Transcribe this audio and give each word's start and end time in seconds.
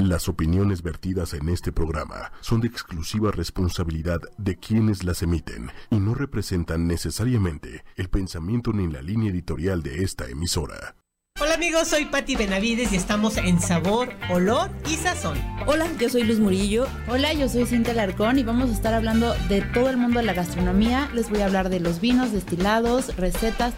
Las 0.00 0.30
opiniones 0.30 0.82
vertidas 0.82 1.34
en 1.34 1.50
este 1.50 1.72
programa 1.72 2.32
son 2.40 2.62
de 2.62 2.68
exclusiva 2.68 3.32
responsabilidad 3.32 4.18
de 4.38 4.56
quienes 4.56 5.04
las 5.04 5.22
emiten 5.22 5.70
y 5.90 6.00
no 6.00 6.14
representan 6.14 6.86
necesariamente 6.86 7.84
el 7.96 8.08
pensamiento 8.08 8.72
ni 8.72 8.90
la 8.90 9.02
línea 9.02 9.30
editorial 9.30 9.82
de 9.82 10.02
esta 10.02 10.26
emisora. 10.26 10.96
Hola 11.38 11.52
amigos, 11.52 11.88
soy 11.88 12.06
Patti 12.06 12.34
Benavides 12.34 12.94
y 12.94 12.96
estamos 12.96 13.36
en 13.36 13.60
Sabor, 13.60 14.08
Olor 14.30 14.70
y 14.90 14.96
Sazón. 14.96 15.36
Hola, 15.66 15.86
yo 15.98 16.08
soy 16.08 16.22
Luz 16.22 16.38
Murillo. 16.38 16.86
Hola, 17.06 17.34
yo 17.34 17.50
soy 17.50 17.66
Cintia 17.66 17.92
Larcón 17.92 18.38
y 18.38 18.42
vamos 18.42 18.70
a 18.70 18.72
estar 18.72 18.94
hablando 18.94 19.34
de 19.50 19.60
todo 19.60 19.90
el 19.90 19.98
mundo 19.98 20.20
de 20.20 20.24
la 20.24 20.32
gastronomía. 20.32 21.10
Les 21.12 21.28
voy 21.28 21.40
a 21.40 21.46
hablar 21.46 21.68
de 21.68 21.80
los 21.80 22.00
vinos, 22.00 22.32
destilados, 22.32 23.14
recetas. 23.18 23.74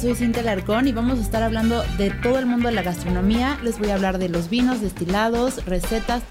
Soy 0.00 0.14
Cintia 0.14 0.42
Larcón 0.42 0.88
y 0.88 0.92
vamos 0.92 1.18
a 1.18 1.22
estar 1.22 1.42
hablando 1.42 1.82
de 1.98 2.10
todo 2.10 2.38
el 2.38 2.46
mundo 2.46 2.68
de 2.68 2.74
la 2.74 2.82
gastronomía. 2.82 3.58
Les 3.62 3.78
voy 3.78 3.90
a 3.90 3.96
hablar 3.96 4.16
de 4.16 4.30
los 4.30 4.48
vinos, 4.48 4.80
destilados, 4.80 5.66
recetas. 5.66 6.22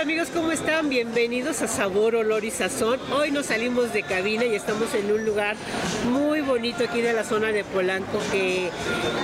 Amigos? 0.00 0.28
¿Cómo 0.32 0.52
están? 0.52 0.88
Bienvenidos 0.88 1.60
a 1.60 1.66
Sabor, 1.66 2.14
Olor 2.14 2.44
y 2.44 2.52
Sazón. 2.52 3.00
Hoy 3.12 3.32
nos 3.32 3.46
salimos 3.46 3.92
de 3.92 4.04
cabina 4.04 4.44
y 4.44 4.54
estamos 4.54 4.94
en 4.94 5.10
un 5.10 5.24
lugar 5.24 5.56
muy 6.12 6.40
bonito 6.40 6.84
aquí 6.84 7.00
de 7.00 7.12
la 7.12 7.24
zona 7.24 7.48
de 7.48 7.64
Polanco 7.64 8.20
que 8.30 8.70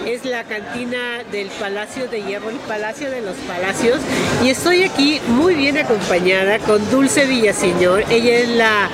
es 0.05 0.25
la 0.25 0.43
cantina 0.45 1.23
del 1.31 1.49
Palacio 1.61 2.09
de 2.09 2.23
Hierro, 2.23 2.51
el 2.51 2.57
Palacio 2.57 3.09
de 3.09 3.21
los 3.21 3.37
Palacios. 3.47 4.01
Y 4.43 4.51
estoy 4.51 4.83
aquí 4.83 5.21
muy 5.29 5.55
bien 5.55 5.79
acompañada 5.79 6.59
con 6.59 6.91
Dulce 6.91 7.25
Villaseñor. 7.27 8.05
Ella 8.11 8.39
es 8.39 8.49
la 8.49 8.91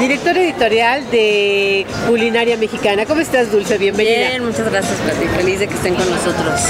directora 0.00 0.42
editorial 0.42 1.10
de 1.10 1.86
Culinaria 2.06 2.58
Mexicana. 2.58 3.06
¿Cómo 3.06 3.22
estás 3.22 3.50
Dulce? 3.50 3.78
Bienvenida. 3.78 4.28
Bien, 4.28 4.44
muchas 4.44 4.70
gracias 4.70 4.98
Pati. 5.00 5.26
Feliz 5.28 5.60
de 5.60 5.68
que 5.68 5.74
estén 5.74 5.94
con 5.94 6.10
nosotros. 6.10 6.60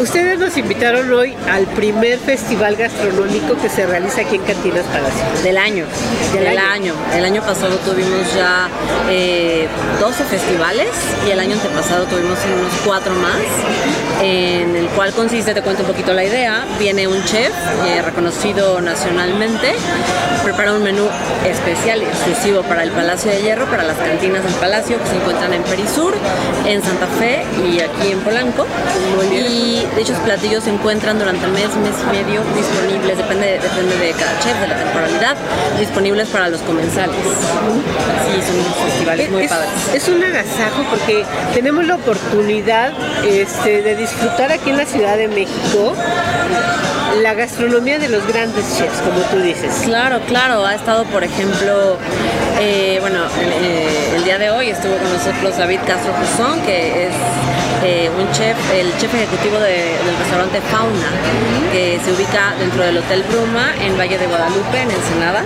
Ustedes 0.00 0.38
nos 0.38 0.56
invitaron 0.56 1.12
hoy 1.12 1.34
al 1.50 1.66
primer 1.66 2.18
festival 2.18 2.76
gastronómico 2.76 3.60
que 3.60 3.68
se 3.68 3.81
realiza 3.86 4.22
aquí 4.22 4.36
en 4.36 4.42
Cantinas 4.42 4.84
Palacio. 4.86 5.42
Del 5.42 5.56
año. 5.56 5.86
Del, 6.32 6.58
año. 6.58 6.94
El 7.14 7.24
año 7.24 7.42
pasado 7.42 7.76
tuvimos 7.78 8.34
ya 8.34 8.68
eh, 9.10 9.68
12 10.00 10.24
festivales 10.24 10.88
y 11.26 11.30
el 11.30 11.40
año 11.40 11.54
antepasado 11.54 12.04
tuvimos 12.06 12.38
unos 12.44 12.72
cuatro 12.84 13.14
más, 13.14 13.40
en 14.22 14.76
el 14.76 14.86
cual 14.88 15.12
consiste, 15.12 15.54
te 15.54 15.62
cuento 15.62 15.82
un 15.82 15.88
poquito 15.88 16.12
la 16.12 16.24
idea, 16.24 16.64
viene 16.78 17.06
un 17.06 17.22
chef 17.24 17.52
eh, 17.86 18.02
reconocido 18.02 18.80
nacionalmente, 18.80 19.74
prepara 20.42 20.72
un 20.72 20.82
menú 20.82 21.08
especial, 21.46 22.02
exclusivo 22.02 22.62
para 22.62 22.82
el 22.82 22.90
Palacio 22.90 23.30
de 23.30 23.42
Hierro, 23.42 23.66
para 23.66 23.84
las 23.84 23.96
cantinas 23.96 24.44
del 24.44 24.54
Palacio 24.54 24.98
que 24.98 25.06
se 25.08 25.16
encuentran 25.16 25.52
en 25.52 25.62
Perisur, 25.62 26.14
en 26.66 26.82
Santa 26.82 27.06
Fe 27.18 27.44
y 27.68 27.80
aquí 27.80 28.12
en 28.12 28.20
Polanco. 28.20 28.66
Y 29.32 29.86
dichos 29.96 30.18
platillos 30.18 30.64
se 30.64 30.70
encuentran 30.70 31.18
durante 31.18 31.46
mes, 31.48 31.74
mes 31.76 31.94
y 32.02 32.16
medio 32.16 32.42
disponibles 32.54 33.18
depende, 33.18 33.60
depende 33.72 33.96
de 33.96 34.12
cada 34.12 34.38
chef, 34.40 34.58
de 34.60 34.68
la 34.68 34.76
temporalidad, 34.76 35.36
disponibles 35.78 36.28
para 36.28 36.48
los 36.48 36.60
comensales. 36.60 37.16
Sí, 37.16 38.42
son 38.42 38.86
festivales 38.86 39.30
muy 39.30 39.48
padres. 39.48 39.70
Es 39.94 40.08
un 40.08 40.22
agasajo 40.22 40.84
porque 40.90 41.24
tenemos 41.54 41.86
la 41.86 41.96
oportunidad 41.96 42.92
este, 43.24 43.82
de 43.82 43.96
disfrutar 43.96 44.52
aquí 44.52 44.70
en 44.70 44.76
la 44.76 44.86
Ciudad 44.86 45.16
de 45.16 45.28
México 45.28 45.94
la 47.22 47.34
gastronomía 47.34 47.98
de 47.98 48.08
los 48.08 48.26
grandes 48.26 48.64
chefs, 48.76 49.00
como 49.00 49.20
tú 49.30 49.38
dices. 49.40 49.82
Claro, 49.84 50.20
claro. 50.26 50.64
Ha 50.64 50.74
estado, 50.74 51.04
por 51.04 51.22
ejemplo, 51.22 51.98
eh, 52.60 52.98
bueno, 53.00 53.24
eh, 53.38 54.14
el 54.16 54.24
día 54.24 54.38
de 54.38 54.50
hoy 54.50 54.70
estuvo 54.70 54.96
con 54.96 55.12
nosotros 55.12 55.56
David 55.58 55.80
Castro 55.86 56.12
Juzón, 56.14 56.60
que 56.62 57.06
es 57.06 57.12
eh, 57.84 58.10
un 58.18 58.30
chef, 58.32 58.56
el 58.72 58.96
chef 58.98 59.14
ejecutivo 59.14 59.58
del 59.58 60.16
restaurante 60.18 60.60
Fauna, 60.60 61.10
que 61.72 62.00
se 62.04 62.12
ubica 62.12 62.54
dentro 62.58 62.82
del 62.82 62.98
Hotel 62.98 63.24
Bruma 63.24 63.74
en 63.80 63.96
Valle 63.98 64.18
de 64.18 64.26
Guadalupe, 64.26 64.80
en 64.80 64.90
Ensenada. 64.90 65.44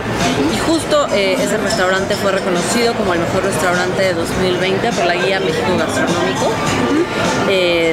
Y 0.54 0.58
justo 0.58 1.06
ese 1.08 1.56
restaurante 1.56 2.14
fue 2.16 2.32
reconocido 2.32 2.94
como 2.94 3.14
el 3.14 3.20
mejor 3.20 3.44
restaurante 3.44 4.02
de 4.02 4.14
2020 4.14 4.92
por 4.92 5.06
la 5.06 5.14
guía 5.14 5.40
México 5.40 5.76
Gastronómico, 5.78 6.52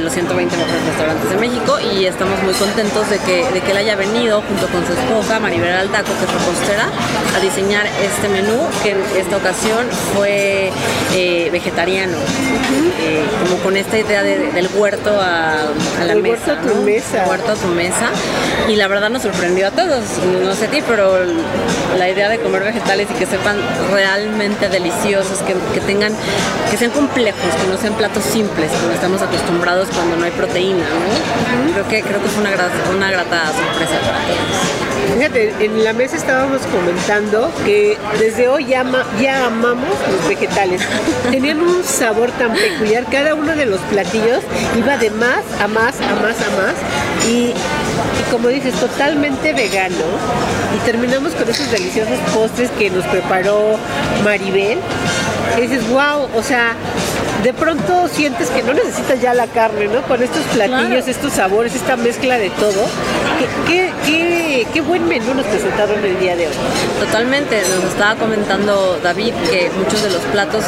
los 0.02 0.14
120 0.14 0.58
mejores 0.58 0.86
restaurantes 0.86 1.30
de 1.30 1.38
México, 1.38 1.78
y 1.80 2.06
estamos 2.06 2.42
muy 2.44 2.54
contentos 2.54 3.10
de 3.10 3.20
que 3.20 3.44
que 3.64 3.72
él 3.72 3.78
haya 3.78 3.96
venido 3.96 4.42
junto 4.42 4.68
con 4.68 4.86
su 4.86 4.94
esposa 4.94 5.40
Maribel 5.40 5.72
Altaco, 5.72 6.12
que 6.18 6.26
es 6.26 6.34
repostera, 6.34 6.90
a 7.36 7.40
diseñar 7.40 7.86
este 8.02 8.30
menú, 8.30 8.60
que 8.82 8.92
en 8.92 8.98
esta 9.18 9.38
ocasión 9.38 9.88
fue 10.16 10.72
eh, 11.14 11.50
vegetariano, 11.52 12.18
eh, 13.00 13.24
como 13.44 13.58
con 13.64 13.78
esta 13.78 13.98
idea 13.98 14.24
del 14.24 14.68
huerto 14.76 15.12
a, 15.20 15.66
la 16.06 16.16
mesa. 16.16 16.54
Huerto 16.54 16.70
a 16.70 16.74
tu 16.74 16.82
mesa. 16.82 17.26
Huerto 17.28 17.52
a 17.52 17.56
tu 17.56 17.68
mesa. 17.68 18.10
Y 18.68 18.76
la 18.76 18.88
verdad 18.88 19.10
nos 19.10 19.22
sorprendió 19.24 19.68
a 19.68 19.72
todos, 19.72 20.04
no 20.44 20.54
sé 20.56 20.66
a 20.66 20.70
ti, 20.70 20.82
pero 20.88 21.20
la 21.98 22.10
idea 22.10 22.30
de 22.30 22.40
comer 22.40 22.64
vegetales 22.64 23.08
y 23.12 23.14
que 23.14 23.26
sepan 23.26 23.58
realmente 23.92 24.70
deliciosos, 24.70 25.40
que, 25.40 25.80
tengan, 25.82 26.14
que 26.72 26.78
sean 26.78 26.92
complejos, 26.92 27.42
que 27.62 27.68
no 27.70 27.78
sean 27.78 27.94
platos 27.96 28.24
simples, 28.24 28.72
como 28.82 28.94
estamos 28.94 29.22
acostumbrados 29.24 29.90
cuando 29.90 30.16
no 30.18 30.26
hay 30.26 30.32
proteína, 30.32 30.84
Creo 31.74 31.88
que 31.88 32.02
creo 32.02 32.22
que 32.22 32.30
fue 32.30 32.42
una, 32.42 32.52
una 32.96 33.12
grata 33.12 33.48
sorpresa 33.48 34.00
para 34.02 34.20
todos. 34.28 34.84
Fíjate, 35.16 35.54
en 35.60 35.84
la 35.84 35.94
mesa 35.94 36.16
estábamos 36.16 36.62
comentando 36.68 37.52
que 37.66 37.98
desde 38.20 38.48
hoy 38.48 38.66
ya, 38.66 38.84
ya 39.22 39.46
amamos 39.46 39.90
los 40.10 40.28
vegetales. 40.28 40.82
Tenían 41.32 41.62
un 41.62 41.84
sabor 41.84 42.32
tan 42.32 42.54
peculiar, 42.54 43.06
cada 43.12 43.36
uno 43.36 43.56
de 43.56 43.66
los 43.66 43.80
platillos 43.82 44.40
iba 44.78 44.98
de 44.98 45.12
más 45.12 45.44
a 45.62 45.68
más, 45.68 46.00
a 46.02 46.16
más, 46.16 46.38
a 46.42 46.50
más. 46.58 46.76
Y, 47.28 47.52
y 47.52 48.32
como 48.32 48.48
dices, 48.48 48.74
totalmente 48.76 49.54
vegano. 49.54 50.06
Y 50.76 50.86
terminamos 50.86 51.34
con 51.34 51.50
esos 51.50 51.70
deliciosos 51.72 52.18
postres 52.34 52.70
que 52.72 52.90
nos 52.90 53.06
preparó 53.06 53.78
Maribel. 54.24 54.80
Y 55.58 55.62
dices, 55.62 55.88
wow, 55.90 56.28
o 56.36 56.42
sea, 56.42 56.74
de 57.44 57.54
pronto 57.54 58.08
sientes 58.08 58.50
que 58.50 58.64
no 58.64 58.74
necesitas 58.74 59.22
ya 59.22 59.34
la 59.34 59.48
carne, 59.48 59.88
¿no? 59.88 60.02
Con 60.04 60.24
estos 60.24 60.44
platillos, 60.54 61.08
estos 61.08 61.34
sabores, 61.34 61.76
esta 61.76 61.98
mezcla 61.98 62.38
de 62.38 62.50
todo. 62.52 62.86
¿Qué, 63.68 63.92
qué, 64.06 64.66
qué, 64.74 64.82
buen 64.82 65.08
menú 65.08 65.34
nos 65.34 65.46
presentaron 65.48 66.04
el 66.06 66.20
día 66.20 66.36
de 66.36 66.48
hoy. 66.48 66.54
Totalmente, 67.00 67.62
nos 67.76 67.92
estaba 67.92 68.16
comentando 68.16 69.00
David 69.04 69.34
que 69.50 69.70
muchos 69.78 70.02
de 70.04 70.10
los 70.10 70.22
platos 70.32 70.64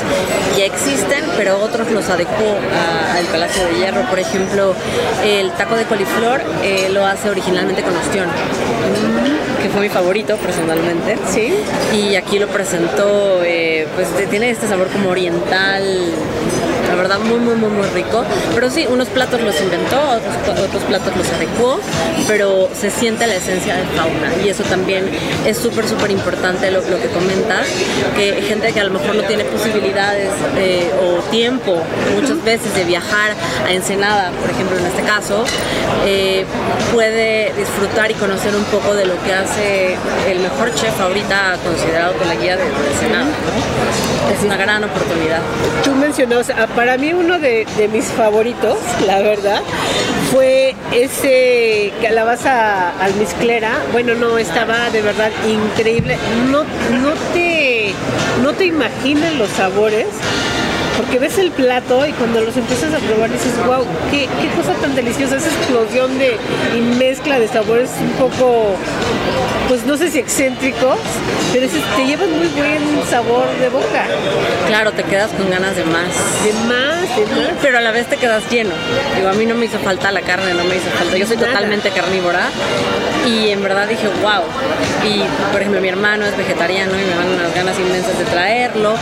ya 0.58 0.66
existen, 0.66 1.24
pero 1.38 1.60
otros 1.60 1.90
los 1.92 2.10
adecuó 2.10 2.58
al 3.16 3.26
Palacio 3.26 3.66
de 3.68 3.76
Hierro. 3.76 4.02
Por 4.10 4.20
ejemplo, 4.20 4.74
el 5.24 5.52
taco 5.52 5.76
de 5.76 5.86
coliflor 5.86 6.42
eh, 6.64 6.90
lo 6.92 7.06
hace 7.06 7.30
originalmente 7.30 7.84
con 7.84 7.96
ostión, 7.96 8.28
que 9.62 9.70
fue 9.70 9.82
mi 9.82 9.90
favorito 9.90 10.36
personalmente. 10.38 11.18
Sí. 11.30 11.54
Y 11.94 12.16
aquí 12.16 12.40
lo 12.40 12.48
presentó, 12.48 13.42
eh, 13.44 13.88
pues 13.96 14.10
tiene 14.30 14.50
este 14.50 14.68
sabor 14.68 14.88
como 14.88 15.10
oriental 15.10 16.14
la 16.96 17.02
verdad 17.02 17.20
muy 17.20 17.40
muy 17.40 17.56
muy 17.56 17.70
muy 17.70 17.88
rico. 17.90 18.24
Pero 18.54 18.70
sí, 18.70 18.88
unos 18.90 19.10
platos 19.10 19.42
los 19.42 19.60
inventó, 19.62 20.00
otros, 20.00 20.60
otros 20.60 20.84
platos 20.84 21.16
los 21.18 21.30
adecuó, 21.30 21.80
pero 22.28 22.70
se 22.74 22.90
siente 22.90 23.28
la 23.28 23.36
esencia 23.36 23.76
de 23.76 23.84
fauna 23.98 24.32
y 24.44 24.50
eso 24.50 24.64
también 24.64 25.10
es 25.46 25.58
súper 25.58 25.88
súper 25.88 26.12
importante 26.12 26.72
lo, 26.72 26.82
que 26.82 27.08
comentas, 27.14 27.68
que 28.16 28.42
gente 28.42 28.72
que 28.72 28.80
a 28.80 28.86
lo 28.86 28.92
mejor 28.92 29.16
no 29.16 29.24
tiene 29.24 29.44
posibilidades 29.46 30.30
eh, 30.58 30.90
o 31.02 31.22
tiempo 31.30 31.82
muchas 32.14 32.42
veces 32.44 32.74
de 32.76 32.86
viajar 32.86 33.32
a 33.68 33.72
Ensenada, 33.72 34.32
por 34.32 34.50
ejemplo 34.50 34.78
en 34.78 34.86
este 34.86 35.02
caso, 35.02 35.44
eh, 36.06 36.46
puede 36.94 37.52
disfrutar 37.54 38.10
y 38.12 38.14
conocer 38.14 38.56
un 38.56 38.64
poco 38.66 38.96
de 38.96 39.06
lo 39.06 39.22
que 39.24 39.34
hace 39.34 39.98
el 40.30 40.40
mejor 40.40 40.74
chef 40.76 41.00
ahorita 41.00 41.58
considerado 41.64 42.14
con 42.14 42.28
la 42.28 42.36
guía 42.36 42.56
de, 42.56 42.64
Ensenada. 42.64 43.28
Es 44.36 44.44
una 44.44 44.58
gran 44.58 44.84
oportunidad. 44.84 45.40
Tú 45.84 45.92
mencionabas, 45.92 46.50
para 46.86 47.00
mí 47.00 47.14
uno 47.14 47.40
de, 47.40 47.66
mis 47.92 48.06
favoritos, 48.06 48.78
la 49.08 49.20
verdad, 49.20 49.60
fue 50.32 50.76
ese 50.94 51.92
calabaza 52.00 52.92
almizclera. 53.04 53.72
Bueno, 53.92 54.14
no, 54.14 54.38
estaba 54.38 54.92
de 54.92 55.02
verdad 55.02 55.32
increíble. 55.50 56.16
No, 56.52 56.62
no, 57.02 57.14
te, 57.34 57.92
no 58.44 58.54
te 58.54 58.66
imaginas 58.66 59.34
los 59.34 59.50
sabores 59.50 60.06
porque 60.96 61.18
ves 61.18 61.40
el 61.40 61.50
plato 61.50 62.06
y 62.06 62.12
cuando 62.12 62.42
los 62.42 62.56
empiezas 62.56 62.94
a 62.94 63.00
probar 63.00 63.32
dices, 63.32 63.54
wow, 63.66 63.84
qué, 64.12 64.28
cosa 64.56 64.74
tan 64.80 64.94
deliciosa, 64.94 65.38
esa 65.38 65.50
explosión 65.50 66.20
de 66.20 66.38
y 66.78 66.82
mezcla 66.98 67.40
de 67.40 67.48
sabores 67.48 67.90
un 68.00 68.12
poco 68.12 68.76
pues 69.68 69.84
no 69.86 69.98
sé 69.98 70.12
si 70.12 70.20
excéntricos, 70.20 70.98
pero 71.52 71.66
ese- 71.66 71.82
te 71.96 72.06
llevan 72.06 72.30
muy 72.38 72.48
buen 72.50 72.80
sabor 73.10 73.48
de 73.60 73.70
boca. 73.70 74.06
Claro, 74.68 74.92
te 74.92 75.04
quedas 75.04 75.32
con 75.32 75.50
ganas 75.50 75.76
de 75.76 75.84
más. 75.86 76.08
De 76.44 76.54
más, 76.68 77.02
de 77.18 77.26
más. 77.36 77.52
Pero 77.62 77.78
a 77.78 77.82
la 77.82 77.92
vez 77.92 78.08
te 78.08 78.18
quedas 78.18 78.44
lleno. 78.50 78.72
Digo, 79.16 79.30
a 79.30 79.34
mí 79.34 79.46
no 79.46 79.56
me 79.56 79.66
hizo 79.66 79.80
falta 79.80 80.12
la 80.12 80.22
carne, 80.22 80.54
no 80.54 80.64
me 80.66 80.76
hizo 80.78 80.90
falta. 80.98 81.18
Yo 81.18 81.26
soy 81.26 81.38
Nada. 81.38 81.50
totalmente 81.50 81.90
carnívora 81.92 82.48
y 83.28 83.50
en 83.50 83.64
verdad 83.64 83.88
dije, 83.88 84.08
wow. 84.22 84.44
Y 85.04 85.24
por 85.52 85.62
ejemplo, 85.62 85.82
mi 85.82 85.88
hermano 85.90 86.26
es 86.26 86.38
vegetariano 86.38 86.92
y 86.94 87.04
me 87.04 87.16
dan 87.16 87.28
unas 87.40 87.56
ganas 87.56 87.80
inmensas 87.80 88.18
de 88.20 88.26
traerlo. 88.26 88.94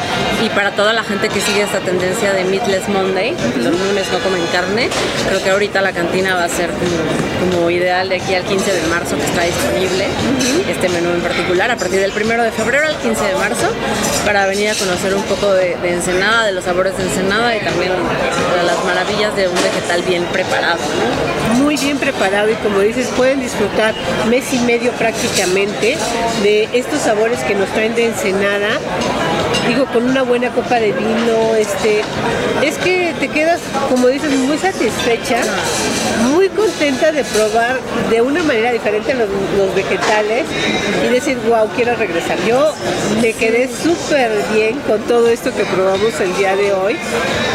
Y 0.44 0.50
para 0.50 0.72
toda 0.72 0.94
la 0.94 1.04
gente 1.04 1.28
que 1.30 1.42
sigue 1.42 1.62
esta 1.64 1.80
tendencia 1.80 2.34
de 2.34 2.44
Meatless 2.46 2.88
Monday, 2.90 3.36
los 3.58 3.74
lunes 3.80 4.06
no 4.12 4.20
comen 4.20 4.42
carne, 4.52 4.90
creo 5.28 5.44
que 5.44 5.50
ahorita 5.50 5.82
la 5.82 5.92
cantina 5.92 6.36
va 6.36 6.46
a 6.46 6.50
ser 6.50 6.70
como, 6.70 7.52
como 7.58 7.70
ideal 7.70 8.10
de 8.10 8.18
aquí 8.18 8.36
al 8.36 8.44
15 8.44 8.72
de 8.74 8.82
marzo 8.88 9.16
que 9.18 9.24
está 9.26 9.44
disponible, 9.44 10.03
este 10.70 10.90
menú 10.90 11.10
en 11.12 11.22
particular, 11.22 11.72
a 11.72 11.78
partir 11.78 12.00
del 12.00 12.12
1 12.12 12.44
de 12.44 12.52
febrero 12.52 12.88
al 12.88 12.98
15 12.98 13.24
de 13.24 13.36
marzo, 13.36 13.68
para 14.26 14.46
venir 14.46 14.70
a 14.70 14.76
conocer 14.76 15.14
un 15.14 15.24
poco 15.24 15.54
de, 15.54 15.76
de 15.78 15.94
Ensenada, 15.94 16.46
de 16.46 16.52
los 16.52 16.64
sabores 16.64 16.98
de 16.98 17.04
Ensenada 17.04 17.56
y 17.56 17.60
también 17.60 17.92
de 17.92 18.64
las 18.64 18.84
maravillas 18.86 19.36
de 19.36 19.48
un 19.48 19.56
vegetal 19.56 20.02
bien 20.04 20.24
preparado. 20.26 20.78
¿no? 20.78 21.34
muy 21.64 21.78
bien 21.78 21.98
preparado 21.98 22.50
y 22.52 22.56
como 22.56 22.80
dices, 22.80 23.08
pueden 23.16 23.40
disfrutar 23.40 23.94
mes 24.30 24.54
y 24.54 24.60
medio 24.60 24.92
prácticamente 24.92 25.98
de 26.44 26.70
estos 26.74 27.00
sabores 27.00 27.40
que 27.44 27.56
nos 27.56 27.70
traen 27.70 27.96
de 27.96 28.08
Ensenada. 28.08 28.80
Digo, 29.68 29.86
con 29.86 30.04
una 30.04 30.24
buena 30.24 30.50
copa 30.50 30.76
de 30.76 30.92
vino, 30.92 31.56
este, 31.56 32.02
es 32.62 32.78
que 32.80 33.14
te 33.20 33.30
quedas, 33.30 33.62
como 33.90 34.08
dices, 34.08 34.30
muy 34.32 34.58
satisfecha, 34.58 35.38
muy 36.34 36.50
contenta 36.50 37.12
de 37.12 37.24
probar 37.24 37.80
de 38.10 38.22
una 38.22 38.44
manera 38.44 38.72
diferente 38.72 39.14
los, 39.14 39.30
los 39.58 39.74
vegetales 39.74 40.44
y 41.06 41.08
decir, 41.14 41.38
wow, 41.48 41.70
quiero 41.76 41.96
regresar. 41.96 42.38
Yo 42.46 42.74
me 43.22 43.32
quedé 43.34 43.70
súper 43.74 44.32
bien 44.54 44.80
con 44.82 45.02
todo 45.04 45.30
esto 45.30 45.56
que 45.56 45.64
probamos 45.66 46.20
el 46.20 46.36
día 46.36 46.56
de 46.56 46.74
hoy. 46.74 46.98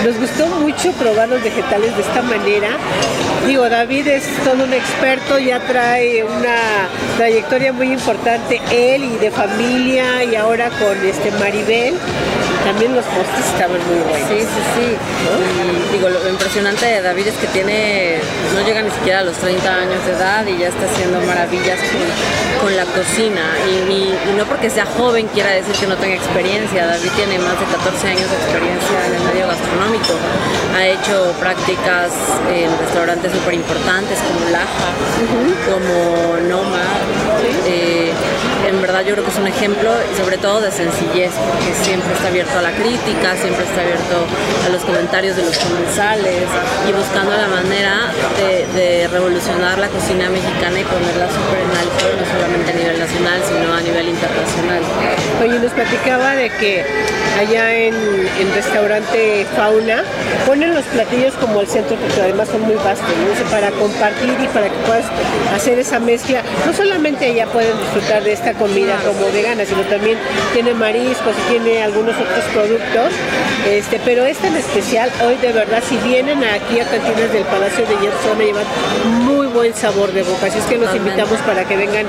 Nos 0.04 0.16
gustó 0.16 0.46
mucho 0.46 0.92
probar 0.92 1.28
los 1.28 1.42
vegetales 1.42 1.94
de 1.94 2.02
esta 2.02 2.22
manera. 2.22 2.68
Digo, 3.46 3.68
David 3.68 4.06
es 4.08 4.24
todo 4.44 4.64
un 4.64 4.72
experto, 4.72 5.38
ya 5.38 5.60
trae 5.60 6.24
una 6.24 6.88
trayectoria 7.16 7.72
muy 7.72 7.92
importante, 7.92 8.60
él 8.70 9.04
y 9.04 9.16
de 9.16 9.30
familia, 9.30 10.24
y 10.24 10.34
ahora 10.36 10.70
con 10.70 11.04
este 11.04 11.30
Maribel. 11.32 11.97
También 12.64 12.94
los 12.94 13.04
postres 13.06 13.46
estaban 13.46 13.78
muy 13.88 13.98
buenos. 14.04 14.28
Sí, 14.28 14.40
sí, 14.40 14.62
sí. 14.76 14.86
Y 14.92 15.96
digo, 15.96 16.08
lo 16.10 16.28
impresionante 16.28 16.84
de 16.84 17.00
David 17.02 17.28
es 17.28 17.34
que 17.36 17.46
tiene, 17.48 18.18
no 18.54 18.60
llega 18.66 18.82
ni 18.82 18.90
siquiera 18.90 19.20
a 19.20 19.24
los 19.24 19.36
30 19.36 19.64
años 19.74 20.04
de 20.04 20.12
edad 20.12 20.46
y 20.46 20.58
ya 20.58 20.68
está 20.68 20.84
haciendo 20.84 21.20
maravillas 21.22 21.78
con, 21.88 22.66
con 22.68 22.76
la 22.76 22.84
cocina. 22.84 23.40
Y, 23.66 23.90
y- 23.90 24.14
y 24.28 24.32
no 24.36 24.44
porque 24.44 24.68
sea 24.68 24.84
joven 24.98 25.28
quiera 25.28 25.50
decir 25.50 25.74
que 25.76 25.86
no 25.86 25.96
tenga 25.96 26.16
experiencia. 26.16 26.86
David 26.86 27.10
tiene 27.16 27.38
más 27.38 27.58
de 27.58 27.64
14 27.66 28.08
años 28.08 28.28
de 28.28 28.36
experiencia 28.36 28.96
en 29.06 29.12
el 29.16 29.22
medio 29.32 29.46
gastronómico. 29.48 30.12
Ha 30.76 30.86
hecho 30.86 31.32
prácticas 31.40 32.12
en 32.52 32.68
restaurantes 32.84 33.32
súper 33.32 33.54
importantes 33.54 34.18
como 34.28 34.50
Laja, 34.50 34.88
como 35.66 36.36
Noma. 36.48 36.82
Eh, 37.66 37.77
en 38.68 38.80
verdad 38.82 39.02
yo 39.04 39.14
creo 39.14 39.24
que 39.24 39.30
es 39.30 39.38
un 39.38 39.46
ejemplo 39.46 39.90
y 40.12 40.16
sobre 40.16 40.36
todo 40.38 40.60
de 40.60 40.70
sencillez, 40.70 41.32
porque 41.32 41.72
siempre 41.82 42.12
está 42.12 42.28
abierto 42.28 42.58
a 42.58 42.62
la 42.62 42.72
crítica, 42.72 43.36
siempre 43.36 43.64
está 43.64 43.80
abierto 43.80 44.26
a 44.66 44.68
los 44.68 44.82
comentarios 44.82 45.36
de 45.36 45.44
los 45.44 45.56
comensales 45.58 46.44
y 46.88 46.92
buscando 46.92 47.32
la 47.32 47.48
manera 47.48 48.12
de, 48.36 48.66
de 48.78 49.08
revolucionar 49.08 49.78
la 49.78 49.88
cocina 49.88 50.28
mexicana 50.28 50.80
y 50.80 50.84
ponerla 50.84 51.26
súper 51.28 51.58
en 51.64 51.72
alto, 51.72 52.04
no 52.12 52.24
solamente 52.28 52.72
a 52.72 52.76
nivel 52.76 52.98
nacional, 52.98 53.40
sino 53.48 53.72
a 53.72 53.80
nivel 53.80 54.08
internacional. 54.08 54.82
Oye, 55.40 55.58
nos 55.58 55.72
platicaba 55.72 56.34
de 56.34 56.50
que 56.50 56.84
allá 57.38 57.72
en 57.72 57.94
el 57.94 58.52
restaurante 58.54 59.46
Fauna 59.56 60.02
ponen 60.46 60.74
los 60.74 60.84
platillos 60.86 61.34
como 61.34 61.60
el 61.60 61.68
centro 61.68 61.96
porque 61.96 62.20
además 62.20 62.48
son 62.48 62.62
muy 62.62 62.74
vastos, 62.76 63.08
¿no? 63.08 63.50
Para 63.50 63.70
compartir 63.70 64.36
y 64.42 64.48
para 64.48 64.68
que 64.68 64.76
puedas 64.86 65.06
hacer 65.54 65.78
esa 65.78 65.98
mezcla. 66.00 66.42
No 66.66 66.72
solamente 66.72 67.26
allá 67.26 67.46
pueden 67.46 67.78
disfrutar 67.78 68.24
de 68.24 68.32
esta 68.32 68.54
comida 68.58 68.96
como 69.06 69.30
vegana, 69.32 69.64
sino 69.64 69.82
también 69.82 70.18
tiene 70.52 70.74
mariscos 70.74 71.34
y 71.46 71.52
tiene 71.52 71.82
algunos 71.82 72.14
otros 72.16 72.44
productos. 72.52 73.12
Este, 73.66 74.00
pero 74.04 74.24
esta 74.24 74.48
en 74.48 74.56
especial, 74.56 75.10
hoy 75.26 75.36
de 75.36 75.52
verdad, 75.52 75.82
si 75.86 75.96
vienen 75.98 76.42
aquí 76.44 76.80
a 76.80 76.84
cantinas 76.84 77.32
del 77.32 77.44
Palacio 77.44 77.86
de 77.86 77.94
Hierro, 77.96 78.22
se 78.22 78.28
van 78.28 78.40
a 78.40 78.44
llevar 78.44 78.64
muy 79.24 79.46
buen 79.46 79.74
sabor 79.74 80.12
de 80.12 80.22
boca. 80.22 80.46
Así 80.46 80.58
es 80.58 80.64
que 80.64 80.76
los 80.76 80.94
invitamos 80.94 81.38
para 81.40 81.64
que 81.64 81.76
vengan 81.76 82.06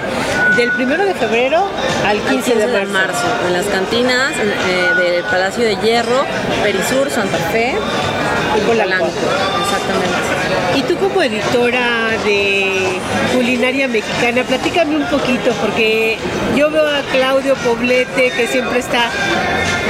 del 0.58 0.72
primero 0.72 1.06
de 1.06 1.14
febrero 1.14 1.68
al 2.06 2.20
15, 2.20 2.54
Al 2.54 2.60
de 2.60 2.86
marzo. 2.86 3.26
en 3.48 3.54
las 3.54 3.66
cantinas 3.66 4.34
eh, 4.38 5.02
del 5.02 5.24
Palacio 5.24 5.64
de 5.64 5.76
Hierro, 5.78 6.26
Perisur, 6.64 7.10
Santa 7.10 7.38
Fe 7.52 7.76
Y 8.58 8.62
Polanco. 8.62 9.06
Exactamente. 9.06 10.18
Y 10.76 10.82
tú 10.84 10.96
como 10.98 11.22
editora 11.24 12.10
de 12.26 13.00
culinaria 13.34 13.88
mexicana, 13.88 14.44
platícame 14.44 14.96
un 14.96 15.06
poquito, 15.06 15.52
porque 15.62 16.18
yo 16.56 16.70
veo 16.70 16.88
a 16.88 17.02
Claudio 17.12 17.56
Poblete 17.56 18.32
que 18.32 18.48
siempre 18.48 18.80
está 18.80 19.10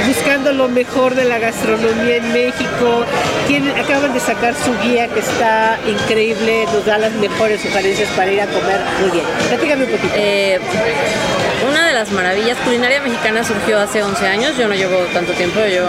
buscando 0.06 0.52
lo 0.52 0.68
mejor 0.68 1.14
de 1.14 1.24
la 1.24 1.38
gastronomía 1.38 2.16
en 2.16 2.32
México. 2.32 3.04
Tienen- 3.46 3.76
acaban 3.78 4.12
de 4.14 4.20
sacar 4.20 4.54
su 4.54 4.72
guía 4.88 5.08
que 5.08 5.20
está 5.20 5.78
increíble, 5.86 6.64
nos 6.72 6.84
da 6.86 6.98
las 6.98 7.12
mejores 7.12 7.60
sugerencias 7.60 8.08
para 8.16 8.30
ir 8.32 8.40
a 8.40 8.46
comer 8.46 8.80
muy 9.00 9.10
bien. 9.10 9.24
Platícame 9.48 9.84
un 9.84 9.90
poquito. 9.90 10.14
Eh, 10.16 10.58
una 11.68 11.86
de 11.86 11.92
las 11.92 12.10
maravillas 12.12 12.56
culinaria 12.64 13.00
mexicana 13.02 13.44
surgió 13.44 13.78
hace 13.78 14.02
11 14.02 14.26
años, 14.26 14.56
yo 14.58 14.66
no 14.66 14.74
llevo 14.74 14.96
tanto 15.12 15.32
tiempo, 15.32 15.60
yo 15.60 15.66
llevo 15.66 15.88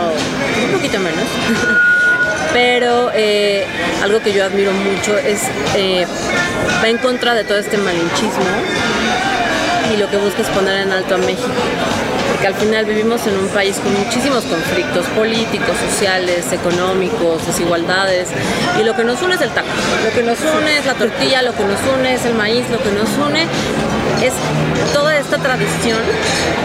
un 0.66 0.72
poquito 0.74 1.00
menos. 1.00 1.24
Pero 2.54 3.12
eh, 3.14 3.66
algo 4.04 4.22
que 4.22 4.34
yo 4.34 4.44
admiro 4.44 4.72
mucho 4.72 5.18
es, 5.18 5.44
eh, 5.76 6.06
va 6.84 6.90
en 6.90 6.98
contra 6.98 7.34
de 7.34 7.44
todo 7.44 7.58
este 7.58 7.78
malinchismo 7.78 8.46
y 9.94 9.98
lo 9.98 10.10
que 10.10 10.18
busca 10.18 10.42
es 10.42 10.48
poner 10.50 10.82
en 10.82 10.92
alto 10.92 11.16
a 11.16 11.18
México. 11.18 11.50
Porque 12.32 12.48
al 12.48 12.56
final 12.56 12.86
vivimos 12.86 13.26
en 13.28 13.38
un 13.38 13.48
país 13.50 13.78
con 13.78 13.94
muchísimos 13.94 14.46
conflictos 14.46 15.06
políticos, 15.08 15.76
sociales, 15.90 16.52
económicos, 16.52 17.46
desigualdades. 17.46 18.30
Y 18.80 18.84
lo 18.84 18.96
que 18.96 19.04
nos 19.04 19.22
une 19.22 19.36
es 19.36 19.42
el 19.42 19.50
taco. 19.50 19.68
Lo 20.04 20.12
que 20.12 20.24
nos 20.24 20.40
une 20.40 20.78
es 20.78 20.86
la 20.86 20.94
tortilla, 20.94 21.42
lo 21.42 21.54
que 21.54 21.64
nos 21.64 21.80
une 21.98 22.14
es 22.14 22.26
el 22.26 22.34
maíz, 22.36 22.70
lo 22.70 22.82
que 22.82 22.92
nos 22.92 23.10
une 23.18 23.48
es 24.22 24.34
toda 24.94 25.18
esta 25.18 25.38
tradición 25.38 26.00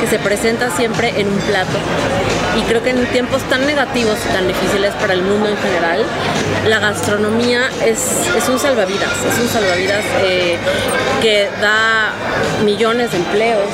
que 0.00 0.06
se 0.06 0.18
presenta 0.18 0.70
siempre 0.70 1.20
en 1.20 1.28
un 1.28 1.38
plato. 1.40 1.78
Y 2.58 2.62
creo 2.62 2.82
que 2.82 2.90
en 2.90 3.06
tiempos 3.06 3.42
tan 3.44 3.66
negativos 3.66 4.18
y 4.28 4.32
tan 4.32 4.48
difíciles 4.48 4.94
para 4.94 5.12
el 5.12 5.22
mundo 5.22 5.48
en 5.48 5.56
general, 5.58 6.04
la 6.66 6.78
gastronomía 6.78 7.68
es, 7.84 7.98
es 8.36 8.48
un 8.48 8.58
salvavidas, 8.58 9.10
es 9.32 9.38
un 9.40 9.48
salvavidas 9.48 10.04
eh, 10.22 10.56
que 11.20 11.48
da 11.60 12.12
millones 12.64 13.12
de 13.12 13.18
empleos, 13.18 13.68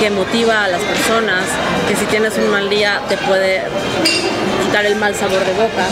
que 0.00 0.10
motiva 0.10 0.64
a 0.64 0.68
las 0.68 0.80
personas, 0.82 1.44
que 1.88 1.96
si 1.96 2.04
tienes 2.06 2.36
un 2.38 2.50
mal 2.50 2.68
día 2.68 3.00
te 3.08 3.16
puede 3.16 3.62
quitar 4.64 4.86
el 4.86 4.96
mal 4.96 5.14
sabor 5.14 5.44
de 5.44 5.52
boca. 5.52 5.86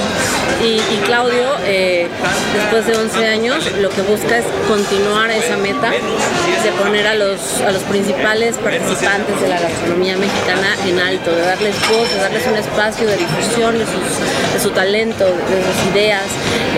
Y, 0.62 0.78
Claudio, 1.06 1.48
eh, 1.64 2.06
después 2.54 2.86
de 2.86 2.96
11 2.96 3.26
años, 3.26 3.64
lo 3.80 3.88
que 3.90 4.02
busca 4.02 4.38
es 4.38 4.44
continuar 4.68 5.30
esa 5.30 5.56
meta 5.56 5.90
de 5.90 6.70
poner 6.80 7.06
a 7.08 7.14
los, 7.14 7.60
a 7.66 7.72
los 7.72 7.82
principales 7.82 8.56
participantes 8.58 9.40
de 9.40 9.48
la 9.48 9.58
gastronomía 9.60 10.16
mexicana 10.16 10.76
en 10.86 11.00
alto, 11.00 11.32
de 11.34 11.42
darles 11.42 11.74
voz, 11.88 12.08
de 12.14 12.20
darles 12.20 12.46
un 12.46 12.56
espacio 12.56 13.06
de 13.08 13.16
difusión 13.16 13.76
de, 13.78 13.84
sus- 13.86 14.52
de 14.54 14.60
su 14.60 14.70
talento, 14.70 15.24
de 15.24 15.32
sus 15.32 15.92
ideas. 15.94 16.22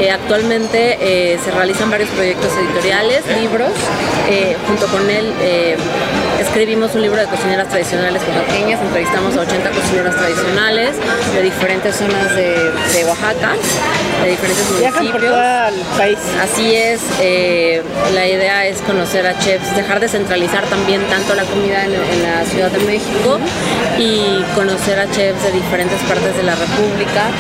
Eh, 0.01 0.11
actualmente 0.11 0.99
eh, 1.01 1.39
se 1.45 1.51
realizan 1.51 1.91
varios 1.91 2.09
proyectos 2.11 2.51
editoriales, 2.57 3.23
libros. 3.39 3.71
Eh, 4.31 4.57
junto 4.67 4.87
con 4.87 5.11
él 5.11 5.31
escribimos 6.45 6.95
un 6.95 7.03
libro 7.03 7.21
de 7.21 7.27
cocineras 7.27 7.69
tradicionales 7.69 8.23
oaxaqueñas, 8.23 8.81
entrevistamos 8.81 9.37
a 9.37 9.41
80 9.41 9.71
cocineras 9.71 10.17
tradicionales 10.17 10.97
de 11.35 11.43
diferentes 11.43 11.97
zonas 11.97 12.35
de, 12.37 12.71
de 12.93 13.05
Oaxaca, 13.07 13.55
de 14.23 14.31
diferentes 14.31 14.65
por 14.65 14.83
municipios. 14.83 15.23
todo 15.23 15.69
el 15.69 15.75
país. 15.97 16.19
Así 16.43 16.75
es, 16.75 17.01
eh, 17.21 17.83
la 18.15 18.27
idea 18.27 18.67
es 18.67 18.81
conocer 18.83 19.27
a 19.27 19.39
chefs, 19.39 19.75
dejar 19.75 20.01
de 20.01 20.09
centralizar 20.09 20.65
también 20.67 21.03
tanto 21.09 21.35
la 21.35 21.45
comida 21.45 21.85
en, 21.85 21.95
en 21.95 22.23
la 22.23 22.45
Ciudad 22.45 22.71
de 22.71 22.81
México 22.81 23.39
y 23.99 24.43
conocer 24.55 24.99
a 24.99 25.11
chefs 25.11 25.43
de 25.43 25.53
diferentes 25.53 25.99
partes 26.03 26.37
de 26.37 26.43
la 26.43 26.55
República, 26.55 27.31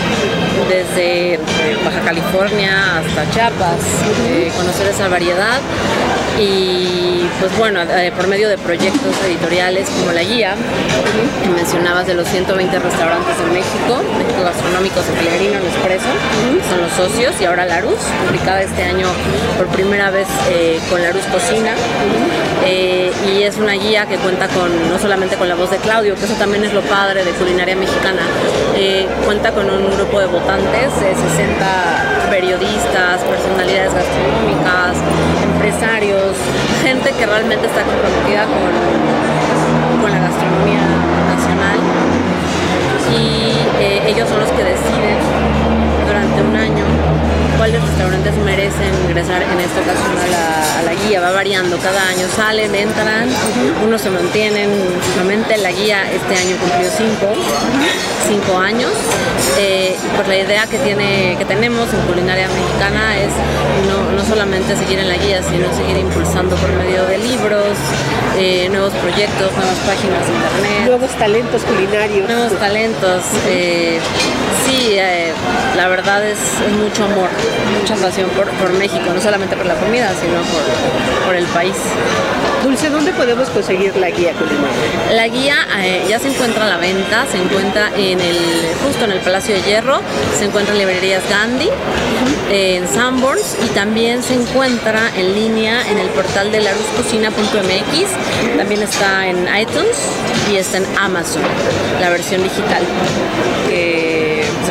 desde 0.68 1.38
Baja 1.84 2.00
California 2.00 2.98
hasta 2.98 3.30
Chiapas, 3.32 3.80
eh, 4.28 4.50
conocer 4.56 4.88
esa 4.88 5.08
variedad 5.08 5.60
y 6.38 7.28
pues 7.40 7.56
bueno, 7.58 7.80
eh, 7.82 8.12
por 8.16 8.26
medio 8.26 8.48
de 8.48 8.58
proyectos 8.58 8.93
editoriales 9.26 9.88
como 9.90 10.12
la 10.12 10.22
guía, 10.22 10.54
que 11.42 11.48
mencionabas 11.48 12.06
de 12.06 12.14
los 12.14 12.28
120 12.28 12.78
restaurantes 12.78 13.38
de 13.38 13.44
México, 13.46 14.02
México 14.18 14.42
Gastronómicos 14.42 15.06
de 15.06 15.12
Pellegrino, 15.14 15.58
Nespresso, 15.60 16.08
son 16.68 16.80
los 16.80 16.92
socios, 16.92 17.34
y 17.40 17.44
ahora 17.44 17.64
Larus, 17.64 17.98
publicada 18.26 18.62
este 18.62 18.82
año 18.82 19.06
por 19.56 19.66
primera 19.68 20.10
vez 20.10 20.28
eh, 20.50 20.78
con 20.90 21.02
Larus 21.02 21.24
Cocina. 21.26 21.72
Eh, 22.64 23.12
y 23.28 23.42
es 23.42 23.56
una 23.58 23.72
guía 23.72 24.06
que 24.06 24.16
cuenta 24.16 24.48
con 24.48 24.70
no 24.88 24.98
solamente 24.98 25.36
con 25.36 25.48
la 25.48 25.54
voz 25.54 25.70
de 25.70 25.76
Claudio, 25.78 26.14
que 26.14 26.24
eso 26.24 26.34
también 26.34 26.64
es 26.64 26.72
lo 26.72 26.80
padre 26.82 27.24
de 27.24 27.30
culinaria 27.32 27.76
mexicana, 27.76 28.22
eh, 28.76 29.06
cuenta 29.24 29.52
con 29.52 29.68
un 29.68 29.90
grupo 29.96 30.20
de 30.20 30.26
votantes, 30.26 30.92
60 30.92 32.30
periodistas, 32.30 33.20
personalidades 33.22 33.92
gastronómicas, 33.92 34.96
empresarios, 35.42 36.36
gente 36.84 37.12
que 37.12 37.24
realmente 37.24 37.66
está 37.66 37.82
comprometida 37.82 38.44
con, 38.44 40.02
con 40.02 40.10
la 40.12 40.18
gastronomía 40.18 40.84
nacional. 41.32 41.78
Y 43.16 43.56
ellos 44.06 44.28
son 44.28 44.40
los 44.40 44.50
que 44.50 44.64
deciden 44.64 45.16
durante 46.06 46.42
un 46.42 46.54
año 46.54 46.84
cuáles 47.56 47.80
restaurantes 47.82 48.34
merecen 48.44 48.92
ingresar 49.08 49.42
en 49.42 49.60
esta 49.60 49.80
ocasión 49.80 50.18
a 50.18 50.82
la, 50.82 50.94
guía. 51.06 51.20
Va 51.20 51.32
variando, 51.32 51.76
cada 51.78 52.08
año 52.08 52.26
salen, 52.34 52.74
entran, 52.74 53.28
unos 53.84 54.00
se 54.00 54.10
mantienen. 54.10 54.70
La 55.62 55.70
guía 55.70 56.02
este 56.10 56.34
año 56.34 56.56
cumplió 56.56 56.90
cinco, 56.90 57.32
cinco 58.28 58.58
años. 58.58 58.90
Eh, 59.58 59.96
pues 60.16 60.28
la 60.28 60.36
idea 60.36 60.66
que, 60.66 60.78
tiene, 60.78 61.36
que 61.38 61.44
tenemos 61.44 61.92
en 61.92 62.00
culinaria 62.02 62.48
mexicana 62.48 63.16
es 63.18 63.30
no, 63.86 64.10
no 64.12 64.24
solamente 64.24 64.76
seguir 64.76 64.98
en 64.98 65.08
la 65.08 65.16
guía, 65.16 65.42
sino 65.42 65.72
seguir 65.74 65.96
impulsando 65.98 66.56
por 66.56 66.72
medio 66.72 67.04
de 67.06 67.18
libros, 67.18 67.76
eh, 68.36 68.68
nuevos 68.70 68.92
proyectos, 68.94 69.52
nuevas 69.52 69.78
páginas 69.86 70.26
de 70.26 70.34
internet. 70.34 70.86
Nuevos 70.86 71.10
talentos 71.12 71.62
culinarios. 71.62 72.28
Nuevos 72.28 72.58
talentos. 72.58 73.22
Eh, 73.46 74.00
sí, 74.66 74.96
la 75.76 75.88
verdad 75.88 76.24
es 76.26 76.38
mucho 76.82 77.04
amor 77.04 77.28
mucha 77.78 77.96
pasión 77.96 78.30
por, 78.30 78.72
México, 78.74 79.04
no 79.14 79.20
solamente 79.20 79.56
por 79.56 79.66
la 79.66 79.74
comida, 79.74 80.10
sino 80.20 80.40
por, 81.26 81.34
el 81.34 81.46
país. 81.46 81.74
Dulce, 82.62 82.88
¿dónde 82.90 83.12
podemos 83.12 83.50
conseguir 83.50 83.94
la 83.96 84.10
guía 84.10 84.32
culinaria? 84.32 85.12
La 85.12 85.28
guía 85.28 85.56
eh, 85.82 86.04
ya 86.08 86.18
se 86.18 86.28
encuentra 86.28 86.64
a 86.64 86.68
la 86.68 86.76
venta, 86.78 87.26
se 87.30 87.38
encuentra 87.38 87.90
en 87.96 88.20
el 88.20 88.38
justo 88.84 89.04
en 89.04 89.12
el 89.12 89.20
Palacio 89.20 89.54
de 89.54 89.62
Hierro, 89.62 90.00
se 90.38 90.44
encuentra 90.46 90.72
en 90.72 90.78
librerías 90.78 91.22
Gandhi, 91.28 91.68
en 92.50 92.88
Sanborns 92.88 93.56
y 93.64 93.68
también 93.74 94.22
se 94.22 94.34
encuentra 94.34 95.10
en 95.16 95.34
línea 95.34 95.82
en 95.90 95.98
el 95.98 96.08
portal 96.08 96.52
de 96.52 96.60
laruscocina.mx, 96.60 98.56
también 98.56 98.82
está 98.82 99.26
en 99.26 99.46
iTunes 99.60 99.96
y 100.50 100.56
está 100.56 100.78
en 100.78 100.86
Amazon, 100.98 101.42
la 102.00 102.10
versión 102.10 102.42
digital 102.42 102.82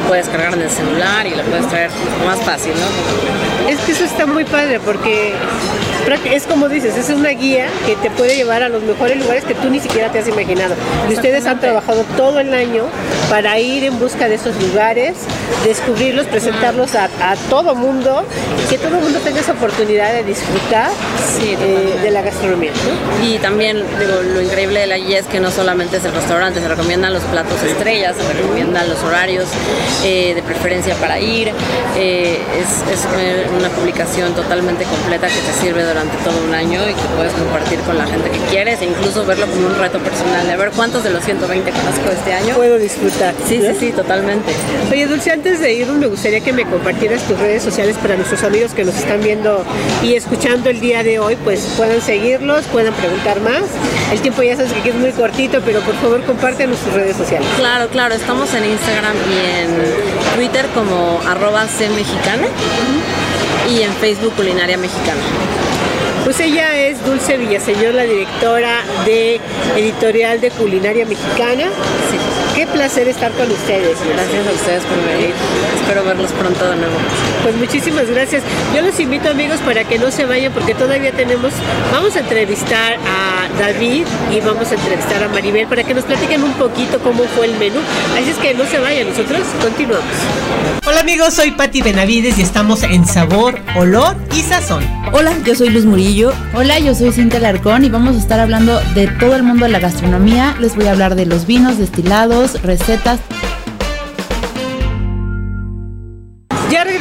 puede 0.08 0.22
descargar 0.22 0.54
en 0.54 0.62
el 0.62 0.70
celular 0.70 1.26
y 1.26 1.36
la 1.36 1.44
puedes 1.44 1.68
traer 1.68 1.90
más 2.26 2.40
fácil, 2.42 2.74
¿no? 2.74 3.63
Es 3.70 3.80
que 3.80 3.92
eso 3.94 4.06
está 4.06 4.26
muy 4.26 4.44
padre 4.46 4.80
porque 4.80 5.34
es 6.26 6.44
como 6.46 6.70
dices, 6.70 6.98
es 6.98 7.10
una 7.10 7.30
guía 7.30 7.68
que 7.86 7.96
te 7.96 8.12
puede 8.12 8.36
llevar 8.36 8.62
a 8.62 8.70
los 8.70 8.84
mejores 8.84 9.18
lugares 9.18 9.44
que 9.46 9.56
tú 9.56 9.70
ni 9.70 9.80
siquiera 9.80 10.12
te 10.12 10.20
has 10.20 10.28
imaginado. 10.28 10.76
Y 11.10 11.14
ustedes 11.14 11.46
han 11.46 11.60
trabajado 11.60 12.04
todo 12.18 12.40
el 12.40 12.54
año 12.54 12.86
para 13.30 13.60
ir 13.60 13.84
en 13.84 13.98
busca 14.00 14.28
de 14.28 14.36
esos 14.36 14.56
lugares, 14.62 15.16
descubrirlos, 15.64 16.28
presentarlos 16.28 16.96
a, 16.96 17.10
todo 17.50 17.74
mundo, 17.76 18.24
que 18.70 18.78
todo 18.78 18.98
el 18.98 19.04
mundo 19.04 19.20
tenga 19.20 19.40
esa 19.40 19.54
oportunidad 19.54 20.14
de 20.14 20.24
disfrutar 20.24 20.92
eh, 21.42 22.00
de 22.02 22.12
la 22.12 22.22
gastronomía. 22.22 22.72
Y 23.26 23.38
también 23.38 23.78
digo, 24.00 24.22
lo 24.34 24.42
increíble 24.42 24.82
de 24.82 24.88
la 24.88 24.98
guía 24.98 25.20
es 25.20 25.26
que 25.26 25.40
no 25.40 25.52
solamente 25.52 25.98
es 25.98 26.06
el 26.06 26.14
restaurante, 26.14 26.60
se 26.60 26.68
recomiendan 26.68 27.14
los 27.14 27.24
platos 27.24 27.62
estrellas, 27.64 28.16
se 28.16 28.34
recomiendan 28.34 28.90
los 28.90 29.02
horarios 29.04 29.48
eh, 30.04 30.34
de 30.36 30.44
preferencia 30.44 30.96
para 30.96 31.20
ir. 31.20 31.52
Eh, 31.98 32.40
es, 32.60 32.94
es 32.94 33.06
una 33.56 33.70
publicación 33.70 34.34
totalmente 34.34 34.84
completa 34.86 35.28
que 35.28 35.40
te 35.40 35.54
sirve 35.62 35.84
durante 35.84 36.16
todo 36.18 36.36
un 36.46 36.54
año 36.54 36.82
y 36.90 36.94
que 36.94 37.08
puedes 37.16 37.34
compartir 37.34 37.80
con 37.80 37.98
la 37.98 38.06
gente 38.06 38.30
que 38.30 38.40
quieres 38.50 38.82
e 38.82 38.86
incluso 38.86 39.26
verlo 39.26 39.48
como 39.48 39.68
un 39.68 39.76
reto 39.78 40.00
personal, 40.00 40.48
de 40.48 40.56
ver 40.56 40.72
cuántos 40.72 41.04
de 41.04 41.10
los 41.10 41.24
120 41.24 41.72
conozco 41.72 42.12
este 42.12 42.34
año. 42.34 42.56
Puedo 42.56 42.78
disfrutar. 42.78 43.34
Sí, 43.48 43.62
sí, 43.62 43.76
sí, 43.80 43.92
totalmente. 43.92 44.52
Oye, 44.92 45.08
Dulce, 45.08 45.32
antes 45.32 45.60
de 45.60 45.74
ir, 45.74 45.88
me 45.88 46.08
gustaría 46.08 46.40
que 46.40 46.54
me 46.54 46.66
compartieras 46.66 47.24
tus 47.24 47.40
redes 47.40 47.64
sociales 47.64 47.98
para 47.98 48.16
nuestros 48.16 48.44
amigos 48.44 48.74
que 48.74 48.84
nos 48.84 48.96
están 48.96 49.22
viendo 49.22 49.64
y 50.02 50.14
escuchando 50.14 50.70
el 50.70 50.80
día 50.80 51.04
de 51.04 51.20
hoy, 51.20 51.36
pues 51.44 51.74
puedan 51.78 52.02
seguirlos, 52.02 52.66
puedan 52.66 52.94
preguntar 52.94 53.40
más. 53.42 53.64
El 54.12 54.22
tiempo 54.22 54.44
ya 54.44 54.56
sabes 54.56 54.74
que 54.74 54.90
es 54.90 54.96
muy 54.96 55.12
cortito, 55.12 55.62
pero 55.66 55.80
por 55.82 55.96
favor 55.96 56.24
comparte 56.24 56.68
tus 56.68 56.94
redes 56.94 57.16
sociales. 57.18 57.48
Claro, 57.58 57.88
claro, 57.90 58.16
estamos 58.16 58.54
en 58.54 58.66
Instagram 58.66 59.16
y 59.30 59.62
en 59.62 60.36
Twitter 60.36 60.66
como 60.74 61.22
arroba 61.28 61.66
cmexicana 61.68 62.48
y 63.70 63.82
en 63.82 63.94
Facebook 63.94 64.34
Culinaria 64.36 64.78
Mexicana. 64.78 65.22
Pues 66.36 66.48
ella 66.48 66.76
es 66.76 67.06
Dulce 67.06 67.38
Villaseñor, 67.38 67.94
la 67.94 68.06
directora 68.06 68.84
de 69.06 69.40
Editorial 69.78 70.42
de 70.42 70.50
Culinaria 70.50 71.06
Mexicana. 71.06 71.66
Sí. 72.10 72.18
Qué 72.56 72.66
placer 72.66 73.08
estar 73.08 73.32
con 73.34 73.52
ustedes. 73.52 73.98
Gracias 74.00 74.48
a 74.48 74.52
ustedes 74.52 74.84
por 74.84 74.98
venir. 75.06 75.34
Espero 75.76 76.04
verlos 76.04 76.32
pronto 76.32 76.70
de 76.70 76.76
nuevo. 76.76 76.96
Pues 77.44 77.56
muchísimas 77.56 78.10
gracias. 78.10 78.42
Yo 78.76 78.82
los 78.82 79.00
invito 79.00 79.30
amigos 79.30 79.60
para 79.60 79.84
que 79.84 80.00
no 80.00 80.10
se 80.10 80.26
vayan 80.26 80.54
porque 80.54 80.74
todavía 80.74 81.12
tenemos, 81.12 81.52
vamos 81.92 82.16
a 82.16 82.20
entrevistar 82.22 82.94
a 82.94 83.48
David 83.60 84.06
y 84.32 84.40
vamos 84.40 84.72
a 84.72 84.76
entrevistar 84.76 85.24
a 85.24 85.28
Maribel 85.28 85.68
para 85.68 85.84
que 85.84 85.94
nos 85.94 86.04
platiquen 86.04 86.44
un 86.44 86.54
poquito 86.54 87.00
cómo 87.00 87.24
fue 87.36 87.46
el 87.46 87.58
menú. 87.58 87.80
Así 88.20 88.30
es 88.32 88.38
que 88.38 88.54
no 88.54 88.66
se 88.66 88.80
vayan, 88.80 89.10
nosotros 89.10 89.42
continuamos. 89.62 90.06
Hola 90.86 91.00
amigos, 91.00 91.34
soy 91.34 91.52
Patti 91.52 91.82
Benavides 91.82 92.38
y 92.38 92.42
estamos 92.42 92.84
en 92.84 93.06
Sabor, 93.06 93.60
Olor 93.76 94.16
y 94.36 94.42
Sazón. 94.42 94.84
Hola, 95.12 95.34
yo 95.44 95.56
soy 95.56 95.70
Luz 95.70 95.86
Murillo. 95.86 96.23
Hola, 96.54 96.80
yo 96.80 96.96
soy 96.96 97.12
Cintia 97.12 97.40
Larcón 97.40 97.84
y 97.84 97.90
vamos 97.90 98.16
a 98.16 98.20
estar 98.20 98.40
hablando 98.40 98.80
de 98.94 99.08
todo 99.08 99.36
el 99.36 99.44
mundo 99.44 99.66
de 99.66 99.72
la 99.72 99.80
gastronomía. 99.80 100.56
Les 100.60 100.76
voy 100.76 100.88
a 100.88 100.92
hablar 100.92 101.16
de 101.16 101.26
los 101.26 101.46
vinos 101.46 101.78
destilados, 101.78 102.62
recetas, 102.62 103.20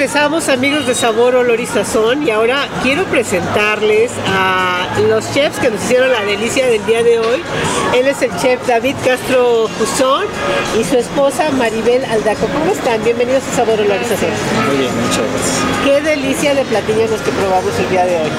regresamos 0.03 0.49
amigos 0.49 0.87
de 0.87 0.95
Sabor, 0.97 1.37
Olor 1.37 1.61
y 1.61 1.67
Sazón 1.67 2.27
y 2.27 2.31
ahora 2.31 2.67
quiero 2.83 3.05
presentarles 3.05 4.11
a 4.27 4.89
los 5.09 5.33
chefs 5.33 5.61
que 5.61 5.71
nos 5.71 5.81
hicieron 5.85 6.11
la 6.11 6.25
delicia 6.25 6.67
del 6.67 6.85
día 6.87 7.05
de 7.05 7.21
hoy. 7.21 7.41
Él 7.95 8.09
es 8.09 8.21
el 8.21 8.31
chef 8.39 8.67
David 8.67 8.97
Castro 9.05 9.69
Juzón 9.79 10.27
y 10.81 10.83
su 10.83 10.97
esposa 10.97 11.51
Maribel 11.53 12.05
Aldaco. 12.05 12.47
¿Cómo 12.47 12.73
están? 12.73 13.05
Bienvenidos 13.05 13.45
a 13.53 13.57
Sabor, 13.57 13.81
Olor 13.81 13.99
y 14.01 14.05
Sazón. 14.05 14.31
Muy 14.67 14.79
bien, 14.79 14.95
muchas 14.97 15.19
gracias. 15.19 15.85
Qué 15.85 16.01
delicia 16.01 16.55
de 16.55 16.65
platillos 16.65 17.11
los 17.11 17.21
que 17.21 17.31
probamos 17.31 17.73
el 17.79 17.91
día 17.91 18.05
de 18.05 18.17
hoy. 18.17 18.31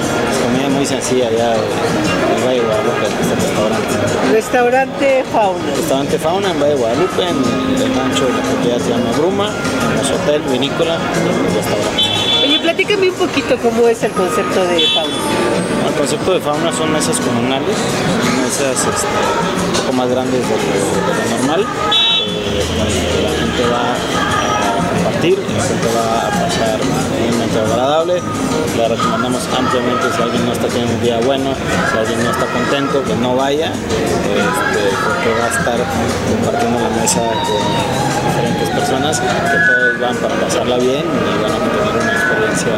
Comida 0.53 0.69
muy 0.69 0.85
sencilla 0.85 1.29
ya 1.31 1.53
en 1.55 2.45
Valle 2.45 2.61
Guadalupe, 2.61 3.05
en 3.07 3.21
este 3.21 3.35
restaurante. 3.35 4.31
Restaurante 4.31 5.23
Fauna. 5.31 5.75
Restaurante 5.75 6.19
Fauna 6.19 6.51
en 6.51 6.59
Valle 6.59 6.75
Guadalupe, 6.75 7.21
en 7.23 7.81
el 7.81 7.95
rancho 7.95 8.25
de 8.25 8.33
la 8.33 8.41
propiedad 8.41 8.77
se 8.79 8.89
llama 8.89 9.11
Bruma, 9.17 9.49
en 9.49 10.13
hotel 10.13 10.41
vinícola. 10.51 10.97
Oye, 12.43 12.59
platícame 12.59 13.09
un 13.09 13.15
poquito 13.15 13.57
cómo 13.57 13.87
es 13.87 14.03
el 14.03 14.11
concepto 14.11 14.65
de 14.67 14.81
fauna. 14.93 15.13
El 15.87 15.93
concepto 15.95 16.33
de 16.33 16.39
fauna 16.39 16.71
son 16.73 16.91
mesas 16.91 17.19
comunales, 17.19 17.77
mesas 18.43 18.77
este, 18.77 19.07
un 19.07 19.81
poco 19.81 19.93
más 19.93 20.09
grandes 20.09 20.41
de 20.41 20.55
lo, 20.55 21.37
normal. 21.37 21.61
Eh, 21.61 22.63
la 23.23 23.29
gente 23.29 23.63
va 23.71 24.32
la 25.31 25.63
gente 25.63 25.87
va 25.95 26.27
a 26.27 26.31
pasar 26.31 26.79
un 26.83 27.31
momento 27.31 27.59
agradable. 27.61 28.21
Le 28.75 28.87
recomendamos 28.89 29.47
ampliamente 29.57 30.11
si 30.13 30.21
alguien 30.21 30.45
no 30.45 30.51
está 30.51 30.67
teniendo 30.67 30.93
un 30.95 31.01
día 31.01 31.19
bueno, 31.23 31.55
si 31.91 31.97
alguien 31.97 32.23
no 32.23 32.31
está 32.31 32.45
contento, 32.47 33.03
que 33.05 33.15
no 33.15 33.35
vaya, 33.35 33.71
este, 33.71 34.83
porque 35.07 35.29
va 35.39 35.45
a 35.45 35.53
estar 35.55 35.79
compartiendo 36.27 36.79
la 36.79 36.89
mesa 36.89 37.21
con 37.23 38.27
diferentes 38.27 38.69
personas 38.69 39.21
que 39.21 39.57
todos 39.63 39.99
van 40.01 40.15
para 40.17 40.35
pasarla 40.35 40.77
bien 40.77 41.05
y 41.07 41.41
van 41.41 41.51
a 41.51 41.59
tener 41.71 42.03
una 42.03 42.11
experiencia 42.11 42.75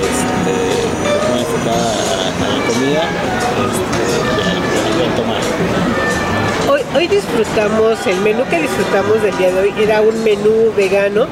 este, 0.00 0.56
muy 1.28 1.40
enfocada 1.44 1.92
a, 1.92 2.56
la 2.56 2.62
comida 2.72 3.04
Hoy, 7.06 7.16
disfrutamos, 7.16 8.04
el 8.06 8.20
menú 8.20 8.42
que 8.50 8.60
disfrutamos 8.60 9.22
del 9.22 9.36
día 9.38 9.52
de 9.52 9.60
hoy 9.60 9.74
era 9.78 10.00
un 10.00 10.24
menú 10.24 10.72
vegano 10.76 11.26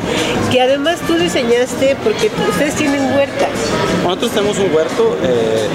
que 0.53 0.61
además 0.61 1.01
tú 1.07 1.15
diseñaste 1.15 1.97
porque 2.05 2.31
ustedes 2.49 2.75
tienen 2.75 3.03
huertas. 3.17 3.49
Nosotros 4.05 4.31
tenemos 4.33 4.59
un 4.59 4.73
huerto, 4.73 5.19
eh, 5.25 5.67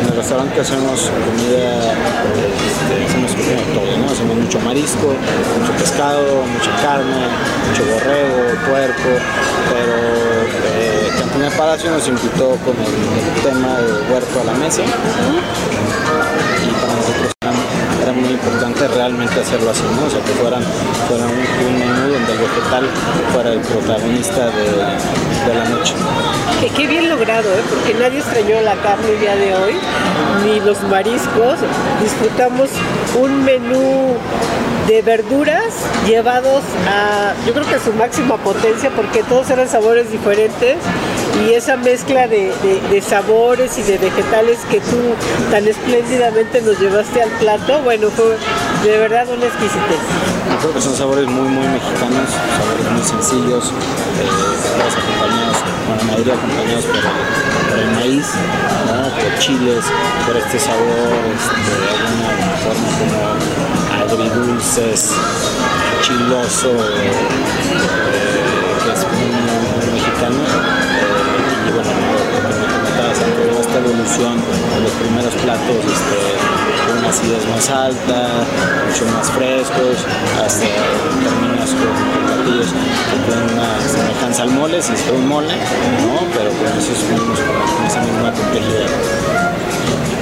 en 0.00 0.08
el 0.08 0.16
restaurante 0.16 0.60
hacemos 0.60 1.02
comida, 1.02 1.92
este, 2.66 3.04
hacemos 3.06 3.30
todo, 3.74 3.98
¿no? 3.98 4.10
Hacemos 4.10 4.36
mucho 4.36 4.58
marisco, 4.60 5.14
mucho 5.60 5.72
pescado, 5.78 6.42
mucha 6.42 6.82
carne, 6.82 7.28
mucho 7.68 7.84
borrego, 7.92 8.58
puerco, 8.68 9.10
pero 9.70 9.94
eh, 10.80 11.10
Cantina 11.16 11.50
Palacio 11.50 11.92
nos 11.92 12.08
invitó 12.08 12.56
con 12.64 12.74
el, 12.74 13.42
tema 13.44 13.78
de 13.78 14.12
huerto 14.12 14.40
a 14.40 14.44
la 14.44 14.54
mesa 14.54 14.82
era 18.04 18.12
muy 18.12 18.28
importante 18.28 18.86
realmente 18.88 19.40
hacerlo 19.40 19.70
así, 19.70 19.82
¿no? 19.98 20.06
O 20.06 20.10
sea, 20.10 20.20
que 20.20 20.32
fueran, 20.32 20.62
fuera 21.08 21.24
un, 21.24 21.78
menú 21.78 22.12
donde 22.12 22.32
el 22.32 22.38
vegetal 22.38 22.84
fuera 23.32 23.52
el 23.52 23.60
protagonista 23.60 24.46
de, 24.46 25.48
de 25.48 25.54
la 25.54 25.64
noche. 25.70 25.94
Qué 26.76 26.86
bien 26.86 27.08
logrado, 27.08 27.48
¿eh? 27.48 27.62
porque 27.70 27.94
nadie 27.94 28.18
extrañó 28.18 28.60
la 28.60 28.74
carne 28.74 29.08
el 29.08 29.20
día 29.20 29.36
de 29.36 29.54
hoy, 29.54 29.74
ni 30.44 30.60
los 30.60 30.82
mariscos. 30.82 31.58
Disfrutamos 32.02 32.68
un 33.18 33.44
menú 33.44 34.16
de 34.86 35.00
verduras 35.00 35.72
llevados 36.06 36.62
a, 36.86 37.32
yo 37.46 37.54
creo 37.54 37.66
que 37.66 37.76
a 37.76 37.80
su 37.80 37.92
máxima 37.94 38.36
potencia, 38.36 38.90
porque 38.94 39.22
todos 39.22 39.48
eran 39.50 39.68
sabores 39.68 40.10
diferentes 40.10 40.76
y 41.42 41.52
esa 41.54 41.76
mezcla 41.76 42.26
de, 42.28 42.52
de- 42.90 43.02
sabores 43.02 43.76
y 43.78 43.82
de 43.82 43.98
vegetales 43.98 44.58
que 44.70 44.80
tú 44.80 44.96
tan 45.50 45.66
espléndidamente 45.66 46.62
nos 46.62 46.78
llevaste 46.80 47.22
al 47.22 47.30
plato, 47.30 47.80
bueno, 47.82 48.08
fue 48.10 48.36
de 48.88 48.98
verdad 48.98 49.26
una 49.28 49.44
exquisitez. 49.46 49.98
Yo 50.50 50.58
creo 50.60 50.72
que 50.74 50.80
son 50.80 50.94
sabores 50.96 51.26
muy, 51.26 51.48
muy 51.48 51.66
mexicanos, 51.68 52.30
sabores 52.30 52.90
muy 52.92 53.02
sencillos, 53.02 53.64
eh, 53.66 54.28
acompañados, 54.80 55.56
bueno, 55.88 56.02
la 56.02 56.12
mayoría 56.12 56.34
acompañados 56.34 56.84
por 56.86 57.78
el, 57.78 57.90
maíz, 57.92 58.26
¿no? 58.86 59.02
por 59.10 59.38
chiles, 59.38 59.84
por 60.26 60.36
este 60.36 60.58
sabor, 60.58 61.12
este, 61.34 61.56
de 61.70 61.90
alguna 62.06 62.56
forma 62.64 62.88
como 62.98 64.24
agridulces, 64.24 65.10
chiloso, 66.02 66.70
evolución 73.84 74.40
de 74.74 74.80
los 74.80 74.92
primeros 74.92 75.34
platos, 75.34 75.76
este, 75.76 76.20
con 76.86 76.98
una 76.98 77.08
acidez 77.08 77.46
más 77.48 77.68
alta, 77.70 78.44
mucho 78.88 79.04
más 79.12 79.30
frescos, 79.30 79.96
hasta 80.44 80.66
terminas 81.22 81.70
con 81.70 81.92
platillos 82.24 82.68
que 82.72 83.16
tienen 83.26 83.58
una 83.58 83.80
semejanza 83.80 84.42
al 84.42 84.50
mole, 84.50 84.82
si 84.82 84.92
es 84.92 85.04
un 85.12 85.28
mole, 85.28 85.54
¿no? 85.54 86.20
pero 86.32 86.50
con 86.50 86.78
esos 86.78 86.98
mismos, 87.10 87.38
con 87.38 87.86
esa 87.86 88.00
misma 88.00 88.32
complejidad. 88.32 88.88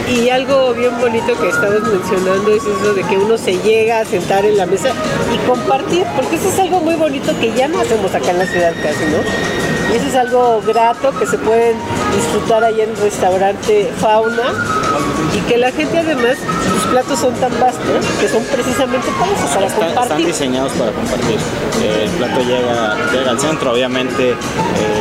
Y 0.09 0.28
algo 0.28 0.75
bien 0.75 0.99
bonito 1.00 1.38
que 1.40 1.49
estamos 1.49 1.83
mencionando 1.83 2.52
es 2.52 2.62
eso 2.64 2.92
de 2.92 3.02
que 3.04 3.16
uno 3.16 3.38
se 3.38 3.57
llega 3.62 4.00
a 4.00 4.04
sentar 4.04 4.45
en 4.45 4.59
la 4.59 4.66
mesa 4.66 4.90
y 5.33 5.38
compartir, 5.49 6.04
porque 6.16 6.37
eso 6.37 6.49
es 6.49 6.59
algo 6.59 6.81
muy 6.81 6.97
bonito 6.97 7.33
que 7.40 7.52
ya 7.52 7.69
no 7.69 7.81
hacemos 7.81 8.14
acá 8.14 8.31
en 8.31 8.38
la 8.40 8.47
ciudad 8.47 8.75
casi, 8.83 9.04
¿no? 9.07 9.62
Y 9.90 9.96
eso 9.96 10.06
es 10.06 10.14
algo 10.14 10.62
grato 10.66 11.10
que 11.18 11.26
se 11.26 11.38
pueden 11.38 11.76
disfrutar 12.14 12.64
allá 12.64 12.84
en 12.84 12.90
el 12.90 12.96
restaurante 12.96 13.90
Fauna 14.00 14.52
y 15.34 15.40
que 15.48 15.56
la 15.58 15.70
gente 15.72 15.98
además, 15.98 16.36
sus 16.72 16.90
platos 16.90 17.18
son 17.18 17.34
tan 17.34 17.50
vastos 17.60 18.04
que 18.20 18.28
son 18.28 18.42
precisamente 18.44 19.08
para 19.18 19.32
eso, 19.32 19.46
para 19.54 19.66
Está- 19.66 19.86
están 19.88 19.94
compartir. 19.94 20.26
diseñados 20.26 20.72
para 20.72 20.92
compartir. 20.92 21.38
Eh, 21.82 22.04
el 22.04 22.10
plato 22.12 22.40
llega, 22.40 22.96
llega 23.12 23.30
al 23.30 23.40
centro, 23.40 23.72
obviamente, 23.72 24.30
eh, 24.30 24.36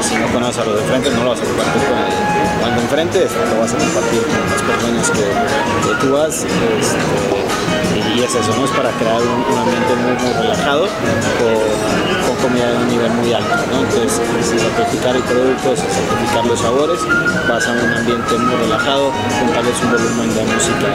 si 0.02 0.16
no 0.16 0.28
conoces 0.28 0.60
a 0.60 0.66
los 0.66 0.76
de 0.78 0.84
frente, 0.84 1.10
no 1.12 1.24
lo 1.26 1.30
vas 1.32 1.40
a 1.42 1.44
compartir 1.44 1.82
con 1.84 2.70
el, 2.70 2.76
de 2.76 2.82
enfrente, 2.82 3.28
lo 3.54 3.62
vas 3.62 3.74
a 3.74 3.78
compartir 3.78 4.22
con 4.24 4.50
las 4.52 4.62
personas 4.62 5.10
que, 5.12 5.90
que 5.90 5.96
tú 6.06 6.14
vas. 6.14 6.36
este, 6.46 8.12
y 8.16 8.24
es 8.24 8.34
eso, 8.36 8.56
¿no? 8.58 8.66
Es 8.66 8.72
para 8.72 8.90
crear 8.92 9.22
un, 9.22 9.28
un 9.52 9.58
ambiente 9.60 9.96
muy, 9.96 10.14
muy 10.24 10.34
relajado 10.42 10.88
con 10.88 12.31
comida 12.42 12.72
de 12.72 12.78
un 12.78 12.88
nivel 12.90 13.12
muy 13.12 13.34
alto, 13.34 13.56
¿no? 13.72 13.86
Entonces, 13.86 14.20
sin 14.42 14.60
sacrificar 14.60 15.16
el 15.16 15.24
producto, 15.24 15.76
sin 15.78 15.90
sacrificar 15.94 16.46
los 16.46 16.60
sabores, 16.60 17.00
vas 17.48 17.68
a 17.68 17.72
un 17.72 17.94
ambiente 17.94 18.34
muy 18.38 18.56
relajado, 18.66 19.12
con 19.12 19.54
tal 19.54 19.64
vez 19.64 19.78
un 19.84 19.92
volumen 19.92 20.30
de 20.34 20.44
música 20.50 20.88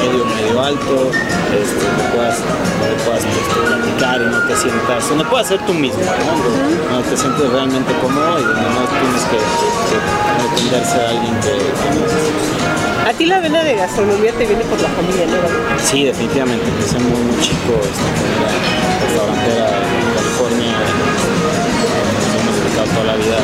medio, 0.00 0.24
medio 0.24 0.62
alto, 0.62 1.10
este, 1.52 1.84
puedas, 2.10 2.40
donde 2.40 2.96
puedas 3.04 3.22
este, 3.24 3.60
platicar 3.68 4.22
y 4.22 4.26
no 4.32 4.40
te 4.48 4.56
sientas, 4.56 5.08
donde 5.08 5.24
puedas 5.26 5.46
ser 5.48 5.60
tú 5.66 5.74
mismo, 5.74 6.00
¿no? 6.00 6.94
Donde 6.96 7.08
te 7.08 7.16
sientes 7.16 7.50
realmente 7.52 7.92
cómodo 8.00 8.40
y 8.40 8.44
no 8.44 8.82
tienes 8.88 9.24
que, 9.28 9.38
dependerse 10.42 10.98
de 10.98 11.06
alguien 11.06 11.34
que, 11.40 11.52
que 11.52 11.88
no 11.94 13.08
A 13.08 13.12
ti 13.12 13.26
la 13.26 13.40
vena 13.40 13.62
de 13.62 13.76
gastronomía 13.76 14.32
te 14.32 14.46
viene 14.46 14.64
por 14.64 14.80
la 14.80 14.88
familia, 14.88 15.26
¿no? 15.26 15.78
Sí, 15.84 16.04
definitivamente. 16.04 16.64
Empecé 16.66 16.98
muy, 16.98 17.20
muy 17.20 17.40
chico 17.40 17.76
esta 17.84 19.04
restaurantera 19.06 19.83
la 23.06 23.14
vida 23.16 23.36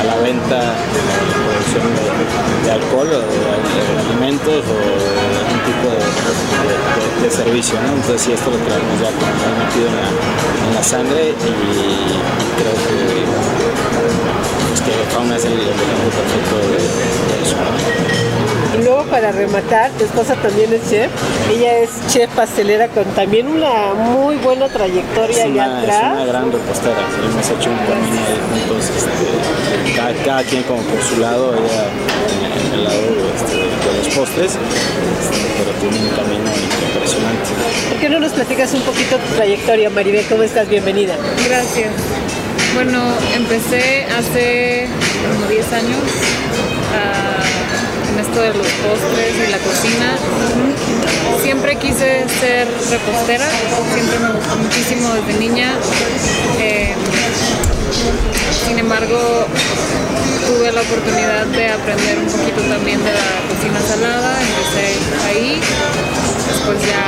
a 0.00 0.04
la 0.04 0.16
venta, 0.22 0.56
a 0.56 0.62
la 0.62 1.36
producción 1.44 1.84
de, 1.94 2.66
de 2.66 2.70
alcohol 2.72 3.08
o 3.08 3.18
de, 3.18 3.26
de 3.26 4.00
alimentos 4.00 4.64
o 4.64 4.78
de 4.78 5.38
algún 5.42 5.60
tipo 5.68 5.86
de, 5.90 5.98
de- 5.98 6.78
de- 6.98 7.22
de 7.24 7.30
servicio. 7.30 7.74
¿no? 7.82 7.88
Entonces 7.94 8.22
sí, 8.22 8.32
esto 8.32 8.50
lo 8.50 8.56
traemos 8.58 8.94
ya 9.00 9.10
metido 9.10 9.88
en 9.88 10.74
la, 10.74 10.82
sangre 10.82 11.30
y, 11.30 11.34
creo 12.58 12.74
que, 12.86 13.24
pues, 14.68 14.80
que 14.82 14.92
Fauna 15.14 15.36
es 15.36 15.44
el, 15.44 15.52
perfecto 15.58 16.56
de, 16.56 16.78
de 16.78 17.42
eso. 17.42 17.56
¿no? 17.56 18.47
Y 18.78 18.82
luego 18.82 19.02
para 19.04 19.32
rematar, 19.32 19.90
tu 19.92 20.04
esposa 20.04 20.34
también 20.36 20.72
es 20.72 20.88
chef. 20.88 21.10
Ella 21.50 21.78
es 21.78 21.90
chef 22.12 22.30
pastelera 22.30 22.86
con 22.88 23.04
también 23.06 23.48
una 23.48 23.92
muy 23.94 24.36
buena 24.36 24.68
trayectoria 24.68 25.36
Es 25.36 25.44
allá 25.44 25.66
una, 25.66 25.78
es 25.82 25.88
atrás. 25.88 26.12
una 26.12 26.24
gran 26.26 26.52
repostera, 26.52 26.96
sí, 27.10 27.26
hemos 27.26 27.50
hecho 27.50 27.70
un 27.70 27.78
camino 27.78 28.20
ahí 28.28 28.38
juntos, 28.68 28.90
este, 28.90 29.96
cada, 29.96 30.12
cada 30.24 30.42
quien 30.44 30.62
como 30.62 30.80
por 30.82 31.02
su 31.02 31.18
lado, 31.18 31.54
ella 31.54 31.84
en 32.68 32.74
el 32.74 32.84
lado 32.84 33.00
este, 33.34 33.56
de 33.56 33.98
los 33.98 34.14
postres, 34.14 34.52
este, 34.52 35.38
pero 35.58 35.70
tiene 35.80 35.98
un 36.08 36.14
camino 36.14 36.50
impresionante. 36.86 37.50
¿Por 37.88 37.98
qué 37.98 38.08
no 38.08 38.20
nos 38.20 38.32
platicas 38.32 38.72
un 38.74 38.82
poquito 38.82 39.16
tu 39.16 39.34
trayectoria, 39.34 39.90
Maribel? 39.90 40.24
¿Cómo 40.26 40.44
estás? 40.44 40.68
Bienvenida. 40.68 41.16
Gracias. 41.48 41.90
Bueno, 42.74 43.00
empecé 43.34 44.04
hace 44.04 44.86
como 45.34 45.48
10 45.48 45.72
años 45.72 45.98
ah, 46.94 47.67
esto 48.20 48.40
de 48.40 48.54
los 48.54 48.66
postres 48.66 49.34
y 49.46 49.50
la 49.50 49.58
cocina. 49.58 50.16
Siempre 51.42 51.76
quise 51.76 52.26
ser 52.40 52.66
repostera, 52.90 53.46
siempre 53.94 54.18
me 54.18 54.30
gustó 54.30 54.56
muchísimo 54.56 55.08
desde 55.14 55.38
niña. 55.38 55.74
Eh, 56.58 56.94
sin 58.66 58.78
embargo, 58.78 59.46
tuve 60.46 60.72
la 60.72 60.80
oportunidad 60.80 61.46
de 61.46 61.68
aprender 61.68 62.18
un 62.18 62.26
poquito 62.26 62.60
también 62.62 62.98
de 63.04 63.12
la 63.12 63.28
cocina 63.48 63.80
salada, 63.80 64.36
empecé 64.40 64.86
ahí, 65.28 65.60
después 66.68 66.90
ya 66.90 67.04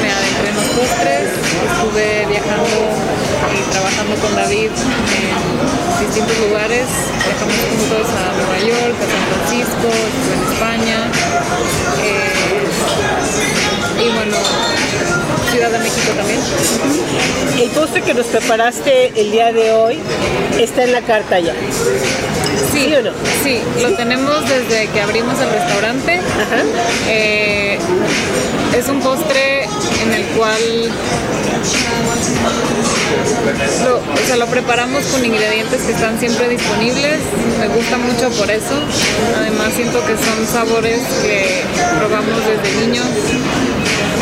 me 0.00 0.10
adentré 0.12 0.48
en 0.50 0.56
los 0.56 0.64
postres, 0.64 1.28
estuve 1.66 2.26
viajando 2.26 2.76
y 3.52 3.58
trabajando 3.70 4.14
con 4.16 4.36
David 4.36 4.70
en 4.70 6.06
distintos 6.06 6.38
lugares, 6.46 6.86
viajamos 7.24 7.56
juntos 7.70 8.06
a 8.14 8.32
Nueva 8.36 8.58
York, 8.60 8.96
a 9.02 9.06
San 9.10 9.24
Francisco, 9.26 9.88
estuve 9.90 10.34
en 10.34 10.42
España, 10.52 10.98
eh, 12.04 12.66
y 14.04 14.08
bueno, 14.14 14.36
Ciudad 15.50 15.70
de 15.70 15.78
México 15.78 16.12
también. 16.16 16.40
El 17.58 17.70
postre 17.70 18.02
que 18.02 18.14
nos 18.14 18.26
preparaste 18.26 19.12
el 19.16 19.30
día 19.30 19.52
de 19.52 19.72
hoy 19.72 19.98
está 20.60 20.84
en 20.84 20.92
la 20.92 21.00
carta 21.02 21.40
ya. 21.40 21.54
Sí, 22.72 22.84
¿Sí 22.86 22.94
o 22.94 23.02
no? 23.02 23.10
Sí, 23.42 23.60
lo 23.80 23.94
tenemos 23.94 24.48
desde 24.48 24.88
que 24.88 25.00
abrimos 25.00 25.40
el 25.40 25.50
restaurante. 25.50 26.18
Ajá. 26.18 26.62
Eh, 27.08 27.78
es 28.78 28.88
un 28.88 29.00
postre 29.00 29.64
en 29.64 30.12
el 30.12 30.24
cual 30.36 30.92
lo, 33.84 33.96
o 33.96 34.26
sea, 34.26 34.36
lo 34.36 34.46
preparamos 34.46 35.02
con 35.06 35.24
ingredientes 35.24 35.82
que 35.82 35.92
están 35.92 36.18
siempre 36.20 36.48
disponibles. 36.48 37.20
Me 37.58 37.68
gusta 37.68 37.96
mucho 37.96 38.30
por 38.38 38.50
eso. 38.50 38.74
Además 39.38 39.72
siento 39.74 40.04
que 40.04 40.16
son 40.16 40.46
sabores 40.46 41.00
que 41.22 41.62
probamos 41.98 42.40
desde 42.44 42.86
niños. 42.86 43.06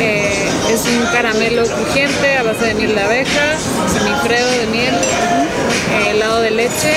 Eh, 0.00 0.48
es 0.70 0.80
un 0.86 1.06
caramelo 1.12 1.64
crujiente 1.64 2.36
a 2.36 2.42
base 2.44 2.66
de 2.66 2.74
miel 2.74 2.94
de 2.94 3.02
abeja, 3.02 3.58
semifredo 3.92 4.50
de 4.50 4.66
miel, 4.68 4.94
eh, 4.94 6.10
helado 6.10 6.40
de 6.40 6.50
leche 6.52 6.94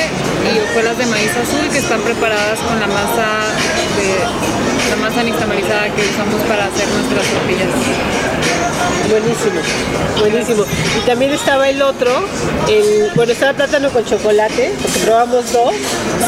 y 0.54 0.60
hojuelas 0.60 0.98
de 0.98 1.06
maíz 1.08 1.32
azul 1.32 1.70
que 1.72 1.80
están 1.80 2.02
preparadas 2.02 2.60
con 2.60 2.80
la 2.80 2.88
masa 2.88 3.26
de 3.98 4.90
la 4.90 4.96
masa 4.98 5.24
nixtamalizada 5.24 5.90
que 5.96 6.02
usamos 6.02 6.42
para 6.44 6.66
hacer 6.66 6.88
nuestras 6.88 7.26
tortillas. 7.28 7.70
Buenísimo, 9.10 9.60
buenísimo. 10.20 10.64
Y 10.98 11.06
también 11.08 11.32
estaba 11.32 11.70
el 11.70 11.82
otro, 11.82 12.12
el, 12.68 13.12
bueno, 13.16 13.32
estaba 13.32 13.54
plátano 13.54 13.90
con 13.90 14.06
chocolate, 14.06 14.74
porque 14.82 15.00
probamos 15.00 15.52
dos, 15.54 15.74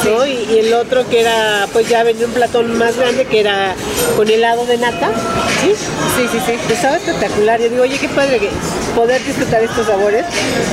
¿no? 0.06 0.26
Y, 0.26 0.48
y 0.50 0.60
el 0.60 0.74
otro 0.74 1.08
que 1.10 1.22
era, 1.22 1.68
pues 1.74 1.88
ya 1.90 2.04
venía 2.04 2.26
un 2.26 2.34
platón 2.34 2.78
más 2.78 2.96
grande 2.98 3.26
que 3.26 3.42
era 3.42 3.76
con 4.16 4.30
helado 4.30 4.66
de 4.66 4.78
nata 4.78 5.12
¿Sí? 5.62 5.76
Sí, 6.16 6.40
sí. 6.46 6.74
Estaba 6.74 6.98
espectacular. 6.98 7.60
Yo 7.60 7.70
digo, 7.70 7.84
oye, 7.84 7.98
qué 7.98 8.10
padre 8.10 8.40
que 8.40 8.50
poder 8.96 9.24
disfrutar 9.24 9.62
estos 9.64 9.88
sabores. 9.88 10.26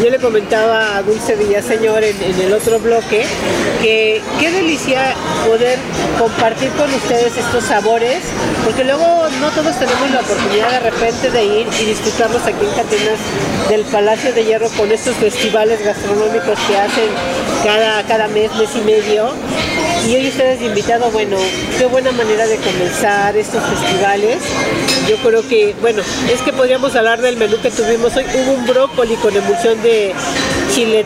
Yo 0.02 0.10
le 0.10 0.18
comentaba 0.18 0.96
a 0.96 1.02
Dulce 1.02 1.34
Villaseñor 1.34 2.04
en, 2.04 2.22
en 2.22 2.40
el 2.40 2.52
otro 2.52 2.78
bloque 2.78 3.26
que 3.82 4.22
qué 4.38 4.50
delicia 4.50 5.14
poder 5.46 5.78
compartir 6.18 6.70
con 6.72 6.92
ustedes 6.94 7.36
estos 7.36 7.64
sabores, 7.64 8.22
porque 8.64 8.84
luego 8.84 9.28
no 9.40 9.50
todos 9.50 9.76
tenemos 9.78 10.10
la 10.10 10.20
oportunidad 10.20 10.70
de 10.70 10.90
repente 10.90 11.30
de 11.30 11.44
ir 11.44 11.66
y 11.80 11.84
disfrutarlos 11.84 12.42
aquí 12.42 12.64
en 12.64 12.72
Cantinas 12.74 13.18
del 13.68 13.82
Palacio 13.84 14.32
de 14.32 14.44
Hierro 14.44 14.68
con 14.70 14.90
estos 14.92 15.14
festivales 15.16 15.84
gastronómicos 15.84 16.58
que 16.66 16.76
hacen 16.76 17.08
cada, 17.64 18.02
cada 18.04 18.28
mes, 18.28 18.54
mes 18.54 18.70
y 18.74 18.80
medio. 18.80 19.30
Y 20.04 20.14
hoy 20.14 20.28
ustedes 20.28 20.60
de 20.60 20.66
invitado, 20.66 21.10
bueno, 21.10 21.36
qué 21.78 21.86
buena 21.86 22.12
manera 22.12 22.46
de 22.46 22.56
comenzar 22.58 23.36
estos 23.36 23.60
festivales. 23.64 24.38
Yo 25.08 25.16
creo 25.16 25.46
que, 25.48 25.74
bueno, 25.80 26.02
es 26.32 26.40
que 26.42 26.52
podríamos 26.52 26.94
hablar 26.94 27.20
del 27.20 27.36
menú 27.36 27.56
que 27.60 27.70
tuvimos 27.70 28.14
hoy. 28.16 28.24
Hubo 28.34 28.52
un 28.52 28.66
brócoli 28.66 29.14
con 29.16 29.34
emulsión 29.36 29.82
de 29.82 30.12
chile, 30.72 31.04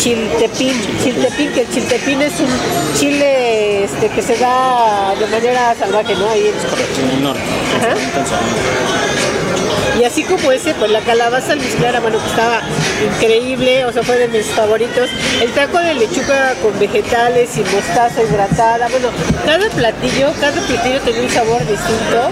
chiltepín, 0.00 0.74
chiltepín, 1.04 1.52
que 1.52 1.60
el 1.62 1.70
chiltepín 1.70 2.22
es 2.22 2.32
un 2.40 2.98
chile 2.98 3.84
este, 3.84 4.08
que 4.08 4.22
se 4.22 4.36
da 4.38 5.14
de 5.18 5.26
manera 5.26 5.74
salvaje, 5.78 6.14
¿no? 6.16 6.28
Ahí 6.28 6.40
en- 6.48 7.02
En 7.04 7.10
el 7.16 7.22
norte. 7.22 7.40
Ajá. 7.76 7.94
Y 9.98 10.04
así 10.04 10.24
como 10.24 10.50
ese, 10.52 10.74
pues 10.74 10.90
la 10.90 11.00
calabaza 11.00 11.52
almizclara, 11.52 12.00
bueno, 12.00 12.18
que 12.18 12.26
estaba 12.26 12.62
increíble, 13.14 13.84
o 13.84 13.92
sea, 13.92 14.02
fue 14.02 14.16
de 14.16 14.28
mis 14.28 14.46
favoritos. 14.46 15.10
El 15.40 15.52
taco 15.52 15.78
de 15.78 15.94
lechuga 15.94 16.54
con 16.62 16.78
vegetales 16.78 17.56
y 17.56 17.60
mostaza 17.60 18.22
hidratada, 18.22 18.88
bueno, 18.88 19.08
cada 19.44 19.68
platillo, 19.70 20.32
cada 20.40 20.60
platillo 20.60 21.00
tenía 21.00 21.22
un 21.22 21.30
sabor 21.30 21.60
distinto. 21.60 22.30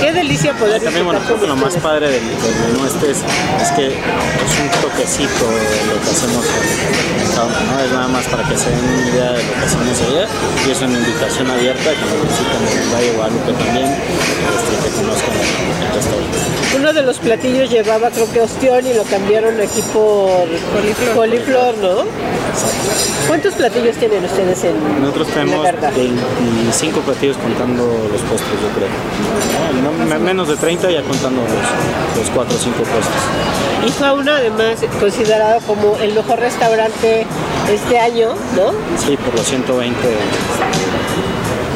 Qué 0.00 0.12
delicia 0.12 0.52
poder 0.54 0.82
También, 0.82 1.04
bueno, 1.04 1.20
creo 1.24 1.40
que 1.40 1.46
lo 1.46 1.56
más 1.56 1.74
padre 1.76 2.10
del, 2.10 2.22
del 2.22 2.54
menú 2.72 2.86
este 2.86 3.10
es, 3.10 3.18
es 3.62 3.70
que 3.72 3.86
es 3.88 4.52
un 4.60 4.80
toquecito 4.82 5.48
de 5.48 5.86
lo 5.86 6.00
que 6.02 6.10
hacemos 6.10 6.44
en 6.44 7.18
¿no? 7.46 7.80
Es 7.80 7.92
nada 7.92 8.08
más 8.08 8.26
para 8.26 8.42
que 8.48 8.56
se 8.56 8.70
den 8.70 8.84
una 8.84 9.08
idea 9.08 9.32
de 9.32 9.42
lo 9.44 9.52
que 9.52 9.64
hacemos 9.64 10.00
allá 10.02 10.26
y 10.66 10.70
es 10.70 10.80
una 10.82 10.98
invitación 10.98 11.50
abierta 11.50 11.90
que 11.90 12.04
nos 12.10 12.22
visiten 12.26 12.60
en 12.66 12.82
el 12.82 12.94
Valle 12.94 13.12
Guadalupe 13.12 13.52
también, 13.52 13.86
este, 13.86 14.88
que 14.88 14.94
conozcan 14.96 15.34
el 15.34 15.94
restaurante. 15.94 16.38
De 16.98 17.04
los 17.04 17.18
platillos 17.18 17.70
llevaba 17.70 18.10
creo 18.10 18.28
que 18.32 18.40
ostión 18.40 18.84
y 18.84 18.92
lo 18.92 19.04
cambiaron 19.04 19.54
aquí 19.60 19.80
por 19.92 20.48
Coliflor. 20.74 21.14
coliflor, 21.14 21.76
¿no? 21.78 21.94
¿Cuántos 23.28 23.54
platillos 23.54 23.94
tienen 23.96 24.24
ustedes 24.24 24.64
en, 24.64 25.00
Nosotros 25.00 25.28
en 25.28 25.34
la 25.34 25.40
tenemos 25.44 25.64
carta? 25.64 25.90
25 25.94 27.00
platillos 27.02 27.36
contando 27.36 27.84
los 27.84 28.20
postres, 28.22 28.58
yo 28.60 28.68
creo. 28.74 28.88
¿no? 29.82 29.92
No, 29.92 30.04
me- 30.06 30.18
menos 30.18 30.48
de 30.48 30.56
30 30.56 30.90
ya 30.90 31.02
contando 31.02 31.40
los, 31.42 32.18
los 32.18 32.30
4 32.34 32.56
o 32.56 32.58
5 32.58 32.76
postres. 32.78 33.86
Y 33.86 33.90
Fauna 33.92 34.36
además 34.38 34.78
considerado 34.98 35.60
como 35.68 35.96
el 35.98 36.14
mejor 36.14 36.40
restaurante 36.40 37.24
este 37.72 37.98
año, 38.00 38.30
¿no? 38.56 38.72
Sí, 39.06 39.16
por 39.18 39.34
los 39.36 39.46
120 39.46 39.94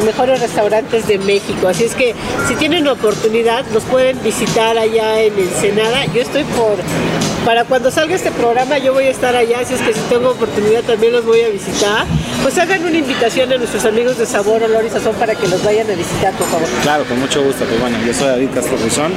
Mejores 0.04 0.40
restaurantes 0.40 1.06
de 1.06 1.18
México. 1.18 1.68
Así 1.68 1.84
es 1.84 1.94
que 1.94 2.14
si 2.48 2.54
tienen 2.56 2.88
oportunidad, 2.88 3.64
nos 3.72 3.84
pueden 3.84 4.20
visitar 4.22 4.76
allá 4.76 5.20
en 5.20 5.38
Ensenada. 5.38 6.04
Yo 6.06 6.22
estoy 6.22 6.44
por. 6.44 7.31
Para 7.44 7.64
cuando 7.64 7.90
salga 7.90 8.14
este 8.14 8.30
programa, 8.30 8.78
yo 8.78 8.92
voy 8.92 9.04
a 9.06 9.10
estar 9.10 9.34
allá. 9.34 9.60
Así 9.60 9.74
es 9.74 9.80
que 9.80 9.92
si 9.92 10.00
tengo 10.02 10.30
oportunidad, 10.30 10.82
también 10.82 11.12
los 11.12 11.24
voy 11.24 11.40
a 11.40 11.48
visitar. 11.48 12.06
Pues 12.42 12.56
hagan 12.58 12.84
una 12.84 12.96
invitación 12.96 13.52
a 13.52 13.56
nuestros 13.56 13.84
amigos 13.84 14.16
de 14.18 14.26
Sabor, 14.26 14.62
Olor 14.62 14.84
y 14.84 14.90
Sazón 14.90 15.14
para 15.16 15.34
que 15.34 15.48
los 15.48 15.62
vayan 15.64 15.90
a 15.90 15.94
visitar, 15.94 16.32
por 16.34 16.46
favor. 16.46 16.68
Claro, 16.82 17.04
con 17.04 17.18
mucho 17.18 17.42
gusto. 17.42 17.64
Pues 17.64 17.80
bueno, 17.80 17.98
yo 18.06 18.14
soy 18.14 18.28
David 18.28 18.48
Castro 18.54 18.76
Rizón, 18.82 19.12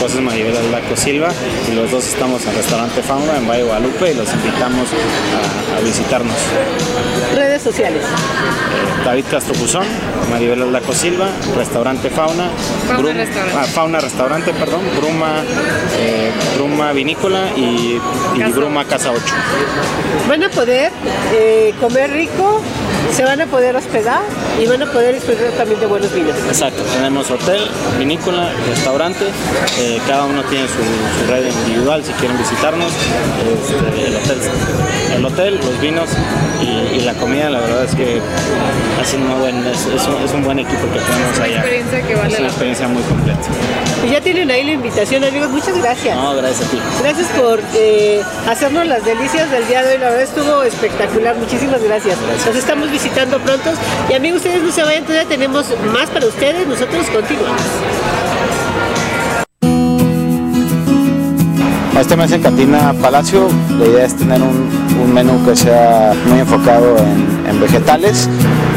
pues 0.00 0.12
es 0.14 0.20
Maribel 0.20 0.56
Aldaco 0.56 0.96
Silva 0.96 1.28
y 1.70 1.74
los 1.74 1.90
dos 1.90 2.06
estamos 2.06 2.44
en 2.46 2.54
Restaurante 2.56 3.00
Fauna 3.02 3.36
en 3.36 3.46
Valle 3.48 3.62
Guadalupe 3.64 4.10
y 4.10 4.14
los 4.14 4.32
invitamos 4.32 4.88
a, 4.92 5.78
a 5.78 5.80
visitarnos. 5.80 6.36
Redes 7.34 7.62
sociales. 7.62 8.02
Eh, 8.02 9.04
David 9.04 9.24
Castro 9.30 9.54
Puzón, 9.54 9.86
Maribel 10.30 10.62
Aldaco 10.62 10.92
Silva, 10.92 11.28
Restaurante 11.56 12.10
Fauna, 12.10 12.50
Fauna 12.88 13.12
Restaurante. 13.12 13.56
ah, 13.56 13.64
Fauna 13.64 14.00
Restaurante, 14.00 14.52
perdón, 14.52 14.80
Bruma, 14.96 15.42
eh, 15.98 16.30
Bruma 16.56 16.92
Vinícola 16.92 17.44
y, 17.56 17.67
y 17.68 18.00
Casa 18.42 18.52
Bruma 18.52 18.84
Casa 18.84 19.12
8. 19.12 19.22
Van 20.28 20.42
a 20.44 20.48
poder 20.48 20.92
eh, 21.32 21.74
comer 21.80 22.10
rico, 22.12 22.62
se 23.14 23.24
van 23.24 23.40
a 23.40 23.46
poder 23.46 23.76
hospedar 23.76 24.20
y 24.62 24.66
van 24.66 24.82
a 24.82 24.86
poder 24.86 25.14
disfrutar 25.14 25.50
también 25.52 25.80
de 25.80 25.86
buenos 25.86 26.12
vinos. 26.12 26.34
Exacto, 26.48 26.82
tenemos 26.94 27.30
hotel, 27.30 27.60
vinícola, 27.98 28.50
restaurante, 28.68 29.24
eh, 29.78 30.00
cada 30.06 30.24
uno 30.24 30.42
tiene 30.44 30.66
su, 30.68 30.74
su 30.74 31.30
red 31.30 31.46
individual 31.46 32.04
si 32.04 32.12
quieren 32.12 32.36
visitarnos, 32.38 32.92
este, 32.92 34.06
el, 34.06 34.16
hotel, 34.16 34.38
el 35.16 35.24
hotel, 35.24 35.56
los 35.56 35.80
vinos 35.80 36.08
y, 36.62 36.96
y 36.96 37.00
la 37.00 37.14
comida, 37.14 37.50
la 37.50 37.60
verdad 37.60 37.84
es 37.84 37.94
que 37.94 38.20
es 39.02 39.14
un, 39.14 39.40
buen, 39.40 39.66
es, 39.66 39.86
es 39.86 40.06
un, 40.06 40.22
es 40.22 40.32
un 40.32 40.44
buen 40.44 40.58
equipo 40.58 40.82
que 40.92 40.98
tenemos 41.00 41.38
allá. 41.38 41.56
experiencia 41.60 42.02
que 42.02 42.14
vale 42.14 42.32
es 42.34 42.38
una 42.38 42.48
experiencia 42.48 42.88
muy 42.88 43.02
completa. 43.02 43.48
Y 44.06 44.10
ya 44.10 44.20
tienen 44.20 44.50
ahí 44.50 44.64
la 44.64 44.72
invitación, 44.72 45.24
amigos. 45.24 45.50
Muchas 45.50 45.76
gracias. 45.76 46.16
No, 46.16 46.34
gracias 46.36 46.68
a 46.68 46.70
ti. 46.70 46.78
Gracias 47.02 47.26
por 47.28 47.60
eh, 47.74 48.22
hacernos 48.48 48.86
las 48.86 49.04
delicias 49.04 49.50
del 49.50 49.66
día 49.66 49.82
de 49.82 49.94
hoy. 49.94 49.98
La 49.98 50.10
verdad 50.10 50.22
estuvo 50.22 50.62
espectacular. 50.62 51.34
Muchísimas 51.36 51.82
gracias. 51.82 52.16
Nos 52.46 52.54
estamos 52.54 52.87
visitando 52.90 53.38
pronto. 53.38 53.70
Y 54.10 54.14
amigos, 54.14 54.38
ustedes 54.38 54.62
no 54.62 54.72
se 54.72 54.82
vayan, 54.82 55.04
todavía 55.04 55.28
tenemos 55.28 55.66
más 55.92 56.08
para 56.10 56.26
ustedes. 56.26 56.66
Nosotros 56.66 57.06
continuamos. 57.12 57.62
Este 61.98 62.16
mes 62.16 62.30
en 62.30 62.42
Cantina 62.42 62.94
Palacio, 63.02 63.48
la 63.76 63.84
idea 63.84 64.04
es 64.04 64.14
tener 64.16 64.40
un, 64.40 65.12
menú 65.12 65.44
que 65.44 65.56
sea 65.56 66.14
muy 66.26 66.38
enfocado 66.38 66.96
en, 67.48 67.60
vegetales, 67.60 68.28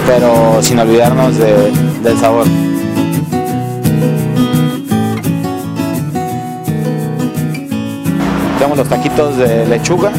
pero 0.08 0.58
sin 0.64 0.80
olvidarnos 0.80 1.38
de- 1.38 1.72
del 2.04 2.18
sabor. 2.18 2.48
Tenemos 8.58 8.78
los 8.78 8.90
taquitos 8.90 9.38
de 9.38 9.66
lechuga 9.68 10.12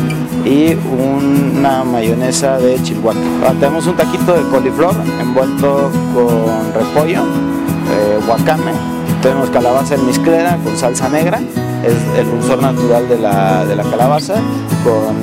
y 0.45 0.75
una 0.75 1.85
mayonesa 1.85 2.59
de 2.59 2.83
chihuahua. 2.83 3.15
Ah, 3.47 3.53
Tenemos 3.59 3.87
un 3.87 3.97
taquito 3.97 4.33
de 4.35 4.43
coliflor 4.51 4.95
envuelto 5.21 5.91
con 6.15 6.75
repollo, 6.75 7.23
eh, 7.23 8.19
guacame. 8.27 8.73
Tenemos 9.23 9.51
calabaza 9.51 9.95
en 9.95 10.07
misclera 10.07 10.57
con 10.65 10.77
salsa 10.77 11.09
negra. 11.09 11.41
Es 11.85 11.97
el 12.19 12.31
dulzor 12.31 12.61
natural 12.63 13.09
de 13.09 13.19
la, 13.19 13.65
de 13.65 13.75
la 13.77 13.83
calabaza 13.85 14.35
con, 14.85 15.17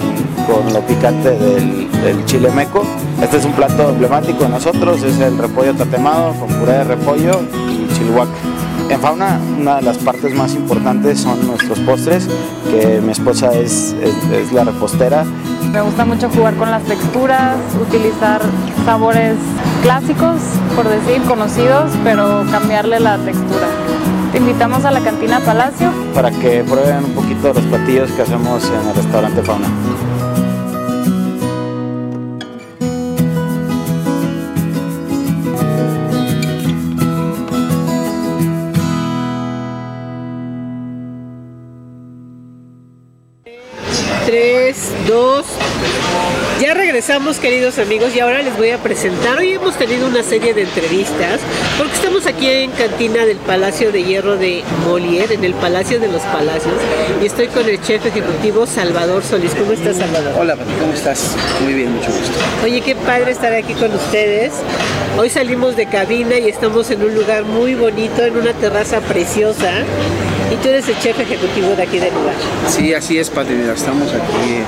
con 0.47 0.73
lo 0.73 0.81
picante 0.81 1.31
del, 1.31 1.89
del 2.01 2.25
chile 2.25 2.49
meco. 2.51 2.83
Este 3.21 3.37
es 3.37 3.45
un 3.45 3.53
plato 3.53 3.89
emblemático 3.89 4.43
de 4.43 4.49
nosotros, 4.49 5.03
es 5.03 5.19
el 5.19 5.37
repollo 5.37 5.73
tatemado 5.73 6.33
con 6.33 6.49
puré 6.49 6.73
de 6.73 6.83
repollo 6.85 7.41
y 7.69 7.93
chilhuaca. 7.93 8.31
En 8.89 8.99
fauna, 8.99 9.39
una 9.59 9.75
de 9.75 9.81
las 9.83 9.97
partes 9.99 10.33
más 10.33 10.53
importantes 10.55 11.19
son 11.19 11.45
nuestros 11.45 11.79
postres, 11.79 12.27
que 12.71 12.99
mi 13.01 13.11
esposa 13.11 13.53
es, 13.53 13.95
es- 14.01 14.31
es 14.31 14.51
la 14.51 14.63
repostera. 14.63 15.23
Me 15.71 15.81
gusta 15.81 16.05
mucho 16.05 16.29
jugar 16.29 16.55
con 16.55 16.71
las 16.71 16.81
texturas, 16.83 17.55
utilizar 17.79 18.41
sabores 18.85 19.35
clásicos, 19.83 20.37
por 20.75 20.87
decir, 20.89 21.21
conocidos, 21.27 21.91
pero 22.03 22.43
cambiarle 22.51 22.99
la 22.99 23.17
textura. 23.19 23.67
Te 24.31 24.39
invitamos 24.39 24.83
a 24.85 24.91
la 24.91 24.99
cantina 25.01 25.39
Palacio. 25.39 25.91
para 26.13 26.31
que 26.31 26.63
prueben 26.63 27.05
un 27.05 27.11
poquito 27.11 27.47
de 27.49 27.53
los 27.55 27.63
platillos 27.65 28.11
que 28.11 28.23
hacemos 28.23 28.63
en 28.65 28.89
el 28.89 28.95
restaurante 28.95 29.41
Fauna. 29.43 29.67
Regresamos, 46.99 47.39
queridos 47.39 47.79
amigos, 47.79 48.13
y 48.13 48.19
ahora 48.19 48.41
les 48.41 48.57
voy 48.57 48.71
a 48.71 48.77
presentar. 48.77 49.37
Hoy 49.37 49.53
hemos 49.53 49.73
tenido 49.77 50.05
una 50.05 50.21
serie 50.21 50.53
de 50.53 50.63
entrevistas, 50.63 51.39
porque 51.77 51.93
estamos 51.93 52.25
aquí 52.25 52.45
en 52.45 52.71
Cantina 52.71 53.25
del 53.25 53.37
Palacio 53.37 53.93
de 53.93 54.03
Hierro 54.03 54.35
de 54.35 54.63
Molière, 54.85 55.31
en 55.31 55.45
el 55.45 55.53
Palacio 55.53 55.97
de 56.01 56.09
los 56.09 56.21
Palacios, 56.23 56.73
y 57.21 57.25
estoy 57.25 57.47
con 57.47 57.69
el 57.69 57.81
chef 57.81 58.05
ejecutivo 58.05 58.67
Salvador 58.67 59.23
Solís. 59.23 59.55
¿Cómo 59.55 59.71
estás, 59.71 59.95
Salvador? 59.95 60.33
Hola, 60.37 60.57
¿cómo 60.57 60.91
estás? 60.91 61.37
Muy 61.63 61.71
bien, 61.71 61.95
mucho 61.95 62.11
gusto. 62.11 62.37
Oye, 62.65 62.81
qué 62.81 62.95
padre 62.95 63.31
estar 63.31 63.53
aquí 63.53 63.75
con 63.75 63.95
ustedes. 63.95 64.51
Hoy 65.17 65.29
salimos 65.29 65.77
de 65.77 65.85
cabina 65.85 66.37
y 66.37 66.49
estamos 66.49 66.91
en 66.91 67.01
un 67.01 67.15
lugar 67.15 67.45
muy 67.45 67.75
bonito, 67.75 68.25
en 68.25 68.35
una 68.35 68.51
terraza 68.51 68.99
preciosa. 68.99 69.71
Y 70.51 70.55
tú 70.55 70.69
eres 70.69 70.87
el 70.89 70.97
chef 70.99 71.19
ejecutivo 71.19 71.75
de 71.75 71.83
aquí 71.83 71.99
del 71.99 72.13
lugar. 72.13 72.35
Sí, 72.67 72.93
así 72.93 73.17
es, 73.17 73.29
Pati. 73.29 73.53
Mira, 73.53 73.73
Estamos 73.73 74.09
aquí 74.13 74.61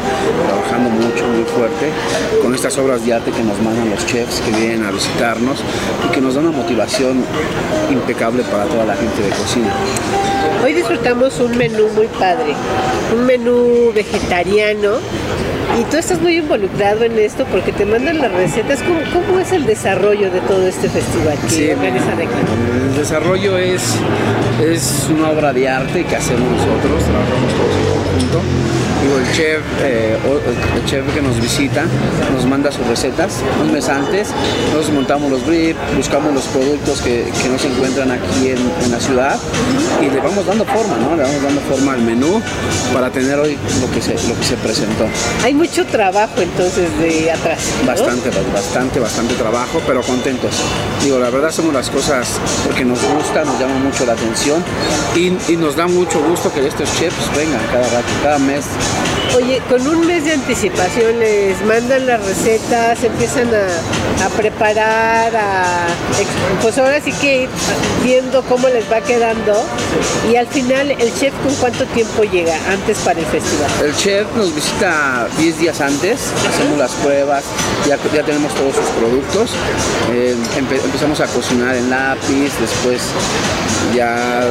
trabajando 0.47 0.89
mucho, 0.89 1.27
muy 1.27 1.43
fuerte, 1.43 1.89
con 2.41 2.55
estas 2.55 2.77
obras 2.77 3.05
de 3.05 3.13
arte 3.13 3.31
que 3.31 3.43
nos 3.43 3.59
mandan 3.61 3.89
los 3.89 4.05
chefs 4.05 4.41
que 4.41 4.51
vienen 4.51 4.83
a 4.85 4.91
visitarnos 4.91 5.59
y 6.07 6.11
que 6.11 6.21
nos 6.21 6.35
dan 6.35 6.45
una 6.45 6.57
motivación 6.57 7.23
impecable 7.89 8.43
para 8.43 8.65
toda 8.65 8.85
la 8.85 8.95
gente 8.95 9.21
de 9.21 9.29
cocina. 9.29 9.73
Hoy 10.63 10.73
disfrutamos 10.73 11.39
un 11.39 11.57
menú 11.57 11.87
muy 11.89 12.07
padre, 12.07 12.55
un 13.13 13.25
menú 13.25 13.91
vegetariano. 13.93 14.99
Y 15.79 15.83
tú 15.85 15.97
estás 15.97 16.21
muy 16.21 16.37
involucrado 16.37 17.03
en 17.03 17.17
esto 17.17 17.45
porque 17.45 17.71
te 17.71 17.85
mandan 17.85 18.19
las 18.19 18.31
recetas. 18.31 18.79
¿Cómo, 18.83 18.99
cómo 19.25 19.39
es 19.39 19.51
el 19.51 19.65
desarrollo 19.65 20.29
de 20.29 20.41
todo 20.41 20.67
este 20.67 20.89
festival 20.89 21.37
que 21.39 21.49
Sí, 21.49 21.69
organizan 21.69 22.13
aquí? 22.19 22.27
El 22.89 22.95
desarrollo 22.97 23.57
es, 23.57 23.95
es 24.63 25.07
una 25.09 25.29
obra 25.29 25.53
de 25.53 25.69
arte 25.69 26.03
que 26.03 26.15
hacemos 26.15 26.41
nosotros, 26.51 27.03
trabajamos 27.03 27.53
todos 27.53 27.75
en 27.75 27.85
conjunto. 27.85 28.41
Digo, 29.01 29.17
el 29.17 29.31
chef, 29.33 29.61
eh, 29.81 30.15
el 30.75 30.85
chef 30.85 31.13
que 31.13 31.21
nos 31.21 31.39
visita 31.41 31.85
nos 32.33 32.45
manda 32.45 32.71
sus 32.71 32.85
recetas 32.85 33.39
un 33.61 33.71
mes 33.71 33.89
antes, 33.89 34.29
nosotros 34.67 34.91
montamos 34.93 35.31
los 35.31 35.45
briefs, 35.45 35.79
buscamos 35.97 36.33
los 36.33 36.43
productos 36.45 37.01
que, 37.01 37.25
que 37.41 37.49
no 37.49 37.57
se 37.57 37.67
encuentran 37.67 38.11
aquí 38.11 38.49
en, 38.49 38.59
en 38.83 38.91
la 38.91 38.99
ciudad 38.99 39.39
y 40.01 40.09
le 40.09 40.19
vamos 40.19 40.45
dando 40.45 40.65
forma, 40.65 40.97
¿no? 40.97 41.15
Le 41.15 41.23
vamos 41.23 41.41
dando 41.41 41.61
forma 41.61 41.93
al 41.93 42.01
menú 42.01 42.41
para 42.93 43.09
tener 43.09 43.39
hoy 43.39 43.57
lo 43.81 43.91
que 43.91 44.01
se, 44.01 44.13
lo 44.27 44.37
que 44.37 44.43
se 44.43 44.55
presentó. 44.57 45.05
Hay 45.43 45.53
mucho 45.53 45.85
trabajo 45.85 46.39
entonces 46.39 46.89
de 46.99 47.31
atrás. 47.31 47.59
¿no? 47.81 47.87
Bastante, 47.87 48.29
bastante, 48.53 48.99
bastante 48.99 49.33
trabajo, 49.35 49.81
pero 49.87 50.01
contentos. 50.03 50.51
Digo, 51.03 51.19
la 51.19 51.29
verdad 51.29 51.49
hacemos 51.49 51.73
las 51.73 51.89
cosas 51.89 52.27
porque 52.65 52.85
nos 52.85 52.99
gusta, 53.03 53.43
nos 53.43 53.59
llama 53.59 53.75
mucho 53.79 54.05
la 54.05 54.13
atención 54.13 54.63
y, 55.15 55.33
y 55.51 55.57
nos 55.57 55.75
da 55.75 55.87
mucho 55.87 56.21
gusto 56.21 56.53
que 56.53 56.65
estos 56.67 56.89
chefs 56.97 57.35
vengan 57.35 57.61
cada 57.71 57.83
rato, 57.89 58.07
cada 58.23 58.39
mes. 58.39 58.65
Oye, 59.35 59.61
con 59.69 59.87
un 59.87 60.05
mes 60.05 60.25
de 60.25 60.33
anticipación 60.33 61.17
les 61.19 61.61
mandan 61.65 62.05
las 62.05 62.25
recetas, 62.25 63.01
empiezan 63.01 63.47
a, 63.47 64.29
preparar, 64.35 65.33
a, 65.33 65.87
pues 66.61 66.77
ahora 66.77 66.99
sí 66.99 67.13
que 67.13 67.43
ir 67.43 67.49
viendo 68.03 68.43
cómo 68.43 68.67
les 68.67 68.91
va 68.91 68.99
quedando 68.99 69.53
y 70.31 70.35
al 70.35 70.47
final 70.47 70.91
el 70.91 71.13
chef 71.13 71.33
con 71.43 71.53
cuánto 71.55 71.85
tiempo 71.87 72.23
llega 72.23 72.55
antes 72.71 72.97
para 72.99 73.19
el 73.19 73.25
festival. 73.25 73.69
El 73.83 73.95
chef 73.95 74.25
nos 74.35 74.53
visita 74.53 75.27
10 75.37 75.59
días 75.59 75.81
antes, 75.81 76.19
hacemos 76.49 76.77
las 76.77 76.91
pruebas, 76.93 77.43
ya, 77.87 77.97
ya 78.13 78.23
tenemos 78.23 78.53
todos 78.55 78.75
sus 78.75 78.85
productos, 78.99 79.51
eh, 80.13 80.35
empe- 80.57 80.83
empezamos 80.83 81.19
a 81.19 81.27
cocinar 81.27 81.75
en 81.75 81.89
lápiz, 81.89 82.51
después 82.59 83.01
ya 83.95 84.43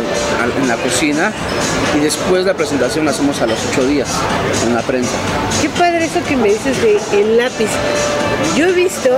en 0.61 0.69
la 0.69 0.77
cocina 0.77 1.33
y 1.97 2.01
después 2.01 2.45
la 2.45 2.55
presentación 2.55 3.05
la 3.05 3.13
hacemos 3.13 3.41
a 3.41 3.47
los 3.47 3.59
8 3.73 3.87
días 3.87 4.09
en 4.67 4.75
la 4.75 4.83
prensa. 4.83 5.11
Qué 5.63 5.69
padre 5.71 6.05
eso 6.05 6.21
que 6.29 6.37
me 6.37 6.49
dices 6.49 6.77
de 6.83 6.99
el 7.21 7.37
lápiz. 7.37 7.69
Yo 8.57 8.67
he 8.67 8.73
visto, 8.73 9.11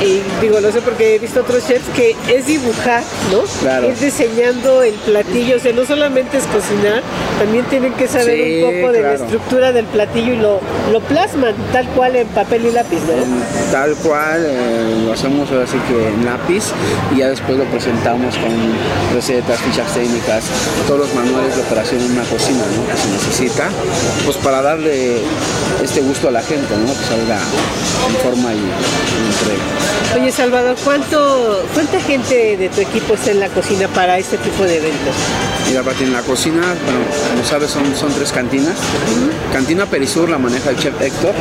y 0.00 0.22
digo, 0.40 0.60
lo 0.60 0.72
sé 0.72 0.80
porque 0.80 1.14
he 1.14 1.18
visto 1.18 1.40
otros 1.40 1.66
chefs, 1.66 1.88
que 1.94 2.16
es 2.28 2.46
dibujar, 2.46 3.02
¿no? 3.30 3.42
Claro. 3.60 3.88
Es 3.88 4.00
diseñando 4.00 4.82
el 4.82 4.94
platillo, 4.94 5.56
o 5.56 5.60
sea, 5.60 5.72
no 5.72 5.84
solamente 5.84 6.38
es 6.38 6.46
cocinar, 6.46 7.02
también 7.38 7.64
tienen 7.66 7.92
que 7.94 8.06
saber 8.08 8.36
Sí, 8.36 8.62
un 8.62 8.80
poco 8.80 8.92
de 8.92 9.02
la 9.02 9.14
estructura 9.14 9.72
del 9.72 9.86
platillo 9.86 10.32
y 10.34 10.36
lo, 10.36 10.60
lo 10.92 11.00
plasman 11.00 11.54
tal 11.72 11.86
cual 11.88 12.16
en 12.16 12.26
papel 12.28 12.66
y 12.66 12.72
lápiz, 12.72 13.00
tal 13.70 13.94
cual, 13.96 14.44
eh, 14.46 15.02
lo 15.04 15.12
hacemos 15.12 15.50
ahora 15.50 15.66
sí 15.66 15.76
que 15.88 16.08
en 16.08 16.24
lápiz 16.24 16.64
y 17.14 17.18
ya 17.18 17.28
después 17.28 17.58
lo 17.58 17.64
presentamos 17.64 18.36
con 18.36 18.52
recetas, 19.14 19.58
fichas 19.60 19.92
técnicas, 19.94 20.44
todos 20.86 21.00
los 21.00 21.14
manuales 21.14 21.54
de 21.56 21.62
operación 21.62 22.00
en 22.00 22.12
una 22.12 22.24
cocina 22.24 22.62
¿no? 22.76 22.86
que 22.86 23.00
se 23.00 23.08
necesita, 23.10 23.68
pues 24.24 24.36
para 24.38 24.62
darle 24.62 25.18
este 25.82 26.00
gusto 26.00 26.28
a 26.28 26.30
la 26.30 26.42
gente, 26.42 26.74
¿no? 26.76 26.86
que 26.86 27.04
salga 27.04 27.38
en 28.08 28.16
forma 28.22 28.52
y, 28.52 28.56
y 28.58 28.60
entrega. 28.60 29.64
Oye, 30.20 30.30
Salvador, 30.30 30.76
¿cuánto, 30.84 31.64
¿cuánta 31.74 32.00
gente 32.00 32.56
de 32.56 32.68
tu 32.68 32.80
equipo 32.80 33.14
está 33.14 33.32
en 33.32 33.40
la 33.40 33.48
cocina 33.48 33.88
para 33.88 34.18
este 34.18 34.36
tipo 34.38 34.62
de 34.62 34.76
eventos? 34.76 35.14
Mira, 35.68 35.82
Pati, 35.82 36.04
en 36.04 36.12
la 36.12 36.20
cocina, 36.22 36.60
bueno, 36.60 37.00
como 37.30 37.44
sabes, 37.44 37.70
son, 37.70 37.94
son 37.96 38.12
tres 38.12 38.32
cantinas. 38.32 38.76
Cantina 39.52 39.86
Perisur 39.86 40.28
la 40.28 40.38
maneja 40.38 40.70
el 40.70 40.76
chef 40.76 41.00
Héctor, 41.00 41.34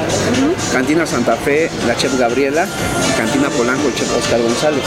Cantina 0.71 1.05
Santa 1.05 1.35
Fe, 1.35 1.69
la 1.87 1.95
chef 1.95 2.17
Gabriela, 2.17 2.67
y 3.09 3.17
Cantina 3.17 3.49
Polanco, 3.49 3.87
el 3.87 3.95
chef 3.95 4.15
Oscar 4.17 4.41
González. 4.41 4.83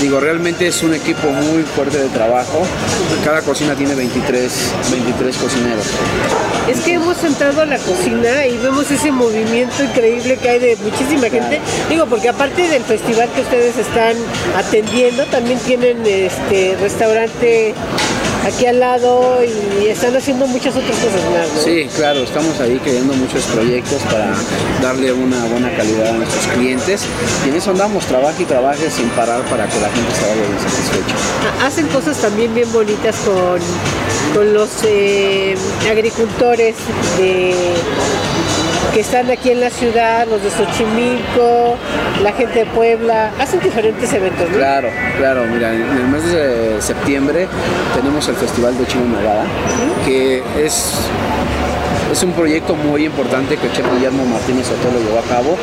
Digo, 0.00 0.20
realmente 0.20 0.66
es 0.66 0.82
un 0.82 0.94
equipo 0.94 1.28
muy 1.28 1.62
fuerte 1.62 1.98
de 1.98 2.08
trabajo. 2.08 2.62
Cada 3.24 3.42
cocina 3.42 3.74
tiene 3.74 3.94
23, 3.94 4.52
23 4.90 5.36
cocineros. 5.36 5.86
Es 6.68 6.80
que 6.80 6.94
hemos 6.94 7.22
entrado 7.24 7.62
a 7.62 7.66
la 7.66 7.78
cocina 7.78 8.46
y 8.46 8.56
vemos 8.58 8.90
ese 8.90 9.10
movimiento 9.10 9.82
increíble 9.82 10.36
que 10.36 10.48
hay 10.48 10.58
de 10.58 10.76
muchísima 10.76 11.28
gente. 11.28 11.60
Digo, 11.88 12.06
porque 12.06 12.28
aparte 12.28 12.68
del 12.68 12.84
festival 12.84 13.28
que 13.34 13.40
ustedes 13.42 13.76
están 13.76 14.16
atendiendo, 14.56 15.24
también 15.26 15.58
tienen 15.60 16.06
este 16.06 16.76
restaurante 16.80 17.74
aquí 18.46 18.66
al 18.66 18.80
lado 18.80 19.38
y 19.44 19.86
están 19.88 20.16
haciendo 20.16 20.46
muchas 20.46 20.74
otras 20.76 20.96
cosas 20.98 21.20
más, 21.30 21.48
¿no? 21.54 21.62
Sí, 21.62 21.88
claro, 21.96 22.22
estamos 22.22 22.58
ahí 22.60 22.78
creando 22.82 23.14
muchos 23.14 23.44
proyectos 23.44 24.02
para 24.10 24.32
darle 24.82 25.12
una 25.12 25.44
buena 25.46 25.70
calidad 25.76 26.08
a 26.08 26.12
nuestros 26.12 26.46
clientes. 26.48 27.02
Y 27.46 27.50
en 27.50 27.54
eso 27.56 27.70
andamos, 27.70 28.04
trabaje 28.06 28.42
y 28.42 28.46
trabaje 28.46 28.90
sin 28.90 29.08
parar 29.10 29.42
para 29.44 29.66
que 29.68 29.80
la 29.80 29.88
gente 29.90 30.12
se 30.14 30.22
vaya 30.22 30.42
bien 30.48 30.58
satisfecha. 30.58 31.14
Ha- 31.62 31.66
Hacen 31.66 31.86
cosas 31.88 32.16
también 32.18 32.54
bien 32.54 32.70
bonitas 32.72 33.16
con, 33.24 33.60
con 34.34 34.52
los 34.52 34.68
eh, 34.84 35.54
agricultores 35.90 36.74
de 37.18 37.54
que 38.92 39.00
están 39.00 39.30
aquí 39.30 39.50
en 39.50 39.60
la 39.60 39.70
ciudad, 39.70 40.26
los 40.28 40.42
de 40.42 40.50
Xochimilco, 40.50 41.76
la 42.22 42.32
gente 42.32 42.60
de 42.60 42.66
Puebla, 42.66 43.30
hacen 43.38 43.60
diferentes 43.60 44.12
eventos, 44.12 44.50
¿no? 44.50 44.56
Claro, 44.56 44.88
claro, 45.16 45.44
mira, 45.46 45.72
en 45.72 45.82
el 45.82 46.08
mes 46.08 46.30
de 46.30 46.76
septiembre 46.80 47.48
tenemos 47.94 48.28
el 48.28 48.36
Festival 48.36 48.76
de 48.76 48.86
Chino 48.86 49.06
Nogada, 49.06 49.44
que 50.04 50.42
es, 50.58 50.94
es 52.12 52.22
un 52.22 52.32
proyecto 52.32 52.74
muy 52.74 53.06
importante 53.06 53.56
que 53.56 53.66
el 53.66 53.72
chef 53.72 53.86
Guillermo 53.94 54.24
Martínez 54.26 54.66
Sotelo 54.66 55.00
llevó 55.00 55.18
a 55.18 55.22
cabo. 55.22 55.56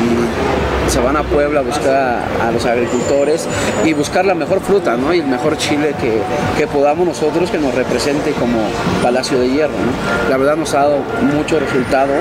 Y 0.00 0.90
se 0.90 0.98
van 0.98 1.16
a 1.16 1.22
Puebla 1.22 1.60
a 1.60 1.62
buscar 1.62 1.94
a, 2.40 2.48
a 2.48 2.50
los 2.50 2.64
agricultores 2.66 3.46
y 3.84 3.92
buscar 3.92 4.24
la 4.24 4.34
mejor 4.34 4.60
fruta 4.60 4.96
¿no? 4.96 5.14
y 5.14 5.20
el 5.20 5.26
mejor 5.26 5.56
chile 5.56 5.94
que, 6.00 6.20
que 6.58 6.66
podamos 6.66 7.06
nosotros 7.06 7.48
que 7.48 7.58
nos 7.58 7.72
represente 7.74 8.32
como 8.32 8.58
Palacio 9.02 9.38
de 9.38 9.50
Hierro. 9.50 9.72
¿no? 9.72 10.28
La 10.30 10.36
verdad 10.36 10.56
nos 10.56 10.74
ha 10.74 10.80
dado 10.80 10.98
mucho 11.36 11.60
resultado 11.60 12.12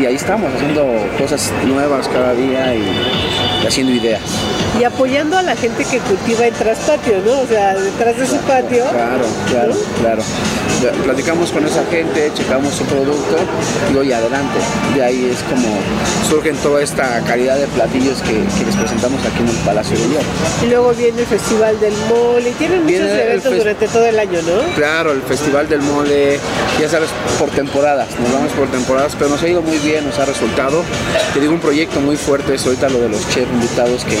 y 0.00 0.06
ahí 0.06 0.16
estamos 0.16 0.52
haciendo 0.52 0.84
cosas 1.18 1.52
nuevas 1.64 2.08
cada 2.08 2.32
día 2.34 2.74
y, 2.74 2.82
y 3.62 3.66
haciendo 3.66 3.92
ideas. 3.92 4.22
Y 4.80 4.84
apoyando 4.84 5.38
a 5.38 5.42
la 5.42 5.56
gente 5.56 5.84
que 5.84 5.98
cultiva 6.00 6.46
en 6.46 6.54
traspatio, 6.54 7.18
¿no? 7.24 7.40
O 7.40 7.46
sea, 7.46 7.74
detrás 7.74 8.18
de 8.18 8.26
su 8.26 8.36
patio. 8.38 8.84
Claro, 8.90 9.24
claro, 9.48 9.74
claro. 10.00 10.22
Platicamos 11.04 11.50
con 11.50 11.64
esa 11.64 11.82
gente, 11.86 12.30
checamos 12.34 12.75
su 12.76 12.84
producto 12.84 13.36
y 13.92 13.96
hoy 13.96 14.12
adelante. 14.12 14.58
De 14.94 15.02
ahí 15.02 15.30
es 15.32 15.42
como 15.44 15.66
surgen 16.28 16.56
toda 16.56 16.82
esta 16.82 17.20
calidad 17.22 17.56
de 17.56 17.66
platillos 17.68 18.20
que, 18.20 18.32
que 18.32 18.66
les 18.66 18.76
presentamos 18.76 19.18
aquí 19.24 19.40
en 19.40 19.48
el 19.48 19.56
Palacio 19.64 19.96
de 19.96 20.08
Hierro. 20.08 20.28
Y 20.62 20.66
luego 20.66 20.92
viene 20.92 21.20
el 21.20 21.26
Festival 21.26 21.80
del 21.80 21.94
Mole. 22.08 22.52
Tienen 22.58 22.82
muchos 22.82 22.98
Viene 22.98 23.22
eventos 23.22 23.56
durante 23.56 23.88
todo 23.88 24.04
el 24.04 24.18
año, 24.18 24.40
¿no? 24.42 24.74
Claro, 24.74 25.12
el 25.12 25.22
Festival 25.22 25.68
del 25.68 25.80
Mole, 25.80 26.38
ya 26.78 26.88
sabes, 26.88 27.08
por 27.38 27.48
temporadas, 27.50 28.08
nos 28.20 28.32
vamos 28.32 28.52
por 28.52 28.68
temporadas, 28.68 29.14
pero 29.18 29.30
nos 29.30 29.42
ha 29.42 29.48
ido 29.48 29.62
muy 29.62 29.78
bien, 29.78 30.04
nos 30.04 30.18
ha 30.18 30.26
resultado. 30.26 30.82
Te 31.32 31.40
digo, 31.40 31.54
un 31.54 31.60
proyecto 31.60 32.00
muy 32.00 32.16
fuerte 32.16 32.54
es 32.54 32.66
ahorita 32.66 32.90
lo 32.90 33.00
de 33.00 33.08
los 33.08 33.26
chefs 33.30 33.50
invitados 33.52 34.04
que, 34.04 34.18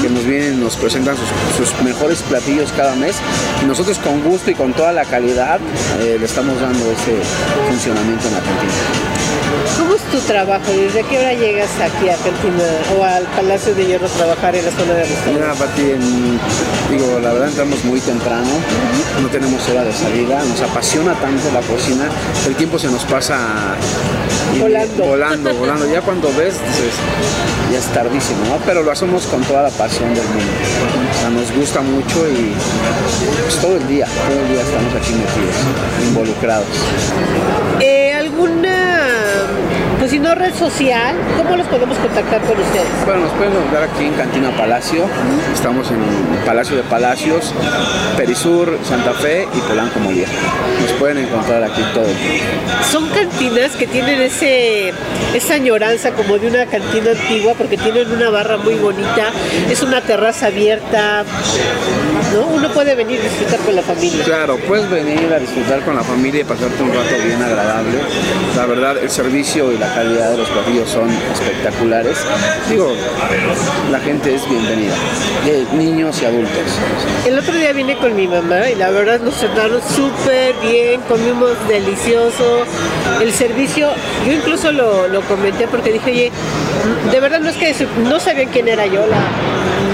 que 0.00 0.08
nos 0.08 0.24
vienen, 0.24 0.60
nos 0.60 0.76
presentan 0.76 1.16
sus, 1.16 1.68
sus 1.68 1.82
mejores 1.82 2.22
platillos 2.22 2.72
cada 2.72 2.94
mes 2.94 3.16
y 3.62 3.66
nosotros 3.66 3.98
con 3.98 4.22
gusto 4.22 4.50
y 4.50 4.54
con 4.54 4.72
toda 4.72 4.92
la 4.92 5.04
calidad 5.04 5.60
eh, 6.00 6.16
le 6.18 6.24
estamos 6.24 6.58
dando 6.60 6.90
ese 6.90 7.14
funcionamiento 7.68 7.97
en 8.00 8.34
la 8.34 8.40
cantina. 8.40 8.72
¿Cómo 9.78 9.94
es 9.94 10.02
tu 10.02 10.18
trabajo? 10.20 10.70
¿Desde 10.70 11.02
qué 11.04 11.18
hora 11.18 11.32
llegas 11.32 11.70
aquí 11.80 12.08
a 12.08 12.14
Argentina 12.14 12.64
o 12.96 13.04
al 13.04 13.24
Palacio 13.24 13.74
de 13.74 13.86
Hierro 13.86 14.06
a 14.06 14.10
trabajar 14.10 14.54
en 14.54 14.64
la 14.64 14.70
zona 14.70 14.94
de 14.94 15.04
restaurante? 15.04 15.32
Mira, 15.32 15.54
Pati, 15.54 15.82
digo, 16.90 17.18
la 17.20 17.32
verdad 17.32 17.48
entramos 17.48 17.84
muy 17.84 18.00
temprano, 18.00 18.48
no 19.20 19.28
tenemos 19.28 19.68
hora 19.68 19.84
de 19.84 19.92
salida, 19.92 20.42
nos 20.44 20.60
apasiona 20.60 21.14
tanto 21.14 21.50
la 21.52 21.60
cocina, 21.60 22.08
el 22.46 22.54
tiempo 22.54 22.78
se 22.78 22.88
nos 22.88 23.04
pasa 23.04 23.38
Volando. 24.60 25.04
volando, 25.04 25.54
volando. 25.54 25.92
Ya 25.92 26.00
cuando 26.02 26.28
ves, 26.28 26.54
dices, 26.54 26.94
ya 27.72 27.78
es 27.78 27.86
tardísimo, 27.86 28.44
¿no? 28.48 28.56
Pero 28.64 28.82
lo 28.82 28.92
hacemos 28.92 29.24
con 29.26 29.42
toda 29.42 29.62
la 29.62 29.70
pasión 29.70 30.14
del 30.14 30.24
mundo. 30.24 30.52
O 31.14 31.20
sea, 31.20 31.30
nos 31.30 31.52
gusta 31.52 31.80
mucho 31.80 32.28
y 32.28 32.52
pues, 33.42 33.56
todo 33.60 33.76
el 33.76 33.86
día, 33.88 34.06
todo 34.06 34.40
el 34.40 34.48
día 34.48 34.62
estamos 34.62 34.94
aquí 34.94 35.12
metidos, 35.12 35.56
involucrados. 36.08 36.66
Eh, 40.08 40.10
¿Alguna, 40.10 40.10
pues 40.10 40.10
si 40.10 40.18
no 40.18 40.34
red 40.34 40.54
social, 40.54 41.16
¿cómo 41.36 41.56
los 41.56 41.66
podemos 41.66 41.96
contactar 41.98 42.40
con 42.42 42.58
ustedes? 42.58 42.86
Bueno, 43.04 43.20
nos 43.22 43.32
pueden 43.32 43.52
encontrar 43.52 43.82
aquí 43.84 44.04
en 44.04 44.14
Cantina 44.14 44.50
Palacio. 44.56 45.04
Estamos 45.52 45.90
en 45.90 45.98
Palacio 46.44 46.76
de 46.76 46.82
Palacios, 46.82 47.52
Perisur, 48.16 48.78
Santa 48.84 49.12
Fe 49.14 49.46
y 49.54 49.60
Polanco 49.60 50.00
Molière. 50.00 50.28
Nos 50.80 50.92
pueden 50.92 51.18
encontrar 51.18 51.62
aquí 51.62 51.82
todo 51.94 52.04
el 52.04 52.16
tiempo. 52.16 52.44
Son 52.90 53.08
cantinas 53.08 53.72
que 53.76 53.86
tienen 53.86 54.20
ese 54.20 54.92
esa 55.34 55.54
añoranza 55.54 56.12
como 56.12 56.38
de 56.38 56.48
una 56.48 56.66
cantina 56.66 57.10
antigua 57.10 57.54
porque 57.56 57.76
tienen 57.76 58.10
una 58.10 58.30
barra 58.30 58.56
muy 58.56 58.74
bonita, 58.74 59.30
es 59.70 59.82
una 59.82 60.00
terraza 60.00 60.46
abierta, 60.46 61.24
¿no? 62.32 62.46
Uno 62.46 62.68
puede 62.70 62.94
venir 62.94 63.20
a 63.20 63.24
disfrutar 63.24 63.58
con 63.60 63.76
la 63.76 63.82
familia. 63.82 64.24
Claro, 64.24 64.56
puedes 64.66 64.88
venir 64.88 65.32
a 65.32 65.38
disfrutar 65.38 65.80
con 65.82 65.96
la 65.96 66.02
familia 66.02 66.40
y 66.40 66.44
pasarte 66.44 66.82
un 66.82 66.94
rato 66.94 67.14
bien 67.24 67.42
agradable. 67.42 67.98
La 68.58 68.66
verdad, 68.66 68.98
el 68.98 69.08
servicio 69.08 69.70
y 69.72 69.78
la 69.78 69.86
calidad 69.94 70.32
de 70.32 70.38
los 70.38 70.48
platillos 70.48 70.90
son 70.90 71.08
espectaculares. 71.08 72.18
Digo, 72.68 72.92
la 73.92 74.00
gente 74.00 74.34
es 74.34 74.50
bienvenida, 74.50 74.96
niños 75.74 76.20
y 76.20 76.24
adultos. 76.24 76.64
El 77.24 77.38
otro 77.38 77.54
día 77.54 77.72
vine 77.72 77.96
con 77.98 78.16
mi 78.16 78.26
mamá 78.26 78.68
y 78.68 78.74
la 78.74 78.90
verdad 78.90 79.20
nos 79.20 79.36
trataron 79.36 79.80
súper 79.80 80.56
bien, 80.60 81.00
comimos 81.02 81.52
delicioso. 81.68 82.64
El 83.22 83.32
servicio, 83.32 83.90
yo 84.26 84.32
incluso 84.32 84.72
lo, 84.72 85.06
lo 85.06 85.20
comenté 85.20 85.68
porque 85.68 85.92
dije, 85.92 86.10
oye, 86.10 86.32
de 87.12 87.20
verdad 87.20 87.38
no 87.38 87.50
es 87.50 87.56
que 87.56 87.72
no 88.10 88.18
sabían 88.18 88.48
quién 88.48 88.66
era 88.66 88.86
yo, 88.86 89.02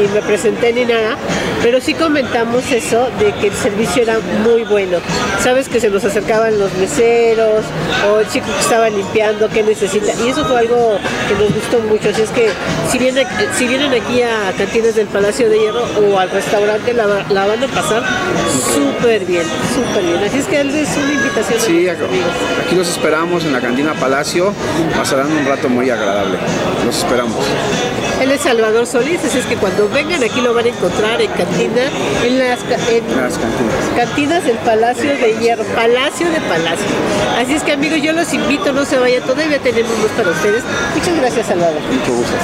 ni 0.01 0.09
me 0.09 0.23
presenté 0.23 0.73
ni 0.73 0.87
nada, 0.87 1.19
pero 1.65 1.81
sí 1.81 1.95
comentamos 1.95 2.71
eso 2.71 3.09
de 3.19 3.33
que 3.41 3.47
el 3.47 3.55
servicio 3.55 4.03
era 4.03 4.19
muy 4.45 4.65
bueno. 4.65 4.99
Sabes 5.43 5.67
que 5.67 5.81
se 5.81 5.89
nos 5.89 6.05
acercaban 6.05 6.59
los 6.59 6.71
meseros 6.75 7.65
o 8.07 8.21
el 8.21 8.29
chico 8.29 8.45
que 8.55 8.61
estaba 8.61 8.91
limpiando, 8.91 9.49
qué 9.49 9.63
necesita. 9.63 10.13
Y 10.23 10.29
eso 10.29 10.45
fue 10.45 10.59
algo 10.59 10.99
que 11.27 11.35
nos 11.43 11.55
gustó 11.55 11.81
mucho. 11.89 12.11
Así 12.11 12.21
es 12.21 12.29
que 12.33 12.51
si 12.91 12.99
vienen, 12.99 13.27
si 13.57 13.67
vienen 13.67 13.95
aquí 13.95 14.21
a 14.21 14.53
Cantinas 14.59 14.95
del 14.95 15.07
Palacio 15.07 15.49
de 15.49 15.59
Hierro 15.59 15.87
o 16.07 16.19
al 16.19 16.29
restaurante, 16.29 16.93
la, 16.93 17.07
la 17.31 17.47
van 17.47 17.65
a 17.65 17.67
pasar 17.69 18.03
súper 18.75 19.25
bien, 19.25 19.45
súper 19.75 20.05
bien. 20.05 20.23
Así 20.23 20.41
es 20.41 20.47
que 20.47 20.61
es 20.61 20.97
una 20.99 21.13
invitación. 21.15 21.61
Sí, 21.61 21.89
aquí 21.89 22.77
los 22.77 22.91
esperamos 22.91 23.43
en 23.43 23.55
la 23.55 23.63
Cantina 23.63 23.95
Palacio. 23.95 24.53
Pasarán 24.95 25.33
un 25.33 25.47
rato 25.47 25.71
muy 25.71 25.89
agradable. 25.89 26.37
Los 26.85 26.99
esperamos. 26.99 27.43
Él 28.21 28.31
es 28.31 28.41
Salvador 28.41 28.87
Solís, 28.87 29.21
así 29.25 29.39
es 29.39 29.47
que 29.47 29.57
cuando 29.57 29.89
vengan 29.89 30.23
aquí 30.23 30.41
lo 30.41 30.55
van 30.55 30.67
a 30.67 30.69
encontrar 30.69 31.21
en 31.21 31.31
cantina, 31.33 31.83
en 32.25 32.39
las, 32.39 32.61
en 32.89 33.17
Las 33.17 33.37
cantinas. 33.39 33.85
cantinas 33.97 34.45
del 34.45 34.57
Palacio 34.59 35.11
de 35.11 35.37
Hierro, 35.41 35.65
Palacio 35.75 36.31
de 36.31 36.41
Palacio. 36.41 36.87
Así 37.39 37.55
es 37.55 37.63
que 37.63 37.73
amigos, 37.73 38.01
yo 38.01 38.13
los 38.13 38.33
invito, 38.33 38.73
no 38.73 38.85
se 38.85 38.99
vayan, 38.99 39.23
todavía 39.23 39.59
tenemos 39.59 39.91
más 39.99 40.11
para 40.17 40.31
ustedes. 40.31 40.63
Muchas 40.95 41.17
gracias, 41.17 41.47
Salvador. 41.47 41.81
Mucho 41.81 42.13
gusto. 42.15 42.35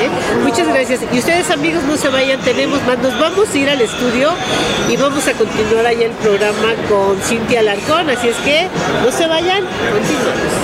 ¿Eh? 0.00 0.08
Muchas 0.44 0.68
gracias. 0.68 1.00
Y 1.12 1.18
ustedes 1.18 1.50
amigos, 1.50 1.82
no 1.84 1.96
se 1.96 2.08
vayan, 2.08 2.40
tenemos 2.40 2.82
más. 2.86 2.98
Nos 2.98 3.18
vamos 3.18 3.48
a 3.52 3.58
ir 3.58 3.68
al 3.68 3.80
estudio 3.80 4.30
y 4.88 4.96
vamos 4.96 5.26
a 5.26 5.32
continuar 5.32 5.86
allá 5.86 6.06
el 6.06 6.12
programa 6.12 6.74
con 6.88 7.20
Cintia 7.20 7.60
Alarcón. 7.60 8.08
Así 8.08 8.28
es 8.28 8.36
que 8.36 8.68
no 9.04 9.10
se 9.10 9.26
vayan, 9.26 9.64
continuamos. 9.92 10.57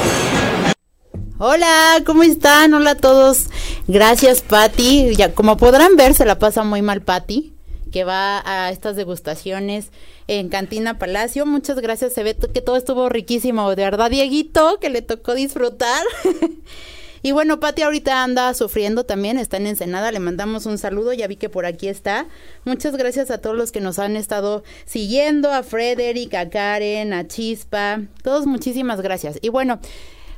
Hola, 1.39 2.01
¿cómo 2.07 2.23
están? 2.23 2.75
Hola 2.75 2.93
a 2.93 2.95
todos. 2.95 3.47
Gracias, 3.89 4.41
Patti. 4.41 5.17
Ya 5.17 5.35
como 5.35 5.57
podrán 5.57 5.97
ver, 5.97 6.15
se 6.15 6.25
la 6.25 6.39
pasa 6.39 6.63
muy 6.63 6.81
mal 6.81 7.03
Patti, 7.03 7.53
que 7.91 8.05
va 8.05 8.41
a 8.47 8.71
estas 8.71 8.95
degustaciones 8.95 9.91
en 10.29 10.49
Cantina 10.49 10.97
Palacio. 10.97 11.45
Muchas 11.45 11.81
gracias. 11.81 12.13
Se 12.13 12.23
ve 12.23 12.37
que 12.37 12.61
todo 12.61 12.77
estuvo 12.77 13.09
riquísimo, 13.09 13.69
de 13.75 13.83
verdad, 13.83 14.13
Dieguito, 14.13 14.79
que 14.79 14.91
le 14.91 15.03
tocó 15.03 15.35
disfrutar. 15.35 16.05
y 17.25 17.33
bueno, 17.33 17.59
Patti 17.59 17.83
ahorita 17.83 18.23
anda 18.23 18.55
sufriendo 18.55 19.03
también, 19.03 19.37
está 19.37 19.57
en 19.57 19.67
Ensenada, 19.67 20.13
le 20.13 20.21
mandamos 20.21 20.67
un 20.67 20.79
saludo, 20.79 21.15
ya 21.15 21.27
vi 21.27 21.35
que 21.35 21.49
por 21.49 21.67
aquí 21.67 21.89
está. 21.89 22.29
Muchas 22.65 22.97
gracias 22.97 23.33
a 23.33 23.39
todos 23.39 23.57
los 23.57 23.73
que 23.73 23.81
nos 23.81 23.99
han 23.99 24.15
estado 24.15 24.63
siguiendo, 24.85 25.51
a 25.51 25.65
Frederick, 25.65 26.33
a 26.35 26.49
Karen, 26.49 27.13
a 27.13 27.27
Chispa, 27.27 28.03
todos 28.23 28.47
muchísimas 28.47 29.01
gracias. 29.01 29.41
Y 29.43 29.49
bueno, 29.49 29.81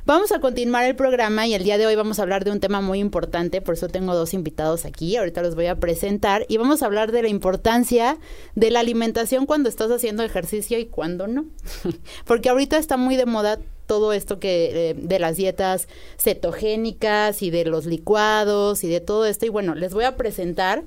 Vamos 0.07 0.31
a 0.31 0.39
continuar 0.39 0.85
el 0.85 0.95
programa 0.95 1.47
y 1.47 1.53
el 1.53 1.65
día 1.65 1.77
de 1.77 1.85
hoy 1.85 1.97
vamos 1.97 2.17
a 2.17 2.21
hablar 2.21 2.45
de 2.45 2.51
un 2.51 2.61
tema 2.61 2.79
muy 2.79 2.99
importante, 2.99 3.59
por 3.59 3.73
eso 3.73 3.89
tengo 3.89 4.15
dos 4.15 4.33
invitados 4.33 4.85
aquí, 4.85 5.17
ahorita 5.17 5.41
los 5.41 5.53
voy 5.53 5.65
a 5.65 5.81
presentar 5.81 6.45
y 6.47 6.55
vamos 6.55 6.81
a 6.81 6.85
hablar 6.85 7.11
de 7.11 7.23
la 7.23 7.27
importancia 7.27 8.17
de 8.55 8.71
la 8.71 8.79
alimentación 8.79 9.45
cuando 9.45 9.67
estás 9.67 9.91
haciendo 9.91 10.23
ejercicio 10.23 10.79
y 10.79 10.85
cuando 10.85 11.27
no. 11.27 11.47
Porque 12.25 12.47
ahorita 12.47 12.77
está 12.77 12.95
muy 12.95 13.17
de 13.17 13.25
moda 13.25 13.59
todo 13.85 14.13
esto 14.13 14.39
que 14.39 14.91
eh, 14.91 14.93
de 14.93 15.19
las 15.19 15.35
dietas 15.35 15.89
cetogénicas 16.17 17.41
y 17.41 17.49
de 17.49 17.65
los 17.65 17.85
licuados 17.85 18.85
y 18.85 18.87
de 18.87 19.01
todo 19.01 19.25
esto 19.25 19.45
y 19.45 19.49
bueno, 19.49 19.75
les 19.75 19.93
voy 19.93 20.05
a 20.05 20.15
presentar. 20.15 20.85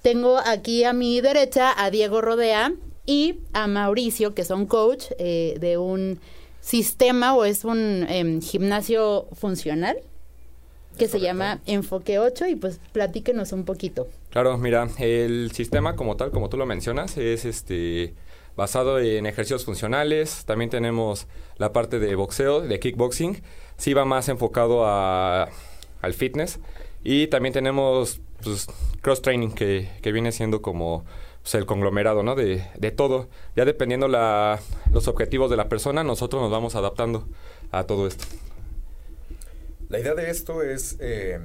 Tengo 0.00 0.38
aquí 0.38 0.84
a 0.84 0.94
mi 0.94 1.20
derecha 1.20 1.74
a 1.76 1.90
Diego 1.90 2.22
Rodea 2.22 2.72
y 3.04 3.40
a 3.52 3.66
Mauricio, 3.66 4.34
que 4.34 4.44
son 4.44 4.64
coach 4.64 5.04
eh, 5.18 5.58
de 5.60 5.76
un 5.76 6.18
sistema 6.68 7.34
o 7.34 7.46
es 7.46 7.64
un 7.64 8.04
em, 8.10 8.42
gimnasio 8.42 9.26
funcional 9.32 9.96
que 10.98 11.08
se 11.08 11.18
llama 11.18 11.60
Enfoque 11.64 12.18
8 12.18 12.46
y 12.48 12.56
pues 12.56 12.78
platíquenos 12.92 13.52
un 13.52 13.64
poquito. 13.64 14.06
Claro, 14.30 14.58
mira, 14.58 14.86
el 14.98 15.50
sistema 15.52 15.96
como 15.96 16.16
tal, 16.16 16.30
como 16.30 16.50
tú 16.50 16.58
lo 16.58 16.66
mencionas, 16.66 17.16
es 17.16 17.46
este 17.46 18.12
basado 18.54 18.98
en 18.98 19.24
ejercicios 19.24 19.64
funcionales. 19.64 20.44
También 20.44 20.68
tenemos 20.68 21.26
la 21.56 21.72
parte 21.72 22.00
de 22.00 22.14
boxeo, 22.16 22.60
de 22.60 22.78
kickboxing. 22.78 23.40
Sí 23.78 23.94
va 23.94 24.04
más 24.04 24.28
enfocado 24.28 24.84
a, 24.84 25.48
al 26.02 26.12
fitness. 26.12 26.58
Y 27.02 27.28
también 27.28 27.54
tenemos 27.54 28.20
pues, 28.42 28.66
cross 29.00 29.22
training, 29.22 29.50
que, 29.50 29.88
que 30.02 30.12
viene 30.12 30.32
siendo 30.32 30.60
como 30.60 31.04
pues, 31.48 31.54
el 31.54 31.66
conglomerado, 31.66 32.22
¿no? 32.22 32.34
De, 32.34 32.62
de 32.76 32.90
todo. 32.90 33.28
Ya 33.56 33.64
dependiendo 33.64 34.06
la, 34.06 34.60
los 34.92 35.08
objetivos 35.08 35.48
de 35.48 35.56
la 35.56 35.70
persona, 35.70 36.04
nosotros 36.04 36.42
nos 36.42 36.50
vamos 36.50 36.74
adaptando 36.74 37.26
a 37.70 37.84
todo 37.84 38.06
esto. 38.06 38.26
La 39.88 39.98
idea 39.98 40.14
de 40.14 40.28
esto 40.28 40.62
es 40.62 40.96
eh, 41.00 41.40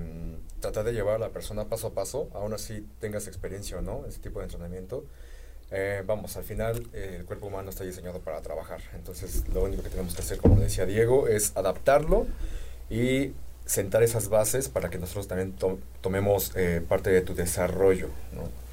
tratar 0.60 0.84
de 0.84 0.92
llevar 0.92 1.16
a 1.16 1.20
la 1.20 1.30
persona 1.30 1.70
paso 1.70 1.88
a 1.88 1.94
paso, 1.94 2.30
aún 2.34 2.54
así 2.54 2.86
tengas 3.00 3.28
experiencia 3.28 3.78
o 3.78 3.82
no, 3.82 4.06
ese 4.06 4.20
tipo 4.20 4.40
de 4.40 4.46
entrenamiento. 4.46 5.06
Eh, 5.72 6.04
vamos, 6.06 6.36
al 6.36 6.44
final 6.44 6.86
eh, 6.92 7.16
el 7.20 7.26
cuerpo 7.26 7.48
humano 7.48 7.70
está 7.70 7.86
diseñado 7.86 8.20
para 8.20 8.42
trabajar, 8.42 8.82
entonces 8.96 9.48
lo 9.54 9.64
único 9.64 9.84
que 9.84 9.90
tenemos 9.90 10.14
que 10.14 10.22
hacer, 10.22 10.38
como 10.38 10.60
decía 10.60 10.86
Diego, 10.86 11.30
es 11.30 11.56
adaptarlo 11.56 12.28
y 12.90 13.32
sentar 13.66 14.04
esas 14.04 14.28
bases 14.28 14.68
para 14.68 14.90
que 14.90 14.98
nosotros 14.98 15.30
también 15.30 15.54
to 15.54 15.80
tomemos 16.02 16.52
eh, 16.58 16.82
parte 16.86 17.10
de 17.10 17.22
tu 17.22 17.34
desarrollo. 17.34 18.10
¿no? 18.34 18.64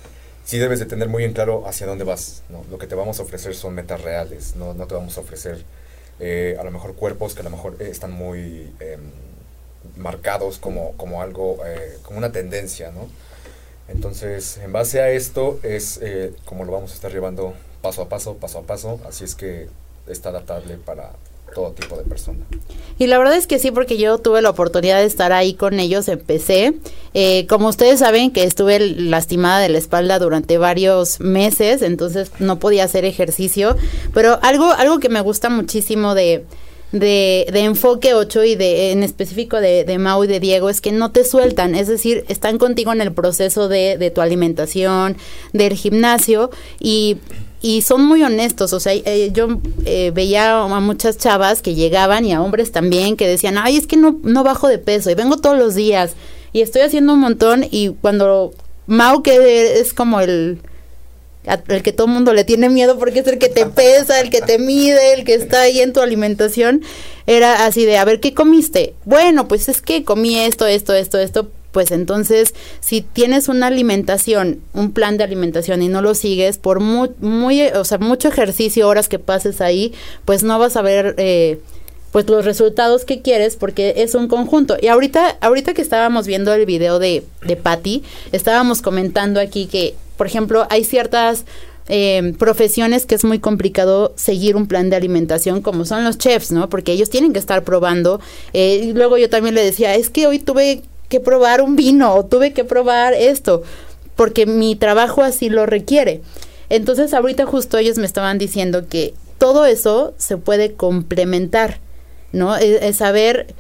Sí 0.44 0.58
debes 0.58 0.78
de 0.78 0.86
tener 0.86 1.08
muy 1.08 1.24
en 1.24 1.32
claro 1.32 1.66
hacia 1.66 1.86
dónde 1.86 2.04
vas. 2.04 2.42
¿no? 2.48 2.64
Lo 2.70 2.78
que 2.78 2.86
te 2.86 2.94
vamos 2.94 3.20
a 3.20 3.22
ofrecer 3.22 3.54
son 3.54 3.74
metas 3.74 4.00
reales, 4.00 4.56
no, 4.56 4.74
no 4.74 4.86
te 4.86 4.94
vamos 4.94 5.16
a 5.16 5.20
ofrecer 5.20 5.64
eh, 6.18 6.56
a 6.58 6.64
lo 6.64 6.70
mejor 6.70 6.94
cuerpos 6.94 7.34
que 7.34 7.40
a 7.40 7.44
lo 7.44 7.50
mejor 7.50 7.76
eh, 7.80 7.88
están 7.90 8.12
muy 8.12 8.72
em, 8.80 9.00
marcados 9.96 10.58
como, 10.58 10.92
como 10.96 11.22
algo, 11.22 11.58
eh, 11.64 11.98
como 12.02 12.18
una 12.18 12.32
tendencia, 12.32 12.90
¿no? 12.90 13.08
Entonces, 13.88 14.58
en 14.58 14.72
base 14.72 15.00
a 15.00 15.10
esto 15.10 15.58
es 15.62 15.98
eh, 16.02 16.32
como 16.44 16.64
lo 16.64 16.72
vamos 16.72 16.92
a 16.92 16.94
estar 16.94 17.12
llevando 17.12 17.54
paso 17.82 18.02
a 18.02 18.08
paso, 18.08 18.36
paso 18.36 18.58
a 18.60 18.62
paso, 18.62 19.00
así 19.08 19.24
es 19.24 19.34
que 19.34 19.68
está 20.06 20.28
adaptable 20.28 20.76
para 20.76 21.12
todo 21.54 21.72
tipo 21.72 21.96
de 21.96 22.04
personas. 22.04 22.46
Y 22.98 23.06
la 23.06 23.18
verdad 23.18 23.36
es 23.36 23.46
que 23.46 23.58
sí, 23.58 23.70
porque 23.70 23.96
yo 23.96 24.18
tuve 24.18 24.42
la 24.42 24.50
oportunidad 24.50 24.98
de 25.00 25.06
estar 25.06 25.32
ahí 25.32 25.54
con 25.54 25.80
ellos, 25.80 26.08
empecé. 26.08 26.74
Eh, 27.14 27.46
como 27.46 27.68
ustedes 27.68 28.00
saben 28.00 28.30
que 28.30 28.44
estuve 28.44 28.78
lastimada 28.78 29.58
de 29.60 29.70
la 29.70 29.78
espalda 29.78 30.18
durante 30.18 30.58
varios 30.58 31.18
meses, 31.18 31.80
entonces 31.80 32.30
no 32.38 32.58
podía 32.58 32.84
hacer 32.84 33.04
ejercicio, 33.04 33.76
pero 34.12 34.38
algo, 34.42 34.70
algo 34.72 34.98
que 34.98 35.08
me 35.08 35.22
gusta 35.22 35.48
muchísimo 35.48 36.14
de, 36.14 36.44
de, 36.92 37.46
de 37.50 37.60
Enfoque 37.60 38.12
8 38.12 38.44
y 38.44 38.54
de 38.56 38.92
en 38.92 39.02
específico 39.02 39.60
de, 39.60 39.96
Mau 39.98 40.24
y 40.24 40.26
de 40.26 40.38
Diego 40.38 40.68
es 40.68 40.82
que 40.82 40.92
no 40.92 41.10
te 41.10 41.24
sueltan, 41.24 41.74
es 41.74 41.88
decir, 41.88 42.24
están 42.28 42.58
contigo 42.58 42.92
en 42.92 43.00
el 43.00 43.12
proceso 43.12 43.68
de 43.68 44.12
tu 44.14 44.20
alimentación, 44.20 45.16
del 45.54 45.72
gimnasio 45.72 46.50
y 46.78 47.16
y 47.62 47.82
son 47.82 48.04
muy 48.04 48.22
honestos, 48.22 48.72
o 48.72 48.80
sea, 48.80 48.94
eh, 48.94 49.30
yo 49.32 49.60
eh, 49.84 50.12
veía 50.14 50.62
a 50.62 50.80
muchas 50.80 51.18
chavas 51.18 51.60
que 51.60 51.74
llegaban 51.74 52.24
y 52.24 52.32
a 52.32 52.42
hombres 52.42 52.72
también 52.72 53.16
que 53.16 53.28
decían, 53.28 53.58
ay, 53.58 53.76
es 53.76 53.86
que 53.86 53.96
no, 53.96 54.18
no 54.22 54.42
bajo 54.44 54.68
de 54.68 54.78
peso 54.78 55.10
y 55.10 55.14
vengo 55.14 55.36
todos 55.36 55.58
los 55.58 55.74
días 55.74 56.12
y 56.52 56.62
estoy 56.62 56.82
haciendo 56.82 57.12
un 57.12 57.20
montón 57.20 57.66
y 57.70 57.90
cuando 58.00 58.52
Mau 58.86 59.22
que 59.22 59.78
es 59.80 59.92
como 59.92 60.20
el 60.20 60.60
el 61.68 61.82
que 61.82 61.92
todo 61.92 62.06
el 62.06 62.12
mundo 62.12 62.34
le 62.34 62.44
tiene 62.44 62.68
miedo 62.68 62.98
porque 62.98 63.20
es 63.20 63.26
el 63.26 63.38
que 63.38 63.48
te 63.48 63.66
pesa, 63.66 64.20
el 64.20 64.30
que 64.30 64.42
te 64.42 64.58
mide, 64.58 65.14
el 65.14 65.24
que 65.24 65.34
está 65.34 65.62
ahí 65.62 65.80
en 65.80 65.92
tu 65.92 66.00
alimentación, 66.00 66.82
era 67.26 67.64
así 67.64 67.86
de, 67.86 67.96
a 67.96 68.04
ver, 68.04 68.20
¿qué 68.20 68.34
comiste? 68.34 68.94
Bueno, 69.04 69.48
pues 69.48 69.68
es 69.68 69.80
que 69.80 70.04
comí 70.04 70.38
esto, 70.38 70.66
esto, 70.66 70.92
esto, 70.92 71.18
esto, 71.18 71.50
pues 71.72 71.90
entonces 71.90 72.54
si 72.80 73.02
tienes 73.02 73.48
una 73.48 73.68
alimentación, 73.68 74.60
un 74.72 74.92
plan 74.92 75.16
de 75.16 75.24
alimentación 75.24 75.82
y 75.82 75.88
no 75.88 76.02
lo 76.02 76.14
sigues 76.14 76.58
por 76.58 76.80
muy, 76.80 77.10
muy 77.20 77.62
o 77.68 77.84
sea, 77.84 77.98
mucho 77.98 78.28
ejercicio, 78.28 78.88
horas 78.88 79.08
que 79.08 79.18
pases 79.18 79.60
ahí, 79.60 79.92
pues 80.24 80.42
no 80.42 80.58
vas 80.58 80.76
a 80.76 80.82
ver 80.82 81.14
eh, 81.18 81.60
pues 82.12 82.28
los 82.28 82.44
resultados 82.44 83.04
que 83.04 83.22
quieres 83.22 83.56
porque 83.56 83.94
es 83.98 84.14
un 84.14 84.28
conjunto. 84.28 84.76
Y 84.80 84.88
ahorita, 84.88 85.38
ahorita 85.40 85.74
que 85.74 85.82
estábamos 85.82 86.26
viendo 86.26 86.52
el 86.52 86.66
video 86.66 86.98
de, 86.98 87.24
de 87.42 87.56
Patty, 87.56 88.02
estábamos 88.32 88.82
comentando 88.82 89.40
aquí 89.40 89.66
que, 89.66 89.94
por 90.16 90.26
ejemplo, 90.26 90.66
hay 90.70 90.84
ciertas 90.84 91.44
eh, 91.92 92.34
profesiones 92.38 93.04
que 93.04 93.16
es 93.16 93.24
muy 93.24 93.40
complicado 93.40 94.12
seguir 94.16 94.54
un 94.54 94.68
plan 94.68 94.90
de 94.90 94.96
alimentación 94.96 95.60
como 95.60 95.84
son 95.84 96.04
los 96.04 96.18
chefs, 96.18 96.52
¿no? 96.52 96.68
Porque 96.68 96.92
ellos 96.92 97.10
tienen 97.10 97.32
que 97.32 97.38
estar 97.38 97.64
probando. 97.64 98.20
Eh, 98.52 98.82
y 98.84 98.92
luego 98.92 99.18
yo 99.18 99.28
también 99.28 99.54
le 99.54 99.64
decía, 99.64 99.94
es 99.94 100.10
que 100.10 100.26
hoy 100.26 100.38
tuve 100.38 100.82
que 101.10 101.20
probar 101.20 101.60
un 101.60 101.76
vino 101.76 102.14
o 102.14 102.24
tuve 102.24 102.54
que 102.54 102.64
probar 102.64 103.12
esto, 103.12 103.62
porque 104.16 104.46
mi 104.46 104.76
trabajo 104.76 105.22
así 105.22 105.50
lo 105.50 105.66
requiere. 105.66 106.22
Entonces 106.70 107.12
ahorita 107.12 107.44
justo 107.44 107.76
ellos 107.76 107.98
me 107.98 108.06
estaban 108.06 108.38
diciendo 108.38 108.88
que 108.88 109.12
todo 109.36 109.66
eso 109.66 110.14
se 110.18 110.36
puede 110.36 110.74
complementar, 110.74 111.80
¿no? 112.32 112.56
Es, 112.56 112.96
saber, 112.96 113.52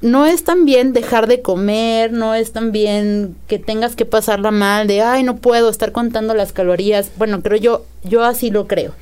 no 0.00 0.24
es 0.24 0.42
también 0.42 0.94
dejar 0.94 1.26
de 1.26 1.42
comer, 1.42 2.12
no 2.12 2.34
es 2.34 2.52
también 2.52 3.36
que 3.46 3.58
tengas 3.58 3.94
que 3.94 4.06
pasarla 4.06 4.50
mal, 4.50 4.86
de, 4.86 5.02
ay, 5.02 5.22
no 5.22 5.36
puedo 5.36 5.68
estar 5.68 5.92
contando 5.92 6.32
las 6.32 6.52
calorías. 6.52 7.10
Bueno, 7.16 7.42
creo 7.42 7.58
yo, 7.58 7.84
yo 8.04 8.24
así 8.24 8.50
lo 8.50 8.66
creo. 8.66 8.94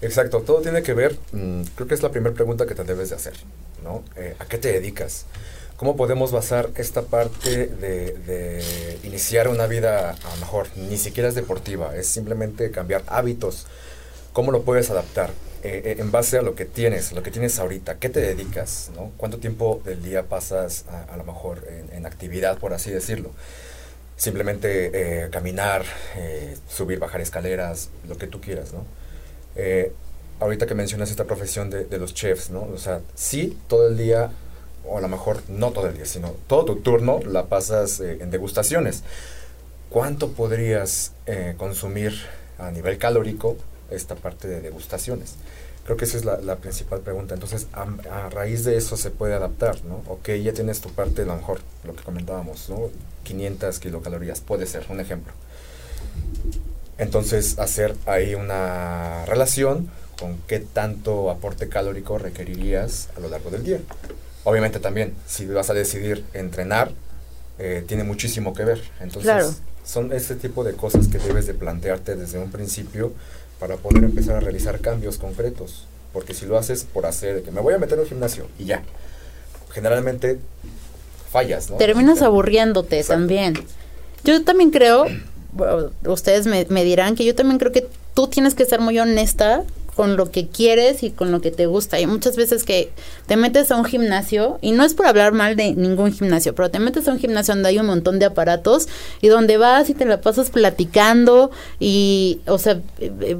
Exacto, 0.00 0.40
todo 0.40 0.62
tiene 0.62 0.82
que 0.82 0.94
ver, 0.94 1.16
mm, 1.32 1.62
creo 1.74 1.88
que 1.88 1.94
es 1.94 2.02
la 2.02 2.10
primera 2.10 2.34
pregunta 2.34 2.64
que 2.64 2.74
te 2.74 2.84
debes 2.84 3.10
de 3.10 3.16
hacer, 3.16 3.34
¿no? 3.84 4.02
Eh, 4.16 4.34
¿A 4.38 4.46
qué 4.46 4.56
te 4.56 4.72
dedicas? 4.72 5.26
¿Cómo 5.82 5.96
podemos 5.96 6.30
basar 6.30 6.70
esta 6.76 7.02
parte 7.02 7.66
de, 7.66 8.12
de, 8.12 8.98
iniciar 9.02 9.48
una 9.48 9.66
vida, 9.66 10.10
a 10.10 10.34
lo 10.34 10.36
mejor 10.36 10.68
ni 10.76 10.96
siquiera 10.96 11.28
es 11.28 11.34
deportiva, 11.34 11.96
es 11.96 12.06
simplemente 12.06 12.70
cambiar 12.70 13.02
hábitos? 13.08 13.66
¿Cómo 14.32 14.52
lo 14.52 14.62
puedes 14.62 14.90
adaptar? 14.90 15.30
Eh, 15.64 15.82
eh, 15.84 15.96
en 15.98 16.12
base 16.12 16.38
a 16.38 16.42
lo 16.42 16.54
que 16.54 16.66
tienes, 16.66 17.10
lo 17.10 17.24
que 17.24 17.32
tienes 17.32 17.58
ahorita, 17.58 17.96
¿qué 17.96 18.10
te 18.10 18.20
dedicas? 18.20 18.92
¿no? 18.94 19.10
¿Cuánto 19.16 19.38
tiempo 19.38 19.82
del 19.84 20.04
día 20.04 20.22
pasas 20.22 20.84
a, 21.10 21.16
lo 21.16 21.24
mejor 21.24 21.66
en, 21.90 22.06
actividad, 22.06 22.58
por 22.58 22.74
así 22.74 22.92
decirlo? 22.92 23.32
Simplemente 24.16 25.24
eh, 25.24 25.30
caminar, 25.30 25.84
subir, 26.68 27.00
bajar 27.00 27.20
escaleras, 27.22 27.88
lo 28.08 28.16
que 28.18 28.28
tú 28.28 28.40
quieras, 28.40 28.72
¿no? 28.72 28.84
ahorita 30.38 30.64
que 30.66 30.76
mencionas 30.76 31.10
esta 31.10 31.24
profesión 31.24 31.70
de, 31.70 31.86
de, 31.86 31.98
los 31.98 32.14
chefs, 32.14 32.50
¿no? 32.50 32.68
O 32.72 32.78
sea, 32.78 33.00
sí, 33.14 33.58
todo 33.68 33.86
el 33.86 33.96
día 33.96 34.30
o 34.86 34.98
a 34.98 35.00
lo 35.00 35.08
mejor 35.08 35.42
no 35.48 35.70
todo 35.70 35.88
el 35.88 35.94
día, 35.94 36.06
sino 36.06 36.34
todo 36.46 36.64
tu 36.64 36.76
turno 36.76 37.20
la 37.26 37.46
pasas 37.46 38.00
eh, 38.00 38.18
en 38.20 38.30
degustaciones. 38.30 39.02
¿Cuánto 39.90 40.30
podrías 40.30 41.12
eh, 41.26 41.54
consumir 41.56 42.14
a 42.58 42.70
nivel 42.70 42.98
calórico 42.98 43.56
esta 43.90 44.14
parte 44.14 44.48
de 44.48 44.60
degustaciones? 44.60 45.34
Creo 45.84 45.96
que 45.96 46.04
esa 46.04 46.16
es 46.16 46.24
la, 46.24 46.56
principal 46.56 47.00
pregunta. 47.00 47.34
Entonces, 47.34 47.66
a, 47.72 48.28
raíz 48.30 48.64
de 48.64 48.76
eso 48.76 48.96
se 48.96 49.10
puede 49.10 49.34
adaptar, 49.34 49.84
¿no? 49.84 50.02
Ok, 50.06 50.30
ya 50.42 50.52
tienes 50.52 50.80
tu 50.80 50.90
parte, 50.90 51.22
a 51.22 51.24
lo 51.26 51.36
mejor 51.36 51.60
lo 51.84 51.94
que 51.96 52.04
comentábamos, 52.04 52.68
¿no? 52.70 52.88
500 53.24 53.80
kilocalorías, 53.80 54.40
puede 54.40 54.66
ser, 54.66 54.86
un 54.90 55.00
ejemplo. 55.00 55.32
Entonces, 56.98 57.58
hacer 57.58 57.96
ahí 58.06 58.34
una 58.36 59.24
relación 59.26 59.90
con 60.18 60.38
qué 60.46 60.60
tanto 60.60 61.30
aporte 61.30 61.68
calórico 61.68 62.16
requerirías 62.16 63.08
a 63.16 63.20
lo 63.20 63.28
largo 63.28 63.50
del 63.50 63.64
día. 63.64 63.80
Obviamente 64.44 64.80
también, 64.80 65.14
si 65.26 65.46
vas 65.46 65.70
a 65.70 65.74
decidir 65.74 66.24
entrenar, 66.32 66.90
eh, 67.58 67.84
tiene 67.86 68.04
muchísimo 68.04 68.54
que 68.54 68.64
ver. 68.64 68.82
Entonces, 69.00 69.60
son 69.84 70.12
ese 70.12 70.34
tipo 70.34 70.64
de 70.64 70.74
cosas 70.74 71.08
que 71.08 71.18
debes 71.18 71.46
de 71.46 71.54
plantearte 71.54 72.16
desde 72.16 72.38
un 72.38 72.50
principio 72.50 73.12
para 73.60 73.76
poder 73.76 74.04
empezar 74.04 74.36
a 74.36 74.40
realizar 74.40 74.80
cambios 74.80 75.18
concretos. 75.18 75.86
Porque 76.12 76.34
si 76.34 76.46
lo 76.46 76.58
haces 76.58 76.84
por 76.84 77.06
hacer, 77.06 77.36
de 77.36 77.42
que 77.42 77.50
me 77.50 77.60
voy 77.60 77.74
a 77.74 77.78
meter 77.78 77.94
en 77.94 78.00
un 78.00 78.06
gimnasio 78.06 78.48
y 78.58 78.64
ya, 78.64 78.82
generalmente 79.72 80.38
fallas, 81.30 81.70
¿no? 81.70 81.76
Terminas 81.76 82.20
aburriéndote 82.22 83.02
también. 83.04 83.54
Yo 84.24 84.44
también 84.44 84.70
creo, 84.70 85.06
ustedes 86.06 86.46
me, 86.46 86.66
me 86.68 86.84
dirán 86.84 87.14
que 87.14 87.24
yo 87.24 87.34
también 87.34 87.58
creo 87.58 87.72
que 87.72 87.88
tú 88.14 88.28
tienes 88.28 88.54
que 88.54 88.64
ser 88.64 88.80
muy 88.80 88.98
honesta 88.98 89.64
con 89.96 90.16
lo 90.16 90.30
que 90.30 90.48
quieres 90.48 91.02
y 91.02 91.10
con 91.10 91.30
lo 91.32 91.40
que 91.40 91.50
te 91.50 91.66
gusta. 91.66 92.00
Y 92.00 92.06
muchas 92.06 92.36
veces 92.36 92.64
que 92.64 92.90
te 93.26 93.36
metes 93.36 93.70
a 93.70 93.76
un 93.76 93.84
gimnasio, 93.84 94.58
y 94.62 94.72
no 94.72 94.84
es 94.84 94.94
por 94.94 95.06
hablar 95.06 95.32
mal 95.32 95.56
de 95.56 95.74
ningún 95.74 96.12
gimnasio, 96.12 96.54
pero 96.54 96.70
te 96.70 96.78
metes 96.78 97.08
a 97.08 97.12
un 97.12 97.18
gimnasio 97.18 97.54
donde 97.54 97.68
hay 97.68 97.78
un 97.78 97.86
montón 97.86 98.18
de 98.18 98.26
aparatos 98.26 98.88
y 99.20 99.28
donde 99.28 99.58
vas 99.58 99.90
y 99.90 99.94
te 99.94 100.04
la 100.04 100.20
pasas 100.20 100.50
platicando 100.50 101.50
y, 101.78 102.40
o 102.46 102.58
sea, 102.58 102.80
eh, 103.00 103.12
eh, 103.20 103.36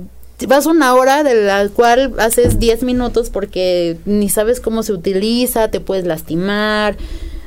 vas 0.46 0.66
una 0.66 0.94
hora 0.94 1.22
de 1.22 1.34
la 1.34 1.68
cual 1.68 2.14
haces 2.18 2.58
10 2.58 2.82
minutos 2.82 3.30
porque 3.30 3.96
ni 4.04 4.28
sabes 4.28 4.60
cómo 4.60 4.82
se 4.82 4.92
utiliza, 4.92 5.68
te 5.68 5.80
puedes 5.80 6.04
lastimar. 6.04 6.96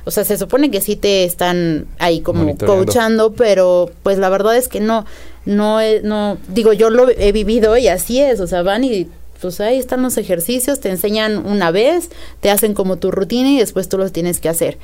O 0.08 0.12
sea, 0.12 0.24
se 0.24 0.38
supone 0.38 0.70
que 0.70 0.82
sí 0.82 0.96
te 0.96 1.24
están 1.24 1.88
ahí 1.98 2.22
como 2.22 2.56
coachando, 2.58 3.34
pero 3.34 3.90
pues 4.04 4.20
la 4.20 4.30
verdad 4.30 4.56
es 4.56 4.68
que 4.68 4.80
no 4.80 5.04
no, 5.46 5.80
no, 6.04 6.38
digo, 6.50 6.74
yo 6.74 6.90
lo 6.90 7.10
he 7.10 7.32
vivido 7.32 7.78
y 7.78 7.88
así 7.88 8.20
es, 8.20 8.40
o 8.40 8.48
sea, 8.48 8.64
van 8.64 8.84
y 8.84 9.08
pues 9.42 9.60
ahí 9.60 9.78
están 9.78 10.02
los 10.02 10.18
ejercicios, 10.18 10.80
te 10.80 10.90
enseñan 10.90 11.46
una 11.46 11.70
vez, 11.70 12.10
te 12.40 12.50
hacen 12.50 12.74
como 12.74 12.98
tu 12.98 13.12
rutina 13.12 13.50
y 13.50 13.60
después 13.60 13.90
tú 13.90 13.98
los 13.98 14.12
tienes 14.12 14.40
que 14.40 14.50
hacer. 14.50 14.78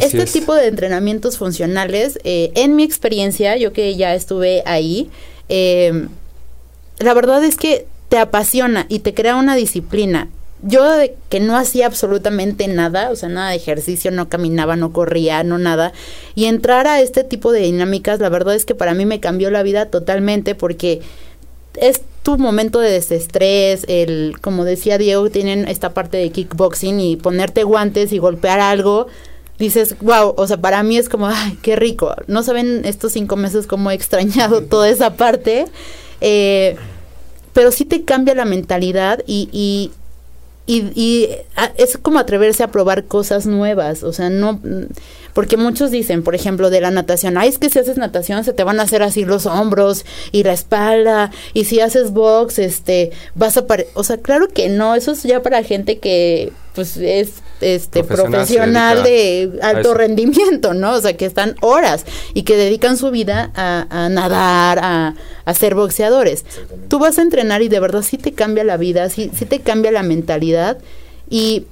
este 0.00 0.26
tipo 0.26 0.54
de 0.54 0.66
entrenamientos 0.66 1.38
funcionales, 1.38 2.18
eh, 2.24 2.50
en 2.54 2.74
mi 2.74 2.82
experiencia, 2.82 3.56
yo 3.56 3.72
que 3.72 3.94
ya 3.94 4.14
estuve 4.14 4.62
ahí, 4.66 5.10
eh, 5.48 6.08
la 6.98 7.14
verdad 7.14 7.44
es 7.44 7.56
que 7.56 7.86
te 8.08 8.18
apasiona 8.18 8.86
y 8.88 9.00
te 9.00 9.14
crea 9.14 9.36
una 9.36 9.54
disciplina 9.54 10.28
yo 10.62 10.84
de 10.90 11.16
que 11.28 11.40
no 11.40 11.56
hacía 11.56 11.86
absolutamente 11.86 12.66
nada, 12.68 13.10
o 13.10 13.16
sea, 13.16 13.28
nada 13.28 13.50
de 13.50 13.56
ejercicio, 13.56 14.10
no 14.10 14.28
caminaba, 14.28 14.76
no 14.76 14.92
corría, 14.92 15.44
no 15.44 15.58
nada, 15.58 15.92
y 16.34 16.46
entrar 16.46 16.86
a 16.86 17.00
este 17.00 17.24
tipo 17.24 17.52
de 17.52 17.60
dinámicas, 17.60 18.20
la 18.20 18.28
verdad 18.28 18.54
es 18.54 18.64
que 18.64 18.74
para 18.74 18.94
mí 18.94 19.04
me 19.06 19.20
cambió 19.20 19.50
la 19.50 19.62
vida 19.62 19.86
totalmente 19.86 20.54
porque 20.54 21.02
es 21.74 22.00
tu 22.22 22.38
momento 22.38 22.80
de 22.80 22.90
desestrés, 22.90 23.84
el, 23.86 24.38
como 24.40 24.64
decía 24.64 24.98
Diego, 24.98 25.30
tienen 25.30 25.68
esta 25.68 25.94
parte 25.94 26.16
de 26.16 26.30
kickboxing 26.30 26.98
y 27.00 27.16
ponerte 27.16 27.62
guantes 27.62 28.12
y 28.12 28.18
golpear 28.18 28.58
algo, 28.58 29.06
dices, 29.58 29.96
wow, 30.00 30.34
o 30.36 30.46
sea, 30.46 30.56
para 30.56 30.82
mí 30.82 30.96
es 30.96 31.08
como, 31.08 31.26
ay, 31.28 31.58
qué 31.62 31.76
rico. 31.76 32.14
No 32.26 32.42
saben 32.42 32.82
estos 32.84 33.12
cinco 33.12 33.36
meses 33.36 33.66
cómo 33.66 33.90
he 33.90 33.94
extrañado 33.94 34.62
toda 34.62 34.88
esa 34.88 35.14
parte, 35.14 35.66
eh, 36.20 36.76
pero 37.52 37.70
sí 37.70 37.84
te 37.84 38.04
cambia 38.04 38.34
la 38.34 38.44
mentalidad 38.44 39.22
y, 39.26 39.48
y 39.52 39.92
y, 40.66 41.28
ah, 41.54 41.70
es 41.76 41.96
como 41.96 42.18
atreverse 42.18 42.64
a 42.64 42.72
probar 42.72 43.04
cosas 43.04 43.46
nuevas, 43.46 44.02
o 44.02 44.12
sea, 44.12 44.30
no, 44.30 44.60
porque 45.32 45.56
muchos 45.56 45.92
dicen, 45.92 46.24
por 46.24 46.34
ejemplo, 46.34 46.70
de 46.70 46.80
la 46.80 46.90
natación, 46.90 47.38
ay, 47.38 47.50
es 47.50 47.58
que 47.58 47.70
si 47.70 47.78
haces 47.78 47.98
natación 47.98 48.42
se 48.42 48.52
te 48.52 48.64
van 48.64 48.80
a 48.80 48.82
hacer 48.82 49.02
así 49.02 49.24
los 49.24 49.46
hombros 49.46 50.04
y 50.32 50.42
la 50.42 50.52
espalda, 50.52 51.30
y 51.54 51.66
si 51.66 51.78
haces 51.80 52.10
box, 52.10 52.58
este, 52.58 53.12
vas 53.34 53.56
a, 53.56 53.64
o 53.94 54.02
sea, 54.02 54.16
claro 54.16 54.48
que 54.48 54.68
no, 54.68 54.96
eso 54.96 55.12
es 55.12 55.22
ya 55.22 55.40
para 55.40 55.62
gente 55.62 55.98
que, 55.98 56.52
pues, 56.74 56.96
es 56.96 57.42
este 57.60 58.04
profesional, 58.04 59.02
de 59.02 59.58
alto 59.62 59.94
rendimiento, 59.94 60.74
¿no? 60.74 60.94
O 60.94 61.00
sea, 61.00 61.16
que 61.16 61.26
están 61.26 61.56
horas 61.60 62.04
y 62.34 62.42
que 62.42 62.56
dedican 62.56 62.96
su 62.96 63.10
vida 63.10 63.50
a, 63.54 64.08
nadar, 64.10 64.78
a, 64.80 65.14
a, 65.44 65.54
ser 65.54 65.74
boxeadores. 65.74 66.44
Tú 66.88 66.98
vas 66.98 67.18
a 67.18 67.22
entrenar 67.22 67.62
y 67.62 67.68
de 67.68 67.80
verdad 67.80 68.02
sí 68.02 68.18
te 68.18 68.32
cambia 68.32 68.64
la 68.64 68.76
vida, 68.76 69.08
sí, 69.08 69.30
sí 69.34 69.46
te 69.46 69.60
cambia 69.60 69.90
la 69.90 70.02
mentalidad 70.02 70.78
y 71.30 71.66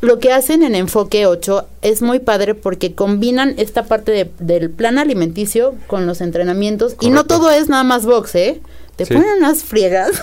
lo 0.00 0.18
que 0.18 0.32
hacen 0.32 0.62
en 0.62 0.74
Enfoque 0.74 1.26
8 1.26 1.66
es 1.82 2.00
muy 2.00 2.20
padre 2.20 2.54
porque 2.54 2.94
combinan 2.94 3.54
esta 3.58 3.84
parte 3.84 4.30
del 4.38 4.70
plan 4.70 4.98
alimenticio 4.98 5.74
con 5.86 6.06
los 6.06 6.22
entrenamientos 6.22 6.96
y 7.00 7.10
no 7.10 7.24
todo 7.24 7.50
es 7.50 7.68
nada 7.68 7.84
más 7.84 8.06
box, 8.06 8.34
¿eh? 8.34 8.60
Te 9.04 9.14
ponen 9.14 9.38
unas 9.38 9.64
friegas. 9.64 10.20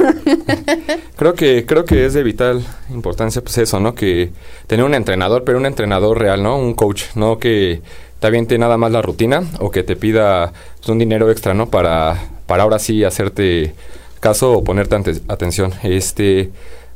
creo 1.15 1.33
que 1.33 1.65
creo 1.65 1.85
que 1.85 2.05
es 2.05 2.13
de 2.13 2.23
vital 2.23 2.63
importancia 2.89 3.41
pues 3.41 3.57
eso, 3.57 3.79
¿no? 3.79 3.95
Que 3.95 4.31
tener 4.67 4.85
un 4.85 4.93
entrenador, 4.93 5.43
pero 5.43 5.57
un 5.57 5.65
entrenador 5.65 6.19
real, 6.19 6.43
¿no? 6.43 6.57
Un 6.57 6.73
coach, 6.73 7.03
no 7.15 7.39
que 7.39 7.81
te 8.19 8.27
aviente 8.27 8.57
nada 8.57 8.77
más 8.77 8.91
la 8.91 9.01
rutina 9.01 9.43
o 9.59 9.71
que 9.71 9.83
te 9.83 9.95
pida 9.95 10.53
pues, 10.77 10.89
un 10.89 10.99
dinero 10.99 11.31
extra, 11.31 11.53
¿no? 11.53 11.69
Para 11.69 12.17
para 12.45 12.63
ahora 12.63 12.79
sí 12.79 13.03
hacerte 13.03 13.73
caso 14.19 14.53
o 14.53 14.63
ponerte 14.63 14.95
atención. 15.27 15.73
Este 15.83 16.51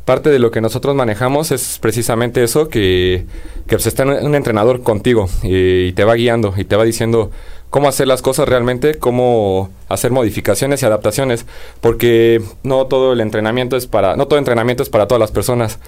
parte 0.05 0.29
de 0.29 0.39
lo 0.39 0.51
que 0.51 0.61
nosotros 0.61 0.95
manejamos 0.95 1.51
es 1.51 1.77
precisamente 1.79 2.43
eso, 2.43 2.69
que, 2.69 3.25
que 3.67 3.75
pues 3.75 3.85
está 3.85 4.03
un 4.03 4.35
entrenador 4.35 4.81
contigo 4.81 5.29
y, 5.43 5.85
y 5.85 5.93
te 5.93 6.03
va 6.03 6.15
guiando 6.15 6.53
y 6.57 6.65
te 6.65 6.75
va 6.75 6.83
diciendo 6.83 7.31
cómo 7.71 7.87
hacer 7.87 8.07
las 8.07 8.21
cosas 8.21 8.47
realmente, 8.47 8.95
cómo 8.95 9.71
hacer 9.89 10.11
modificaciones 10.11 10.83
y 10.83 10.85
adaptaciones, 10.85 11.47
porque 11.79 12.43
no 12.61 12.85
todo 12.85 13.13
el 13.13 13.21
entrenamiento 13.21 13.75
es 13.75 13.87
para, 13.87 14.15
no 14.15 14.27
todo 14.27 14.37
entrenamiento 14.37 14.83
es 14.83 14.89
para 14.89 15.07
todas 15.07 15.19
las 15.19 15.31
personas. 15.31 15.79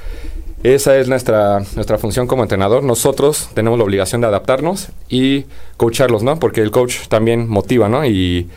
Esa 0.63 0.97
es 0.97 1.09
nuestra, 1.09 1.59
nuestra 1.75 1.97
función 1.97 2.25
como 2.25 2.41
entrenador. 2.41 2.83
Nosotros 2.83 3.49
tenemos 3.53 3.77
la 3.77 3.83
obligación 3.83 4.21
de 4.21 4.27
adaptarnos 4.27 4.87
y 5.09 5.45
coacharlos, 5.75 6.23
¿no? 6.23 6.39
Porque 6.39 6.61
el 6.61 6.71
coach 6.71 7.07
también 7.09 7.49
motiva, 7.49 7.89
¿no? 7.89 8.05
Y, 8.05 8.47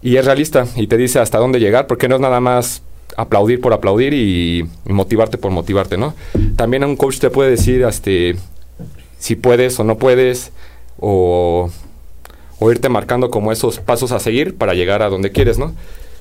y 0.00 0.16
es 0.16 0.24
realista 0.24 0.66
y 0.74 0.86
te 0.86 0.96
dice 0.96 1.18
hasta 1.18 1.36
dónde 1.38 1.60
llegar, 1.60 1.86
porque 1.86 2.08
no 2.08 2.14
es 2.14 2.20
nada 2.22 2.40
más 2.40 2.82
aplaudir 3.18 3.60
por 3.60 3.74
aplaudir 3.74 4.14
y, 4.14 4.66
motivarte 4.86 5.36
por 5.36 5.50
motivarte, 5.50 5.98
¿no? 5.98 6.14
También 6.56 6.84
un 6.84 6.96
coach 6.96 7.18
te 7.18 7.28
puede 7.28 7.50
decir 7.50 7.82
este, 7.82 8.36
si 9.18 9.36
puedes 9.36 9.78
o 9.78 9.84
no 9.84 9.98
puedes, 9.98 10.52
o, 10.98 11.70
o 12.62 12.70
irte 12.70 12.88
marcando 12.88 13.28
como 13.28 13.50
esos 13.50 13.80
pasos 13.80 14.12
a 14.12 14.20
seguir 14.20 14.56
para 14.56 14.74
llegar 14.74 15.02
a 15.02 15.08
donde 15.08 15.32
quieres, 15.32 15.58
¿no? 15.58 15.74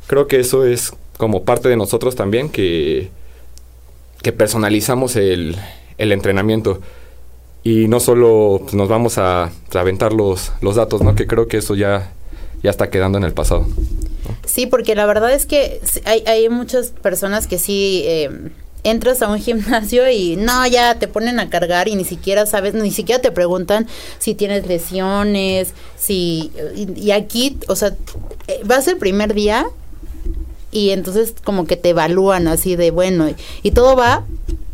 Creo 0.08 0.28
que 0.28 0.40
eso 0.40 0.66
es 0.66 0.92
como 1.18 1.44
parte 1.44 1.70
de 1.70 1.78
nosotros 1.78 2.16
también, 2.16 2.50
que, 2.50 3.10
que 4.24 4.32
personalizamos 4.32 5.16
el, 5.16 5.56
el 6.00 6.12
entrenamiento 6.12 6.82
y 7.64 7.88
no 7.88 8.00
solo 8.00 8.60
pues, 8.64 8.74
nos 8.74 8.90
vamos 8.90 9.20
a, 9.20 9.44
a 9.44 9.52
aventar 9.76 10.14
los, 10.14 10.52
los 10.62 10.76
datos, 10.76 11.04
¿no? 11.04 11.14
Que 11.14 11.28
creo 11.28 11.48
que 11.48 11.58
eso 11.58 11.76
ya, 11.76 12.12
ya 12.64 12.72
está 12.72 12.90
quedando 12.90 13.20
en 13.20 13.24
el 13.24 13.34
pasado. 13.34 13.68
Sí, 14.44 14.66
porque 14.66 14.96
la 14.96 15.06
verdad 15.06 15.32
es 15.32 15.46
que 15.46 15.80
hay, 16.06 16.24
hay 16.26 16.50
muchas 16.50 16.90
personas 16.90 17.46
que 17.46 17.60
sí 17.60 18.04
eh, 18.08 18.50
entras 18.84 19.22
a 19.22 19.30
un 19.30 19.40
gimnasio 19.40 20.10
y 20.10 20.36
no, 20.36 20.66
ya 20.68 20.96
te 20.96 21.08
ponen 21.08 21.40
a 21.40 21.50
cargar 21.50 21.88
y 21.88 21.96
ni 21.96 22.04
siquiera 22.04 22.46
sabes, 22.46 22.74
ni 22.74 22.92
siquiera 22.92 23.22
te 23.22 23.32
preguntan 23.32 23.88
si 24.20 24.36
tienes 24.36 24.68
lesiones, 24.68 25.74
si... 25.98 26.52
Y, 26.76 27.00
y 27.00 27.12
aquí, 27.12 27.58
o 27.68 27.76
sea, 27.76 27.96
eh, 28.48 28.62
vas 28.66 28.88
el 28.88 28.98
primer 28.98 29.34
día 29.34 29.68
y 30.72 30.92
entonces 30.92 31.34
como 31.44 31.66
que 31.66 31.76
te 31.76 31.90
evalúan 31.90 32.48
así 32.48 32.76
de 32.76 32.92
bueno 32.92 33.30
y, 33.30 33.36
y 33.62 33.72
todo 33.72 33.96
va 33.96 34.24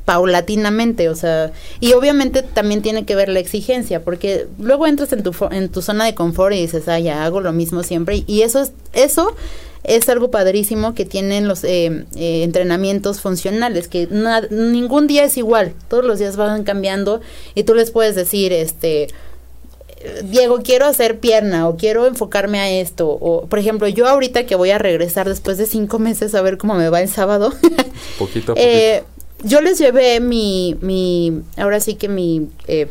paulatinamente, 0.06 1.10
o 1.10 1.16
sea, 1.16 1.52
y 1.82 1.92
obviamente 1.92 2.42
también 2.42 2.82
tiene 2.82 3.04
que 3.04 3.14
ver 3.14 3.28
la 3.28 3.40
exigencia, 3.40 4.06
porque 4.06 4.48
luego 4.58 4.88
entras 4.88 5.12
en 5.12 5.22
tu 5.22 5.36
en 5.52 5.68
tu 5.68 5.82
zona 5.82 6.06
de 6.06 6.16
confort 6.16 6.56
y 6.56 6.62
dices, 6.62 6.88
ah, 6.88 6.98
ya 6.98 7.26
hago 7.26 7.42
lo 7.42 7.52
mismo 7.52 7.84
siempre, 7.84 8.24
y 8.26 8.44
eso 8.44 8.62
es 8.62 8.72
eso 8.94 9.36
es 9.88 10.08
algo 10.10 10.30
padrísimo 10.30 10.94
que 10.94 11.06
tienen 11.06 11.48
los 11.48 11.64
eh, 11.64 12.06
eh, 12.16 12.44
entrenamientos 12.44 13.20
funcionales, 13.22 13.88
que 13.88 14.08
na- 14.12 14.42
ningún 14.52 15.08
día 15.08 15.24
es 15.24 15.38
igual, 15.38 15.74
todos 15.90 16.06
los 16.06 16.20
días 16.20 16.36
van 16.38 16.64
cambiando 16.64 17.22
y 17.56 17.64
tú 17.64 17.74
les 17.74 17.90
puedes 17.90 18.14
decir, 18.16 18.54
este, 18.54 19.08
Diego, 20.26 20.60
quiero 20.64 20.86
hacer 20.86 21.20
pierna 21.20 21.68
o 21.68 21.76
quiero 21.76 22.06
enfocarme 22.06 22.60
a 22.60 22.70
esto. 22.70 23.10
O, 23.10 23.48
por 23.48 23.58
ejemplo, 23.60 23.88
yo 23.88 24.08
ahorita 24.08 24.46
que 24.46 24.56
voy 24.56 24.70
a 24.70 24.78
regresar 24.78 25.28
después 25.28 25.58
de 25.58 25.66
cinco 25.66 25.98
meses 26.08 26.36
a 26.36 26.42
ver 26.42 26.58
cómo 26.58 26.76
me 26.76 26.90
va 26.90 27.02
el 27.02 27.10
sábado, 27.10 27.52
Poquito 28.20 28.52
a 28.52 28.56
poquito. 28.56 28.56
eh, 28.58 29.04
yo 29.44 29.62
les 29.62 29.80
llevé 29.80 30.20
mi, 30.20 30.76
mi, 30.82 31.42
ahora 31.58 31.80
sí 31.80 31.96
que 31.96 32.10
mi 32.10 32.50
eh, 32.68 32.88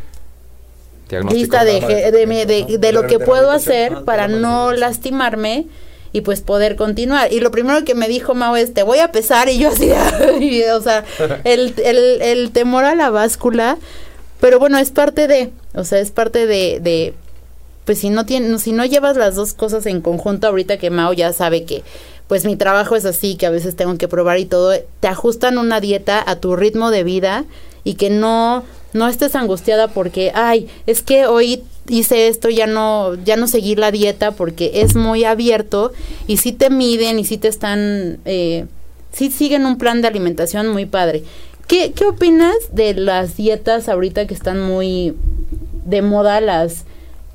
Diagnóstico. 1.09 1.41
lista 1.41 1.65
de, 1.65 1.81
de 1.81 2.11
de, 2.13 2.27
mi- 2.27 2.45
de- 2.45 2.93
lo 2.93 3.07
que 3.07 3.19
puedo 3.21 3.51
hacer 3.51 3.93
Ah, 3.97 4.03
para 4.05 4.27
no 4.29 4.73
lastimarme 4.73 5.67
y 6.17 6.23
pues 6.23 6.41
poder 6.41 6.77
continuar. 6.77 7.31
Y 7.31 7.41
lo 7.41 7.51
primero 7.51 7.85
que 7.85 7.95
me 7.95 8.09
dijo 8.09 8.35
Mao 8.35 8.57
es, 8.57 8.73
te 8.73 8.83
voy 8.83 9.01
a 9.01 9.13
pesar 9.13 9.51
y 9.51 9.59
yo 9.59 9.69
así, 9.69 9.91
y, 10.41 10.63
o 10.63 10.81
sea, 10.81 11.05
el, 11.45 11.75
el, 11.85 12.23
el 12.23 12.51
temor 12.53 12.85
a 12.87 12.95
la 12.95 13.11
báscula, 13.11 13.77
pero 14.41 14.59
bueno, 14.59 14.79
es 14.79 14.91
parte 14.91 15.29
de, 15.29 15.51
o 15.75 15.85
sea, 15.85 15.99
es 15.99 16.13
parte 16.13 16.47
de, 16.47 16.81
de 16.81 17.13
pues 17.85 17.99
si 17.99 18.09
no 18.09 18.25
tiene, 18.25 18.59
si 18.59 18.73
no 18.73 18.87
llevas 18.87 19.19
las 19.19 19.35
dos 19.35 19.53
cosas 19.53 19.85
en 19.85 20.01
conjunto 20.01 20.47
ahorita 20.47 20.79
que 20.79 20.89
Mao 20.89 21.13
ya 21.13 21.35
sabe 21.35 21.65
que 21.65 21.83
pues 22.29 22.47
mi 22.47 22.57
trabajo 22.57 22.97
es 22.97 23.05
así, 23.05 23.37
que 23.37 23.45
a 23.45 23.51
veces 23.51 23.77
tengo 23.77 23.99
que 23.99 24.09
probar 24.09 24.39
y 24.39 24.47
todo, 24.47 24.73
te 25.01 25.09
ajustan 25.09 25.59
una 25.59 25.81
dieta 25.81 26.25
a 26.27 26.37
tu 26.37 26.57
ritmo 26.57 26.91
de 26.91 27.05
vida 27.05 27.45
y 27.85 27.95
que 27.95 28.09
no 28.09 28.65
no 28.95 29.07
estés 29.07 29.35
angustiada 29.35 29.89
porque 29.89 30.33
ay, 30.35 30.67
es 30.87 31.03
que 31.03 31.27
hoy 31.27 31.63
hice 31.89 32.29
esto, 32.29 32.49
ya 32.49 32.67
no 32.67 33.15
ya 33.25 33.37
no 33.37 33.49
seguí 33.49 33.77
la 33.77 33.91
dieta 33.91 34.33
porque 34.33 34.83
es 34.83 34.95
muy 34.95 35.25
abierto 35.25 35.93
y 36.27 36.39
sí 36.39 36.53
te 36.53 36.71
miden 36.71 37.19
y 37.19 37.25
sí 37.25 37.39
te 37.39 37.49
están 37.49 38.19
eh, 38.25 38.67
sí 39.13 39.31
siguen 39.31 39.67
un 39.67 39.79
plan 39.79 40.03
de 40.03 40.09
alimentación 40.09 40.69
muy 40.69 40.87
padre. 40.87 41.23
¿Qué, 41.67 41.93
¿Qué 41.93 42.05
opinas 42.05 42.55
de 42.73 42.95
las 42.95 43.37
dietas 43.37 43.89
ahorita 43.89 44.27
que 44.27 44.35
están 44.35 44.61
muy 44.61 45.17
de 45.85 46.03
moda, 46.03 46.41
las 46.41 46.85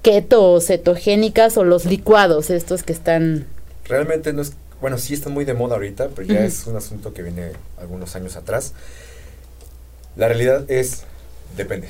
keto 0.02 0.54
o 0.54 0.62
cetogénicas 0.62 1.58
o 1.58 1.64
los 1.64 1.86
licuados, 1.86 2.50
estos 2.50 2.84
que 2.84 2.94
están... 2.94 3.48
Realmente 3.86 4.34
no 4.34 4.42
es, 4.42 4.54
bueno, 4.80 4.98
sí 4.98 5.14
están 5.14 5.34
muy 5.34 5.46
de 5.46 5.54
moda 5.54 5.76
ahorita, 5.76 6.10
pero 6.16 6.28
ya 6.28 6.46
es 6.46 6.66
un 6.66 6.76
asunto 6.76 7.14
que 7.14 7.24
viene 7.24 7.52
algunos 7.78 8.16
años 8.16 8.36
atrás. 8.36 8.74
La 10.16 10.28
realidad 10.28 10.70
es, 10.70 11.04
depende. 11.56 11.90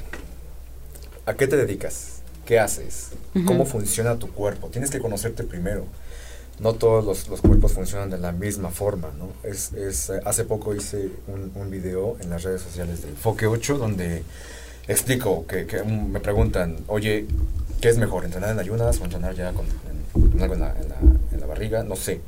¿A 1.26 1.36
qué 1.36 1.48
te 1.48 1.58
dedicas? 1.58 2.11
¿Qué 2.46 2.60
haces? 2.60 3.10
¿Cómo 3.46 3.66
funciona 3.66 4.18
tu 4.18 4.30
cuerpo? 4.32 4.68
Tienes 4.68 4.90
que 4.90 5.00
conocerte 5.00 5.44
primero. 5.44 5.86
No 6.60 6.74
todos 6.74 7.04
los, 7.06 7.28
los 7.30 7.42
cuerpos 7.42 7.74
funcionan 7.74 8.10
de 8.10 8.18
la 8.18 8.32
misma 8.32 8.70
forma, 8.70 9.10
¿no? 9.18 9.30
Es, 9.50 9.74
es, 9.74 10.10
hace 10.26 10.44
poco 10.44 10.76
hice 10.76 11.10
un, 11.28 11.52
un 11.56 11.72
video 11.72 12.18
en 12.22 12.30
las 12.30 12.44
redes 12.44 12.62
sociales 12.62 13.02
de 13.02 13.10
Enfoque 13.10 13.48
8 13.48 13.78
donde 13.78 14.24
explico 14.88 15.46
que, 15.48 15.66
que 15.66 15.82
me 15.84 16.20
preguntan, 16.20 16.78
oye, 16.88 17.26
¿qué 17.80 17.90
es 17.90 17.98
mejor? 17.98 18.26
¿Entrenar 18.26 18.52
en 18.52 18.60
ayunas 18.60 19.00
o 19.00 19.06
entrenar 19.06 19.34
ya 19.36 19.54
con, 19.54 19.66
en- 19.66 20.30
con 20.32 20.42
algo 20.42 20.54
en 20.56 20.60
la, 20.60 20.76
en 20.80 20.90
la- 20.90 21.00
en 21.34 21.40
la 21.40 21.46
barriga? 21.48 21.84
No 21.84 21.96
sé. 21.96 22.22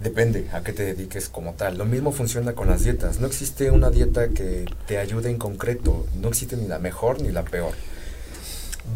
Depende 0.00 0.48
a 0.52 0.62
qué 0.62 0.72
te 0.72 0.84
dediques 0.84 1.28
como 1.28 1.54
tal. 1.54 1.78
Lo 1.78 1.84
mismo 1.86 2.12
funciona 2.12 2.52
con 2.52 2.68
las 2.68 2.82
dietas. 2.84 3.20
No 3.20 3.26
existe 3.26 3.70
una 3.70 3.90
dieta 3.90 4.28
que 4.28 4.66
te 4.86 4.98
ayude 4.98 5.30
en 5.30 5.38
concreto. 5.38 6.04
No 6.20 6.28
existe 6.28 6.56
ni 6.56 6.66
la 6.66 6.78
mejor 6.78 7.22
ni 7.22 7.30
la 7.32 7.42
peor. 7.44 7.72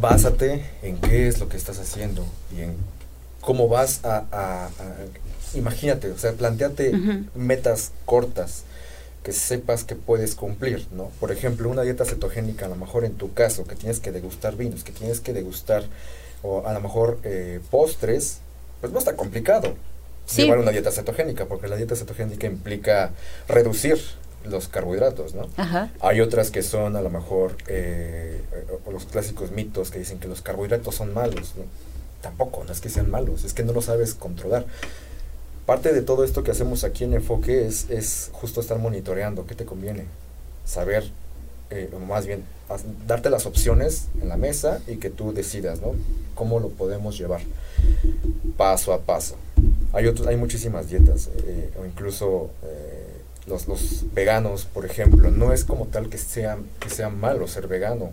Básate 0.00 0.64
en 0.82 0.98
qué 0.98 1.28
es 1.28 1.38
lo 1.40 1.48
que 1.48 1.56
estás 1.56 1.78
haciendo 1.78 2.24
y 2.56 2.62
en 2.62 2.74
cómo 3.40 3.68
vas 3.68 4.04
a... 4.04 4.24
a- 4.30 4.66
a- 4.66 4.68
imagínate, 5.56 6.10
o 6.10 6.18
sea, 6.18 6.32
planteate 6.32 6.92
metas 7.34 7.92
cortas 8.04 8.64
que 9.22 9.32
sepas 9.32 9.84
que 9.84 9.96
puedes 9.96 10.34
cumplir, 10.34 10.86
¿no? 10.92 11.10
Por 11.20 11.32
ejemplo, 11.32 11.68
una 11.70 11.82
dieta 11.82 12.04
cetogénica, 12.04 12.66
a 12.66 12.68
lo 12.68 12.76
mejor 12.76 13.04
en 13.04 13.14
tu 13.14 13.32
caso, 13.32 13.64
que 13.66 13.74
tienes 13.74 13.98
que 14.00 14.12
degustar 14.12 14.56
vinos, 14.56 14.84
que 14.84 14.92
tienes 14.92 15.20
que 15.20 15.32
degustar, 15.32 15.84
o 16.42 16.66
a 16.66 16.72
lo 16.74 16.80
mejor 16.80 17.18
eh, 17.24 17.60
postres, 17.70 18.38
pues 18.80 18.92
no 18.92 18.98
está 18.98 19.16
complicado 19.16 19.74
Sí. 20.26 20.42
llevar 20.42 20.58
una 20.58 20.70
dieta 20.72 20.92
cetogénica, 20.92 21.46
porque 21.46 21.68
la 21.68 21.76
dieta 21.76 21.96
cetogénica 21.96 22.46
implica 22.46 23.12
reducir 23.48 23.98
los 24.44 24.68
carbohidratos, 24.68 25.34
¿no? 25.34 25.48
Ajá. 25.56 25.90
Hay 26.00 26.20
otras 26.20 26.50
que 26.50 26.62
son 26.62 26.96
a 26.96 27.02
lo 27.02 27.10
mejor 27.10 27.56
eh, 27.66 28.40
los 28.90 29.04
clásicos 29.04 29.50
mitos 29.50 29.90
que 29.90 29.98
dicen 29.98 30.18
que 30.18 30.28
los 30.28 30.42
carbohidratos 30.42 30.94
son 30.94 31.12
malos. 31.12 31.54
¿no? 31.56 31.64
Tampoco, 32.22 32.64
no 32.64 32.72
es 32.72 32.80
que 32.80 32.88
sean 32.88 33.10
malos, 33.10 33.44
es 33.44 33.54
que 33.54 33.62
no 33.62 33.72
lo 33.72 33.82
sabes 33.82 34.14
controlar. 34.14 34.66
Parte 35.66 35.92
de 35.92 36.02
todo 36.02 36.24
esto 36.24 36.42
que 36.42 36.50
hacemos 36.50 36.82
aquí 36.82 37.04
en 37.04 37.14
Enfoque 37.14 37.66
es, 37.66 37.90
es 37.90 38.30
justo 38.32 38.60
estar 38.60 38.78
monitoreando 38.78 39.46
qué 39.46 39.54
te 39.54 39.64
conviene, 39.64 40.06
saber, 40.64 41.04
eh, 41.70 41.90
o 41.94 41.98
más 41.98 42.26
bien, 42.26 42.42
darte 43.06 43.28
las 43.30 43.46
opciones 43.46 44.08
en 44.20 44.28
la 44.28 44.36
mesa 44.36 44.80
y 44.86 44.96
que 44.96 45.10
tú 45.10 45.32
decidas, 45.32 45.80
¿no? 45.80 45.94
Cómo 46.34 46.58
lo 46.58 46.70
podemos 46.70 47.18
llevar 47.18 47.40
paso 48.56 48.92
a 48.92 49.00
paso. 49.00 49.36
Hay, 49.92 50.06
otros, 50.06 50.26
hay 50.26 50.36
muchísimas 50.36 50.88
dietas, 50.88 51.28
eh, 51.44 51.70
o 51.80 51.84
incluso 51.84 52.50
los, 53.48 53.66
los 53.68 54.04
veganos, 54.14 54.64
por 54.66 54.84
ejemplo, 54.86 55.30
no 55.30 55.52
es 55.52 55.64
como 55.64 55.86
tal 55.86 56.08
que 56.08 56.18
sea, 56.18 56.58
que 56.80 56.90
sea 56.90 57.08
malo 57.08 57.46
ser 57.48 57.66
vegano, 57.66 58.10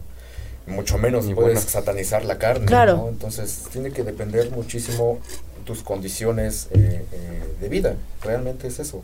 mucho 0.67 0.97
menos 0.97 1.25
Ni 1.25 1.35
puedes 1.35 1.55
bueno. 1.55 1.69
satanizar 1.69 2.25
la 2.25 2.37
carne, 2.39 2.65
Claro. 2.65 2.97
¿no? 2.97 3.09
Entonces 3.09 3.65
tiene 3.71 3.91
que 3.91 4.03
depender 4.03 4.49
muchísimo 4.51 5.19
tus 5.65 5.83
condiciones 5.83 6.67
eh, 6.71 7.05
eh, 7.11 7.43
de 7.61 7.69
vida, 7.69 7.95
realmente 8.21 8.67
es 8.67 8.79
eso. 8.79 9.03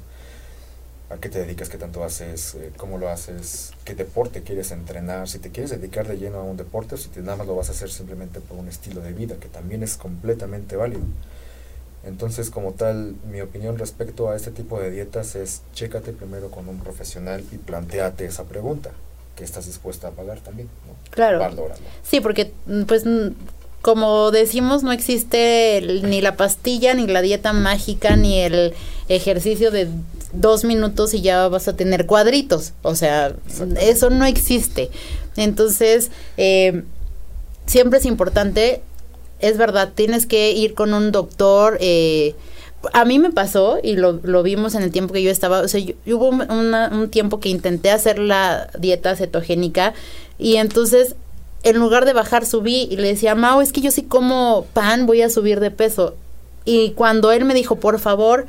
¿A 1.09 1.17
qué 1.17 1.27
te 1.27 1.39
dedicas? 1.39 1.67
¿Qué 1.67 1.77
tanto 1.77 2.05
haces? 2.05 2.55
Eh, 2.55 2.71
¿Cómo 2.77 2.97
lo 2.97 3.09
haces? 3.09 3.71
¿Qué 3.83 3.95
deporte 3.95 4.43
quieres 4.43 4.71
entrenar? 4.71 5.27
Si 5.27 5.39
te 5.39 5.49
quieres 5.49 5.69
dedicar 5.71 6.07
de 6.07 6.17
lleno 6.17 6.39
a 6.39 6.43
un 6.43 6.55
deporte 6.55 6.95
o 6.95 6.97
si 6.97 7.09
te, 7.09 7.19
nada 7.21 7.35
más 7.35 7.47
lo 7.47 7.55
vas 7.55 7.67
a 7.67 7.73
hacer 7.73 7.91
simplemente 7.91 8.39
por 8.39 8.57
un 8.57 8.69
estilo 8.69 9.01
de 9.01 9.11
vida, 9.11 9.35
que 9.35 9.49
también 9.49 9.83
es 9.83 9.97
completamente 9.97 10.77
válido. 10.77 11.01
Entonces, 12.03 12.49
como 12.49 12.71
tal, 12.73 13.15
mi 13.31 13.41
opinión 13.41 13.77
respecto 13.77 14.29
a 14.29 14.35
este 14.35 14.51
tipo 14.51 14.79
de 14.79 14.89
dietas 14.91 15.35
es 15.35 15.61
chécate 15.73 16.13
primero 16.13 16.49
con 16.49 16.67
un 16.67 16.79
profesional 16.79 17.43
y 17.51 17.57
planteate 17.57 18.25
esa 18.25 18.45
pregunta, 18.45 18.89
que 19.35 19.43
estás 19.43 19.67
dispuesta 19.67 20.07
a 20.07 20.11
pagar 20.11 20.39
también, 20.39 20.67
¿no? 20.87 20.95
Claro. 21.11 21.39
Valóralo. 21.39 21.81
Sí, 22.03 22.19
porque 22.19 22.51
mm, 22.65 22.83
pues 22.83 23.05
mm, 23.05 23.27
como 23.83 24.31
decimos, 24.31 24.81
no 24.83 24.91
existe 24.91 25.77
el- 25.77 26.09
ni 26.09 26.21
la 26.21 26.35
pastilla, 26.37 26.93
ni 26.95 27.05
la 27.07 27.21
dieta 27.21 27.53
mágica, 27.53 28.15
ni 28.15 28.39
el 28.39 28.73
ejercicio 29.07 29.69
de 29.71 29.87
dos 30.33 30.63
minutos 30.63 31.13
y 31.13 31.21
ya 31.21 31.47
vas 31.49 31.67
a 31.67 31.75
tener 31.75 32.05
cuadritos. 32.07 32.73
O 32.83 32.95
sea, 32.95 33.35
eso 33.79 34.09
no 34.09 34.25
existe. 34.25 34.89
Entonces, 35.35 36.09
eh, 36.37 36.83
siempre 37.65 37.99
es 37.99 38.05
importante, 38.05 38.81
es 39.41 39.57
verdad, 39.57 39.91
tienes 39.93 40.25
que 40.25 40.51
ir 40.51 40.73
con 40.73 40.93
un 40.93 41.11
doctor. 41.11 41.77
Eh, 41.81 42.35
a 42.93 43.05
mí 43.05 43.19
me 43.19 43.31
pasó 43.31 43.77
y 43.83 43.95
lo, 43.95 44.13
lo 44.23 44.41
vimos 44.43 44.73
en 44.75 44.81
el 44.83 44.91
tiempo 44.91 45.13
que 45.13 45.21
yo 45.21 45.29
estaba, 45.31 45.59
o 45.61 45.67
sea, 45.67 45.79
yo- 45.79 45.93
hubo 46.15 46.29
un, 46.29 46.41
una- 46.51 46.89
un 46.91 47.09
tiempo 47.09 47.39
que 47.39 47.49
intenté 47.49 47.91
hacer 47.91 48.17
la 48.19 48.69
dieta 48.79 49.15
cetogénica 49.15 49.93
y 50.39 50.55
entonces 50.55 51.15
en 51.63 51.77
lugar 51.77 52.05
de 52.05 52.13
bajar 52.13 52.45
subí 52.47 52.87
y 52.89 52.95
le 52.97 53.09
decía, 53.09 53.35
Mao, 53.35 53.61
es 53.61 53.71
que 53.71 53.81
yo 53.81 53.91
sí 53.91 54.01
como 54.01 54.65
pan, 54.73 55.05
voy 55.05 55.21
a 55.21 55.29
subir 55.29 55.59
de 55.59 55.69
peso. 55.69 56.15
Y 56.65 56.91
cuando 56.91 57.31
él 57.31 57.45
me 57.45 57.53
dijo, 57.53 57.75
por 57.75 57.99
favor, 57.99 58.47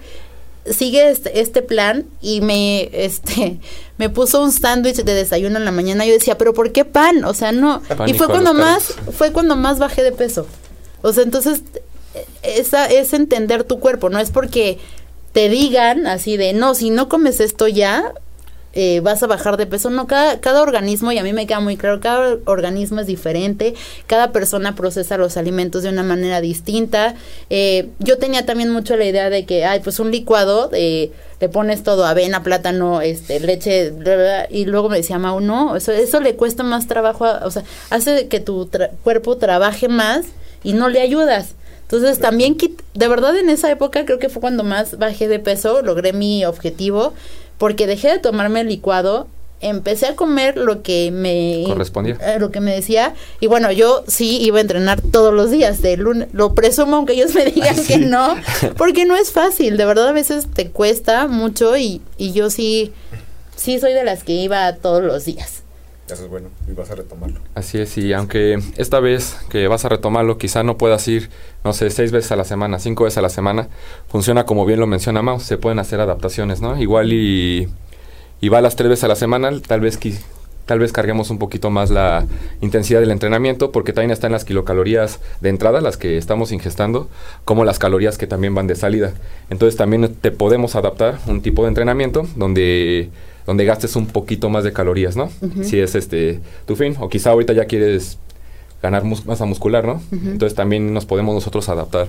sigue 0.65 1.11
este, 1.11 1.41
este 1.41 1.61
plan 1.61 2.07
y 2.23 2.41
me 2.41 2.89
este 3.05 3.59
me 3.99 4.09
puso 4.09 4.43
un 4.43 4.53
sándwich 4.53 4.97
de 5.05 5.13
desayuno 5.15 5.59
en 5.59 5.65
la 5.65 5.73
mañana 5.73 6.07
yo 6.07 6.13
decía 6.13 6.39
pero 6.39 6.55
por 6.55 6.71
qué 6.73 6.85
pan 6.85 7.25
o 7.25 7.35
sea 7.35 7.51
no 7.53 7.83
y 8.11 8.15
fue 8.15 8.27
cuando 8.29 8.55
más 8.65 8.95
fue 9.13 9.33
cuando 9.33 9.57
más 9.57 9.79
bajé 9.81 10.05
de 10.05 10.13
peso 10.13 10.47
o 11.03 11.13
sea 11.13 11.23
entonces 11.25 11.63
esa 12.43 12.87
es 12.87 13.13
entender 13.13 13.65
tu 13.65 13.79
cuerpo 13.81 14.11
no 14.11 14.19
es 14.19 14.31
porque 14.31 14.79
te 15.33 15.49
digan 15.49 16.07
así 16.07 16.37
de 16.37 16.53
no 16.53 16.75
si 16.75 16.91
no 16.91 17.09
comes 17.09 17.41
esto 17.41 17.69
ya 17.69 18.13
eh, 18.75 19.01
vas 19.01 19.23
a 19.23 19.27
bajar 19.27 19.59
de 19.59 19.67
peso. 19.67 19.91
No, 19.91 20.07
cada, 20.07 20.41
cada 20.41 20.63
organismo, 20.63 21.13
y 21.13 21.19
a 21.19 21.23
mí 21.23 21.35
me 21.35 21.47
queda 21.47 21.61
muy 21.61 21.77
claro, 21.77 22.01
cada 22.01 22.39
organismo 22.47 23.01
es 23.01 23.07
diferente, 23.07 23.75
cada 24.07 24.33
persona 24.33 24.75
procesa 24.75 25.19
los 25.19 25.37
alimentos 25.37 25.83
de 25.83 25.91
una 25.91 26.03
manera 26.03 26.41
distinta. 26.41 27.15
Eh, 27.51 27.91
yo 27.99 28.17
tenía 28.17 28.47
también 28.47 28.71
mucho 28.71 28.97
la 28.97 29.05
idea 29.05 29.29
de 29.29 29.45
que, 29.45 29.67
ay, 29.67 29.81
pues 29.81 30.01
un 30.01 30.11
licuado, 30.11 30.71
eh, 30.73 31.13
le 31.39 31.49
pones 31.51 31.83
todo, 31.83 32.07
avena, 32.07 32.43
plátano, 32.43 33.03
este, 33.03 33.41
leche, 33.41 33.93
y 34.49 34.65
luego 34.65 34.89
me 34.89 34.97
decía, 34.97 35.19
Mau, 35.19 35.41
no, 35.41 35.77
eso, 35.77 35.93
eso 35.93 36.21
le 36.21 36.35
cuesta 36.37 36.63
más 36.63 36.87
trabajo, 36.87 37.27
a- 37.27 37.43
o 37.45 37.51
sea, 37.51 37.65
hace 37.91 38.29
que 38.29 38.41
tu 38.41 38.65
tra- 38.69 38.89
cuerpo 39.05 39.37
trabaje 39.37 39.89
más 39.89 40.25
y 40.65 40.73
no 40.73 40.89
le 40.89 41.01
ayudas. 41.01 41.55
Entonces 41.83 42.19
también, 42.21 42.57
de 42.95 43.09
verdad 43.09 43.37
en 43.37 43.51
esa 43.51 43.71
época 43.71 44.05
creo 44.07 44.19
que 44.19 44.29
fue 44.31 44.41
cuando 44.41 44.65
más 44.65 44.99
bajé 44.99 45.29
de 45.29 45.39
peso, 45.39 45.83
logré 45.83 46.13
mi 46.13 46.45
objetivo, 46.45 47.13
porque 47.59 47.87
dejé 47.87 48.09
de 48.13 48.19
tomarme 48.19 48.63
el 48.63 48.69
licuado, 48.69 49.29
empecé 49.61 50.07
a 50.07 50.17
comer 50.17 50.57
lo 50.57 50.83
que 50.83 51.11
me 51.13 51.65
Correspondía. 51.67 52.17
eh, 52.21 52.39
lo 52.41 52.51
que 52.51 52.61
me 52.61 52.75
decía 52.75 53.15
y 53.39 53.47
bueno 53.47 53.71
yo 53.71 54.03
sí 54.09 54.39
iba 54.41 54.59
a 54.59 54.61
entrenar 54.61 55.01
todos 55.01 55.33
los 55.33 55.53
días 55.53 55.81
de 55.83 55.97
lunes 55.97 56.27
lo 56.33 56.53
presumo 56.53 56.97
aunque 56.97 57.13
ellos 57.13 57.33
me 57.35 57.45
digan 57.53 57.77
que 57.85 57.99
no 57.99 58.35
porque 58.77 59.05
no 59.05 59.15
es 59.17 59.31
fácil 59.31 59.77
de 59.77 59.85
verdad 59.85 60.09
a 60.09 60.13
veces 60.13 60.49
te 60.53 60.71
cuesta 60.71 61.29
mucho 61.29 61.77
y, 61.77 62.01
y 62.19 62.33
yo 62.33 62.51
sí 62.51 62.93
sí 63.55 63.79
soy 63.79 63.93
de 63.93 64.03
las 64.03 64.25
que 64.25 64.33
iba 64.33 64.73
todos 64.75 65.01
los 65.05 65.25
días 65.27 65.62
Y 66.69 66.73
vas 66.73 66.91
a 66.91 66.95
retomarlo. 66.95 67.41
Así 67.55 67.79
es, 67.79 67.97
y 67.99 68.13
aunque 68.13 68.59
esta 68.77 69.01
vez 69.01 69.37
que 69.49 69.69
vas 69.69 69.85
a 69.85 69.89
retomarlo, 69.89 70.39
quizá 70.39 70.63
no 70.63 70.77
puedas 70.79 71.07
ir, 71.09 71.31
no 71.65 71.73
sé, 71.73 71.91
seis 71.91 72.13
veces 72.13 72.33
a 72.33 72.37
la 72.37 72.45
semana, 72.45 72.79
cinco 72.79 73.05
veces 73.05 73.19
a 73.19 73.23
la 73.23 73.29
semana, 73.29 73.69
funciona 74.09 74.45
como 74.45 74.67
bien 74.67 74.81
lo 74.81 74.87
menciona 74.87 75.23
Mau, 75.23 75.41
se 75.41 75.59
pueden 75.59 75.79
hacer 75.79 76.01
adaptaciones, 76.01 76.61
¿no? 76.61 76.81
Igual 76.81 77.13
y, 77.13 77.69
y 78.41 78.49
va 78.49 78.61
las 78.61 78.77
tres 78.77 78.89
veces 78.91 79.05
a 79.05 79.09
la 79.09 79.17
semana, 79.17 79.51
tal 79.67 79.81
vez 79.81 79.99
tal 80.67 80.79
vez 80.79 80.93
carguemos 80.93 81.31
un 81.31 81.39
poquito 81.39 81.71
más 81.71 81.91
la 81.91 82.27
intensidad 82.61 83.01
del 83.01 83.11
entrenamiento, 83.11 83.73
porque 83.73 83.93
también 83.93 84.11
están 84.11 84.33
las 84.33 84.45
kilocalorías 84.45 85.21
de 85.41 85.49
entrada, 85.49 85.81
las 85.81 85.97
que 85.97 86.17
estamos 86.19 86.53
ingestando, 86.53 87.09
como 87.45 87.65
las 87.65 87.79
calorías 87.79 88.19
que 88.19 88.27
también 88.27 88.55
van 88.55 88.67
de 88.67 88.77
salida. 88.77 89.13
Entonces 89.51 89.77
también 89.77 90.15
te 90.15 90.31
podemos 90.31 90.77
adaptar 90.77 91.19
un 91.27 91.43
tipo 91.43 91.63
de 91.63 91.69
entrenamiento 91.69 92.27
donde 92.37 93.11
donde 93.47 93.65
gastes 93.65 93.97
un 93.97 94.07
poquito 94.07 94.49
más 94.51 94.65
de 94.65 94.73
calorías, 94.73 95.17
¿no? 95.17 95.31
Si 95.65 95.79
es 95.81 95.95
este 95.95 96.41
tu 96.67 96.77
fin, 96.77 96.97
o 97.01 97.09
quizá 97.09 97.31
ahorita 97.31 97.53
ya 97.53 97.65
quieres 97.67 98.19
ganar 98.83 99.05
mus- 99.05 99.27
masa 99.27 99.45
muscular, 99.45 99.85
¿no? 99.85 100.03
Entonces 100.13 100.55
también 100.55 100.93
nos 100.95 101.07
podemos 101.07 101.35
nosotros 101.35 101.69
adaptar 101.69 102.09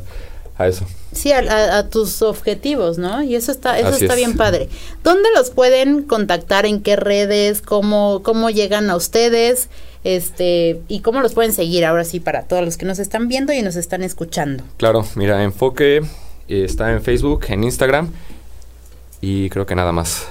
a 0.57 0.67
eso. 0.67 0.85
sí 1.11 1.31
a, 1.31 1.39
a- 1.39 1.77
a 1.79 1.89
tus 1.89 2.21
objetivos 2.21 2.99
no 2.99 3.23
y 3.23 3.33
eso 3.35 3.51
está 3.51 3.79
eso 3.79 3.87
Así 3.87 4.05
está 4.05 4.13
es. 4.13 4.19
bien 4.19 4.37
padre 4.37 4.69
dónde 5.03 5.27
los 5.35 5.49
pueden 5.49 6.03
contactar 6.03 6.67
en 6.67 6.81
qué 6.83 6.95
redes 6.95 7.63
cómo 7.63 8.21
cómo 8.21 8.51
llegan 8.51 8.91
a 8.91 8.95
ustedes 8.95 9.67
este 10.03 10.79
y 10.87 10.99
cómo 10.99 11.21
los 11.21 11.33
pueden 11.33 11.53
seguir 11.53 11.85
ahora 11.85 12.03
sí 12.03 12.19
para 12.19 12.43
todos 12.43 12.63
los 12.63 12.77
que 12.77 12.85
nos 12.85 12.99
están 12.99 13.27
viendo 13.29 13.51
y 13.51 13.63
nos 13.63 13.75
están 13.75 14.03
escuchando 14.03 14.63
Claro, 14.77 15.03
mira, 15.15 15.43
Enfoque 15.43 15.97
eh, 16.47 16.63
está 16.65 16.91
en 16.91 17.01
Facebook, 17.01 17.45
en 17.49 17.63
Instagram 17.63 18.11
y 19.21 19.49
creo 19.49 19.65
que 19.65 19.73
nada 19.75 19.91
más. 19.91 20.27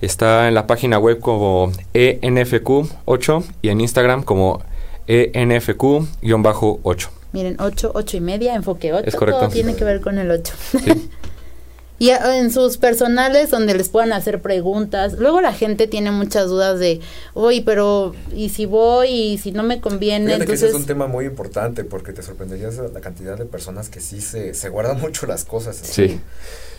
Está 0.00 0.48
en 0.48 0.54
la 0.54 0.66
página 0.66 0.98
web 0.98 1.18
como 1.20 1.72
E 1.94 2.18
ENFQ8 2.22 3.44
y 3.62 3.68
en 3.70 3.80
Instagram 3.80 4.22
como 4.22 4.62
E 5.06 5.30
ENFQ-8. 5.32 7.08
Miren, 7.32 7.56
8, 7.58 7.92
8 7.94 8.16
y 8.16 8.20
media, 8.20 8.54
enfoque 8.54 8.92
8. 8.92 9.04
Es 9.06 9.16
correcto. 9.16 9.40
Todo 9.40 9.50
tiene 9.50 9.74
que 9.74 9.84
ver 9.84 10.00
con 10.00 10.18
el 10.18 10.30
8. 10.30 10.52
y 11.98 12.10
a- 12.10 12.36
en 12.38 12.50
sus 12.52 12.76
personales 12.76 13.50
donde 13.50 13.74
les 13.74 13.88
puedan 13.88 14.12
hacer 14.12 14.40
preguntas. 14.42 15.14
Luego 15.14 15.40
la 15.40 15.52
gente 15.52 15.86
tiene 15.86 16.10
muchas 16.10 16.48
dudas 16.48 16.78
de, 16.78 17.00
oye, 17.34 17.62
pero 17.64 18.14
¿y 18.34 18.50
si 18.50 18.66
voy? 18.66 19.08
¿Y 19.08 19.38
si 19.38 19.52
no 19.52 19.62
me 19.62 19.80
conviene? 19.80 20.26
Fíjate 20.26 20.46
que 20.46 20.52
ese 20.52 20.66
Entonces, 20.66 20.70
es 20.70 20.80
un 20.80 20.86
tema 20.86 21.06
muy 21.06 21.24
importante 21.24 21.84
porque 21.84 22.12
te 22.12 22.22
sorprenderías 22.22 22.76
la 22.76 23.00
cantidad 23.00 23.38
de 23.38 23.46
personas 23.46 23.88
que 23.88 24.00
sí 24.00 24.20
se, 24.20 24.54
se 24.54 24.68
guardan 24.68 25.00
mucho 25.00 25.26
las 25.26 25.44
cosas. 25.44 25.76
Sí. 25.76 26.20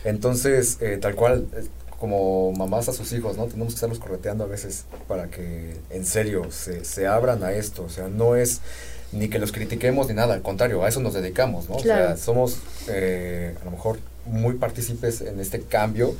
Entonces, 0.03 0.77
eh, 0.81 0.97
tal 1.01 1.15
cual, 1.15 1.47
eh, 1.57 1.63
como 1.99 2.51
mamás 2.51 2.89
a 2.89 2.93
sus 2.93 3.11
hijos, 3.13 3.37
¿no? 3.37 3.45
Tenemos 3.45 3.73
que 3.73 3.75
estarlos 3.75 3.99
correteando 3.99 4.43
a 4.43 4.47
veces 4.47 4.85
para 5.07 5.27
que 5.27 5.75
en 5.89 6.05
serio 6.05 6.51
se, 6.51 6.85
se 6.85 7.07
abran 7.07 7.43
a 7.43 7.53
esto. 7.53 7.83
O 7.83 7.89
sea, 7.89 8.07
no 8.07 8.35
es 8.35 8.61
ni 9.11 9.29
que 9.29 9.39
los 9.39 9.51
critiquemos 9.51 10.07
ni 10.07 10.13
nada, 10.13 10.33
al 10.33 10.41
contrario, 10.41 10.83
a 10.83 10.89
eso 10.89 10.99
nos 10.99 11.13
dedicamos, 11.13 11.69
¿no? 11.69 11.75
O 11.75 11.79
sea, 11.79 12.17
somos 12.17 12.57
eh, 12.87 13.55
a 13.61 13.65
lo 13.65 13.71
mejor 13.71 13.99
muy 14.25 14.55
partícipes 14.55 15.21
en 15.21 15.39
este 15.39 15.61
cambio 15.61 16.15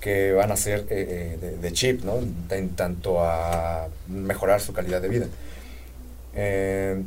que 0.00 0.32
van 0.32 0.52
a 0.52 0.56
ser 0.56 0.80
eh, 0.80 0.84
eh, 0.90 1.38
de, 1.40 1.56
de 1.58 1.72
chip, 1.72 2.04
¿no? 2.04 2.18
En 2.50 2.70
tanto 2.70 3.22
a 3.22 3.88
mejorar 4.08 4.60
su 4.60 4.72
calidad 4.72 5.00
de 5.00 5.08
vida. 5.08 5.26
Eh, 6.34 7.02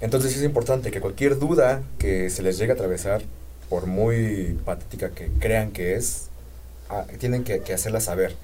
entonces 0.00 0.36
es 0.36 0.42
importante 0.42 0.90
que 0.90 1.00
cualquier 1.00 1.38
duda 1.38 1.82
que 1.98 2.28
se 2.30 2.42
les 2.42 2.58
llegue 2.58 2.72
a 2.72 2.74
atravesar, 2.74 3.22
por 3.68 3.86
muy 3.86 4.58
patética 4.64 5.10
que 5.10 5.30
crean 5.38 5.70
que 5.70 5.94
es, 5.94 6.28
tienen 7.18 7.44
que, 7.44 7.60
que 7.60 7.72
hacerla 7.74 8.00
saber. 8.00 8.34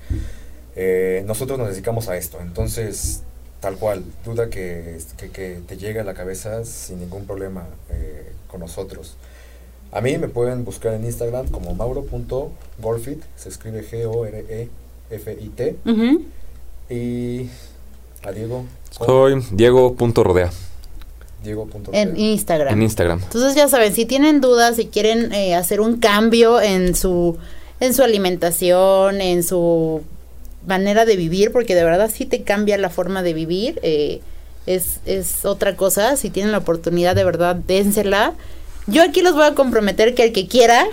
Eh, 0.77 1.23
nosotros 1.27 1.59
nos 1.59 1.69
dedicamos 1.69 2.09
a 2.09 2.17
esto, 2.17 2.39
entonces 2.41 3.23
tal 3.61 3.77
cual, 3.77 4.03
duda 4.25 4.49
que, 4.49 4.99
que, 5.17 5.31
que 5.31 5.61
te 5.67 5.77
llegue 5.77 6.01
a 6.01 6.05
la 6.05 6.15
cabeza 6.15 6.65
sin 6.65 7.01
ningún 7.01 7.27
problema 7.27 7.67
eh, 7.91 8.33
con 8.49 8.61
nosotros. 8.61 9.17
A 9.93 10.01
mí 10.01 10.17
me 10.19 10.29
pueden 10.29 10.65
buscar 10.65 10.95
en 10.95 11.05
Instagram 11.05 11.49
como 11.49 11.75
mauro.golfit, 11.75 13.23
se 13.37 13.49
escribe 13.49 13.85
G-O-R-E-F-I-T. 13.85 15.77
Ujú. 15.85 16.25
Y 16.89 17.51
a 18.23 18.33
Diego. 18.33 18.65
Soy 18.91 19.45
Diego.rodea 19.53 20.51
Diego. 21.43 21.67
punto 21.67 21.91
en. 21.95 22.17
Instagram. 22.17 22.75
en 22.75 22.83
Instagram. 22.83 23.21
Entonces 23.23 23.55
ya 23.55 23.69
saben, 23.69 23.95
si 23.95 24.05
tienen 24.05 24.41
dudas, 24.41 24.77
si 24.77 24.87
quieren 24.87 25.33
eh, 25.33 25.55
hacer 25.55 25.81
un 25.81 25.99
cambio 25.99 26.61
en 26.61 26.95
su 26.95 27.37
en 27.81 27.95
su 27.95 28.03
alimentación, 28.03 29.21
en 29.21 29.43
su 29.43 30.03
manera 30.67 31.05
de 31.05 31.17
vivir, 31.17 31.53
porque 31.53 31.75
de 31.75 31.85
verdad 31.85 32.11
sí 32.13 32.27
te 32.27 32.43
cambia 32.43 32.79
la 32.79 32.91
forma 32.91 33.23
de 33.23 33.35
vivir, 33.35 33.81
eh, 33.83 34.21
es, 34.67 35.01
es 35.07 35.45
otra 35.45 35.77
cosa. 35.77 36.17
Si 36.17 36.31
tienen 36.31 36.53
la 36.53 36.59
oportunidad, 36.59 37.17
de 37.17 37.25
verdad, 37.25 37.57
dénsela. 37.57 38.35
Yo 38.87 39.03
aquí 39.03 39.21
los 39.21 39.35
voy 39.35 39.45
a 39.45 39.55
comprometer 39.55 40.15
que 40.15 40.25
el 40.25 40.33
que 40.33 40.49
quiera 40.49 40.85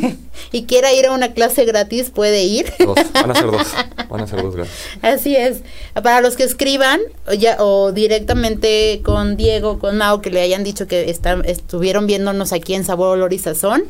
y 0.52 0.64
quiera 0.64 0.92
ir 0.92 1.06
a 1.06 1.12
una 1.12 1.32
clase 1.32 1.64
gratis 1.64 2.10
puede 2.10 2.44
ir. 2.44 2.72
Dos, 2.78 2.96
van 3.12 3.30
a 3.30 3.34
ser 3.34 3.50
dos. 3.50 3.66
Van 4.08 4.20
a 4.20 4.26
ser 4.26 4.42
dos 4.42 4.54
gratis. 4.54 4.72
Así 5.02 5.34
es. 5.36 5.62
Para 5.94 6.20
los 6.20 6.36
que 6.36 6.44
escriban 6.44 7.00
o, 7.26 7.32
ya, 7.32 7.56
o 7.58 7.92
directamente 7.92 9.00
con 9.04 9.36
Diego, 9.36 9.78
con 9.78 9.96
Mao, 9.98 10.20
que 10.20 10.30
le 10.30 10.40
hayan 10.40 10.62
dicho 10.62 10.86
que 10.86 11.10
están, 11.10 11.44
estuvieron 11.44 12.06
viéndonos 12.06 12.52
aquí 12.52 12.74
en 12.74 12.84
Sabor, 12.84 13.16
Olor 13.16 13.32
y 13.32 13.38
Sazón, 13.38 13.84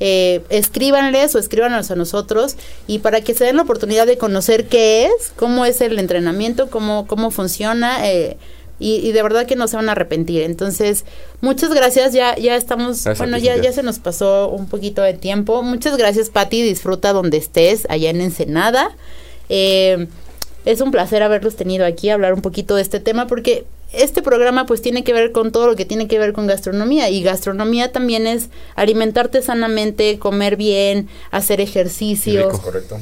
eh, 0.00 0.42
escríbanles 0.50 1.34
o 1.34 1.38
escríbanos 1.38 1.90
a 1.90 1.96
nosotros 1.96 2.56
y 2.86 2.98
para 3.00 3.20
que 3.20 3.34
se 3.34 3.44
den 3.44 3.56
la 3.56 3.62
oportunidad 3.62 4.06
de 4.06 4.18
conocer 4.18 4.68
qué 4.68 5.06
es, 5.06 5.32
cómo 5.36 5.64
es 5.64 5.80
el 5.80 5.98
entrenamiento, 5.98 6.70
cómo, 6.70 7.06
cómo 7.06 7.30
funciona. 7.30 8.08
eh, 8.08 8.36
y, 8.80 8.96
y 8.96 9.12
de 9.12 9.22
verdad 9.22 9.46
que 9.46 9.56
no 9.56 9.66
se 9.66 9.76
van 9.76 9.88
a 9.88 9.92
arrepentir. 9.92 10.42
Entonces, 10.42 11.04
muchas 11.40 11.74
gracias. 11.74 12.12
Ya, 12.12 12.36
ya 12.36 12.54
estamos, 12.54 13.02
Gracias 13.02 13.18
bueno, 13.18 13.36
ya, 13.38 13.56
ya 13.56 13.72
se 13.72 13.82
nos 13.82 13.98
pasó 13.98 14.48
un 14.50 14.68
poquito 14.68 15.02
de 15.02 15.14
tiempo. 15.14 15.62
Muchas 15.62 15.96
gracias, 15.96 16.30
Patti. 16.30 16.62
Disfruta 16.62 17.12
donde 17.12 17.38
estés, 17.38 17.86
allá 17.90 18.10
en 18.10 18.20
Ensenada. 18.20 18.94
Eh, 19.48 20.06
es 20.64 20.80
un 20.80 20.90
placer 20.90 21.22
haberlos 21.22 21.56
tenido 21.56 21.86
aquí, 21.86 22.10
hablar 22.10 22.34
un 22.34 22.42
poquito 22.42 22.76
de 22.76 22.82
este 22.82 23.00
tema, 23.00 23.26
porque 23.26 23.64
este 23.92 24.22
programa 24.22 24.66
pues 24.66 24.82
tiene 24.82 25.02
que 25.02 25.12
ver 25.14 25.32
con 25.32 25.50
todo 25.50 25.66
lo 25.66 25.76
que 25.76 25.86
tiene 25.86 26.08
que 26.08 26.18
ver 26.18 26.32
con 26.34 26.46
gastronomía 26.46 27.08
y 27.08 27.22
gastronomía 27.22 27.90
también 27.90 28.26
es 28.26 28.50
alimentarte 28.74 29.40
sanamente, 29.40 30.18
comer 30.18 30.56
bien, 30.56 31.08
hacer 31.30 31.60
ejercicio. 31.60 32.50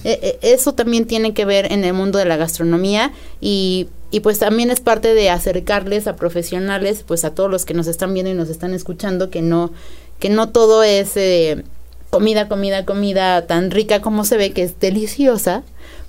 Eh, 0.05 0.19
eh, 0.23 0.39
eso 0.43 0.75
también 0.75 1.07
tiene 1.07 1.35
que 1.35 1.45
ver 1.45 1.73
en 1.73 1.85
el 1.85 1.93
mundo 1.93 2.19
de 2.19 2.25
la 2.25 2.37
gastronomía 2.37 3.13
y, 3.41 3.89
y 4.13 4.21
pues 4.21 4.39
también 4.39 4.71
es 4.71 4.81
parte 4.81 5.15
de 5.15 5.29
acercarles 5.29 6.07
a 6.07 6.15
profesionales, 6.15 7.05
pues 7.07 7.25
a 7.25 7.35
todos 7.35 7.51
los 7.51 7.65
que 7.65 7.75
nos 7.75 7.89
están 7.89 8.15
viendo 8.15 8.31
y 8.31 8.35
nos 8.35 8.49
están 8.49 8.73
escuchando, 8.73 9.29
que 9.29 9.43
no, 9.43 9.73
que 10.21 10.29
no 10.29 10.51
todo 10.51 10.85
es 10.85 11.17
eh, 11.17 11.65
comida, 12.11 12.47
comida, 12.49 12.85
comida 12.85 13.47
tan 13.47 13.73
rica 13.73 14.01
como 14.01 14.25
se 14.25 14.37
ve, 14.37 14.53
que 14.53 14.63
es 14.63 14.79
deliciosa, 14.79 15.65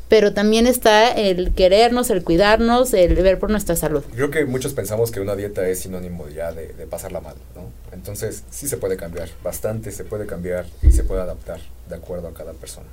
pero 0.07 0.33
también 0.33 0.67
está 0.67 1.11
el 1.11 1.53
querernos, 1.53 2.09
el 2.09 2.23
cuidarnos, 2.23 2.93
el 2.93 3.15
ver 3.15 3.39
por 3.39 3.49
nuestra 3.49 3.75
salud. 3.75 4.03
Creo 4.13 4.31
que 4.31 4.45
muchos 4.45 4.73
pensamos 4.73 5.11
que 5.11 5.19
una 5.19 5.35
dieta 5.35 5.67
es 5.67 5.79
sinónimo 5.79 6.27
ya 6.29 6.51
de, 6.51 6.73
de 6.73 6.87
pasarla 6.87 7.21
mal, 7.21 7.35
¿no? 7.55 7.71
Entonces 7.91 8.43
sí 8.49 8.67
se 8.67 8.77
puede 8.77 8.97
cambiar, 8.97 9.29
bastante 9.43 9.91
se 9.91 10.03
puede 10.03 10.25
cambiar 10.25 10.65
y 10.81 10.91
se 10.91 11.03
puede 11.03 11.21
adaptar 11.21 11.59
de 11.89 11.95
acuerdo 11.95 12.27
a 12.27 12.33
cada 12.33 12.53
persona. 12.53 12.87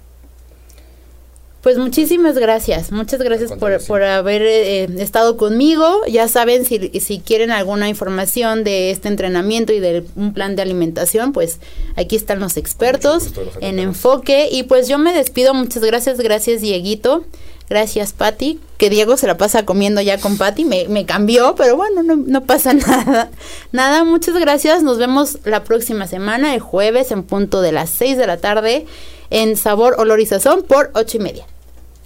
Pues 1.64 1.78
muchísimas 1.78 2.36
gracias, 2.36 2.92
muchas 2.92 3.22
gracias 3.22 3.52
por, 3.52 3.82
por 3.86 4.02
haber 4.02 4.42
eh, 4.42 4.84
estado 4.98 5.38
conmigo. 5.38 6.02
Ya 6.06 6.28
saben, 6.28 6.66
si, 6.66 6.90
si 7.00 7.20
quieren 7.20 7.50
alguna 7.50 7.88
información 7.88 8.64
de 8.64 8.90
este 8.90 9.08
entrenamiento 9.08 9.72
y 9.72 9.80
de 9.80 10.04
un 10.14 10.34
plan 10.34 10.56
de 10.56 10.62
alimentación, 10.62 11.32
pues 11.32 11.60
aquí 11.96 12.16
están 12.16 12.40
los 12.40 12.58
expertos 12.58 13.32
en 13.62 13.78
enfoque. 13.78 14.50
Y 14.52 14.64
pues 14.64 14.88
yo 14.88 14.98
me 14.98 15.14
despido, 15.14 15.54
muchas 15.54 15.82
gracias, 15.82 16.18
gracias 16.18 16.60
Dieguito. 16.60 17.24
Gracias, 17.70 18.12
Patti. 18.12 18.60
Que 18.76 18.90
Diego 18.90 19.16
se 19.16 19.26
la 19.26 19.38
pasa 19.38 19.64
comiendo 19.64 20.02
ya 20.02 20.20
con 20.20 20.36
Patti. 20.36 20.66
Me, 20.66 20.86
me 20.88 21.06
cambió, 21.06 21.54
pero 21.54 21.76
bueno, 21.76 22.02
no, 22.02 22.16
no, 22.16 22.44
pasa 22.44 22.74
nada. 22.74 23.30
Nada, 23.72 24.04
muchas 24.04 24.34
gracias. 24.34 24.82
Nos 24.82 24.98
vemos 24.98 25.38
la 25.44 25.64
próxima 25.64 26.06
semana, 26.06 26.52
el 26.52 26.60
jueves, 26.60 27.10
en 27.10 27.22
punto 27.22 27.62
de 27.62 27.72
las 27.72 27.88
6 27.88 28.18
de 28.18 28.26
la 28.26 28.36
tarde, 28.36 28.84
en 29.30 29.56
Sabor, 29.56 29.94
Olor 29.96 30.20
y 30.20 30.26
Sazón 30.26 30.62
por 30.62 30.90
ocho 30.92 31.16
y 31.16 31.20
media. 31.20 31.46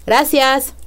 Gracias. 0.08 0.77